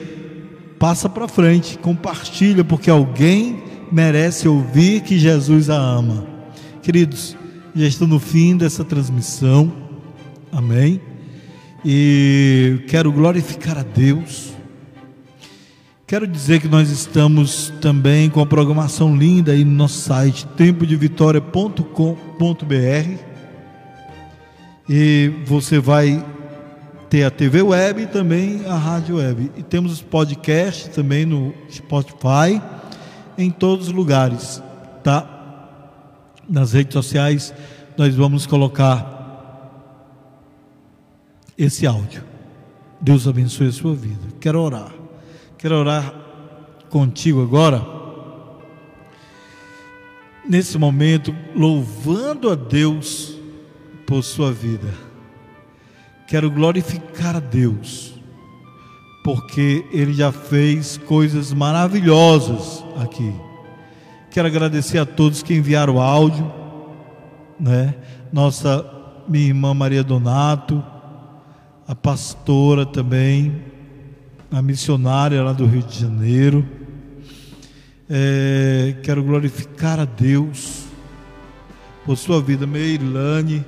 passa 0.77 1.09
para 1.09 1.27
frente, 1.27 1.75
compartilha 1.79 2.63
porque 2.63 2.91
alguém 2.91 3.63
merece 3.91 4.47
ouvir 4.47 5.01
que 5.01 5.17
Jesus 5.17 5.71
a 5.71 5.75
ama. 5.75 6.27
Queridos, 6.83 7.35
já 7.75 7.87
estou 7.87 8.07
no 8.07 8.19
fim 8.19 8.55
dessa 8.55 8.83
transmissão. 8.83 9.73
Amém. 10.51 11.08
E 11.83 12.83
quero 12.87 13.11
glorificar 13.11 13.77
a 13.77 13.83
Deus. 13.83 14.53
Quero 16.05 16.27
dizer 16.27 16.59
que 16.59 16.67
nós 16.67 16.89
estamos 16.89 17.71
também 17.79 18.29
com 18.29 18.41
a 18.41 18.45
programação 18.45 19.15
linda 19.15 19.51
aí 19.51 19.63
no 19.63 19.71
nosso 19.71 20.01
site 20.01 20.45
tempodevitória.com.br. 20.57 23.23
E 24.89 25.31
você 25.45 25.79
vai 25.79 26.25
ter 27.09 27.23
a 27.23 27.31
TV 27.31 27.61
web 27.61 28.01
e 28.01 28.07
também 28.07 28.65
a 28.65 28.75
rádio 28.75 29.17
web. 29.17 29.51
E 29.55 29.63
temos 29.63 29.91
os 29.91 30.01
podcasts 30.01 30.87
também 30.87 31.25
no 31.25 31.53
Spotify, 31.71 32.61
em 33.37 33.51
todos 33.51 33.87
os 33.87 33.93
lugares, 33.93 34.61
tá? 35.03 35.35
Nas 36.49 36.73
redes 36.73 36.93
sociais 36.93 37.53
nós 37.95 38.15
vamos 38.15 38.47
colocar 38.47 39.18
esse 41.59 41.85
áudio. 41.85 42.23
Deus 43.01 43.27
abençoe 43.27 43.67
a 43.67 43.71
sua 43.71 43.93
vida. 43.93 44.27
Quero 44.39 44.61
orar. 44.61 44.93
Quero 45.57 45.75
orar 45.75 46.13
contigo 46.89 47.43
agora. 47.43 47.85
Nesse 50.47 50.77
momento, 50.77 51.35
louvando 51.53 52.49
a 52.49 52.55
Deus 52.55 53.37
por 54.07 54.23
sua 54.23 54.51
vida. 54.51 54.87
Quero 56.27 56.49
glorificar 56.49 57.35
a 57.35 57.39
Deus, 57.39 58.13
porque 59.23 59.85
Ele 59.91 60.13
já 60.13 60.31
fez 60.31 60.97
coisas 60.97 61.51
maravilhosas 61.51 62.83
aqui. 63.01 63.33
Quero 64.31 64.47
agradecer 64.47 64.99
a 64.99 65.05
todos 65.05 65.43
que 65.43 65.55
enviaram 65.55 65.99
áudio, 65.99 66.51
né? 67.59 67.95
Nossa 68.31 68.85
minha 69.27 69.47
irmã 69.47 69.73
Maria 69.73 70.03
Donato, 70.03 70.83
a 71.89 71.95
pastora 71.95 72.85
também, 72.85 73.63
a 74.51 74.61
missionária 74.61 75.41
lá 75.41 75.53
do 75.53 75.65
Rio 75.65 75.81
de 75.81 75.99
Janeiro. 75.99 76.63
É, 78.07 78.95
quero 79.01 79.23
glorificar 79.23 79.99
a 79.99 80.05
Deus 80.05 80.83
por 82.05 82.15
sua 82.15 82.39
vida, 82.43 82.67
Meilane. 82.67 83.65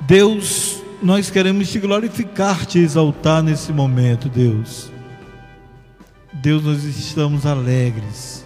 Deus, 0.00 0.82
nós 1.00 1.30
queremos 1.30 1.70
te 1.70 1.78
glorificar, 1.78 2.66
te 2.66 2.80
exaltar 2.80 3.40
nesse 3.40 3.72
momento, 3.72 4.28
Deus. 4.28 4.90
Deus, 6.32 6.64
nós 6.64 6.82
estamos 6.82 7.46
alegres, 7.46 8.44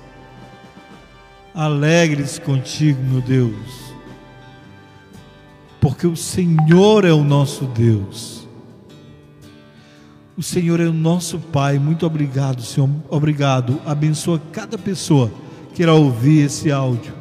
alegres 1.55 2.39
contigo, 2.39 3.03
meu 3.03 3.23
Deus 3.23 3.86
porque 5.87 6.05
o 6.05 6.17
Senhor 6.17 7.05
é 7.05 7.13
o 7.13 7.23
nosso 7.23 7.65
Deus. 7.65 8.45
O 10.37 10.43
Senhor 10.43 10.81
é 10.81 10.87
o 10.87 10.93
nosso 10.93 11.39
Pai. 11.39 11.79
Muito 11.79 12.05
obrigado, 12.05 12.61
Senhor. 12.61 12.91
Obrigado. 13.09 13.81
Abençoa 13.87 14.43
cada 14.51 14.77
pessoa 14.77 15.31
que 15.73 15.85
irá 15.85 15.95
ouvir 15.95 16.47
esse 16.47 16.73
áudio. 16.73 17.15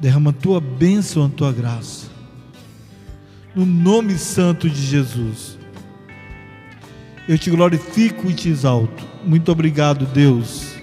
Derrama 0.00 0.30
a 0.30 0.32
tua 0.32 0.62
bênção, 0.62 1.26
a 1.26 1.28
tua 1.28 1.52
graça. 1.52 2.06
No 3.54 3.66
nome 3.66 4.16
santo 4.16 4.70
de 4.70 4.80
Jesus. 4.80 5.58
Eu 7.28 7.36
te 7.36 7.50
glorifico 7.50 8.30
e 8.30 8.32
te 8.32 8.48
exalto. 8.48 9.06
Muito 9.26 9.52
obrigado, 9.52 10.06
Deus. 10.06 10.74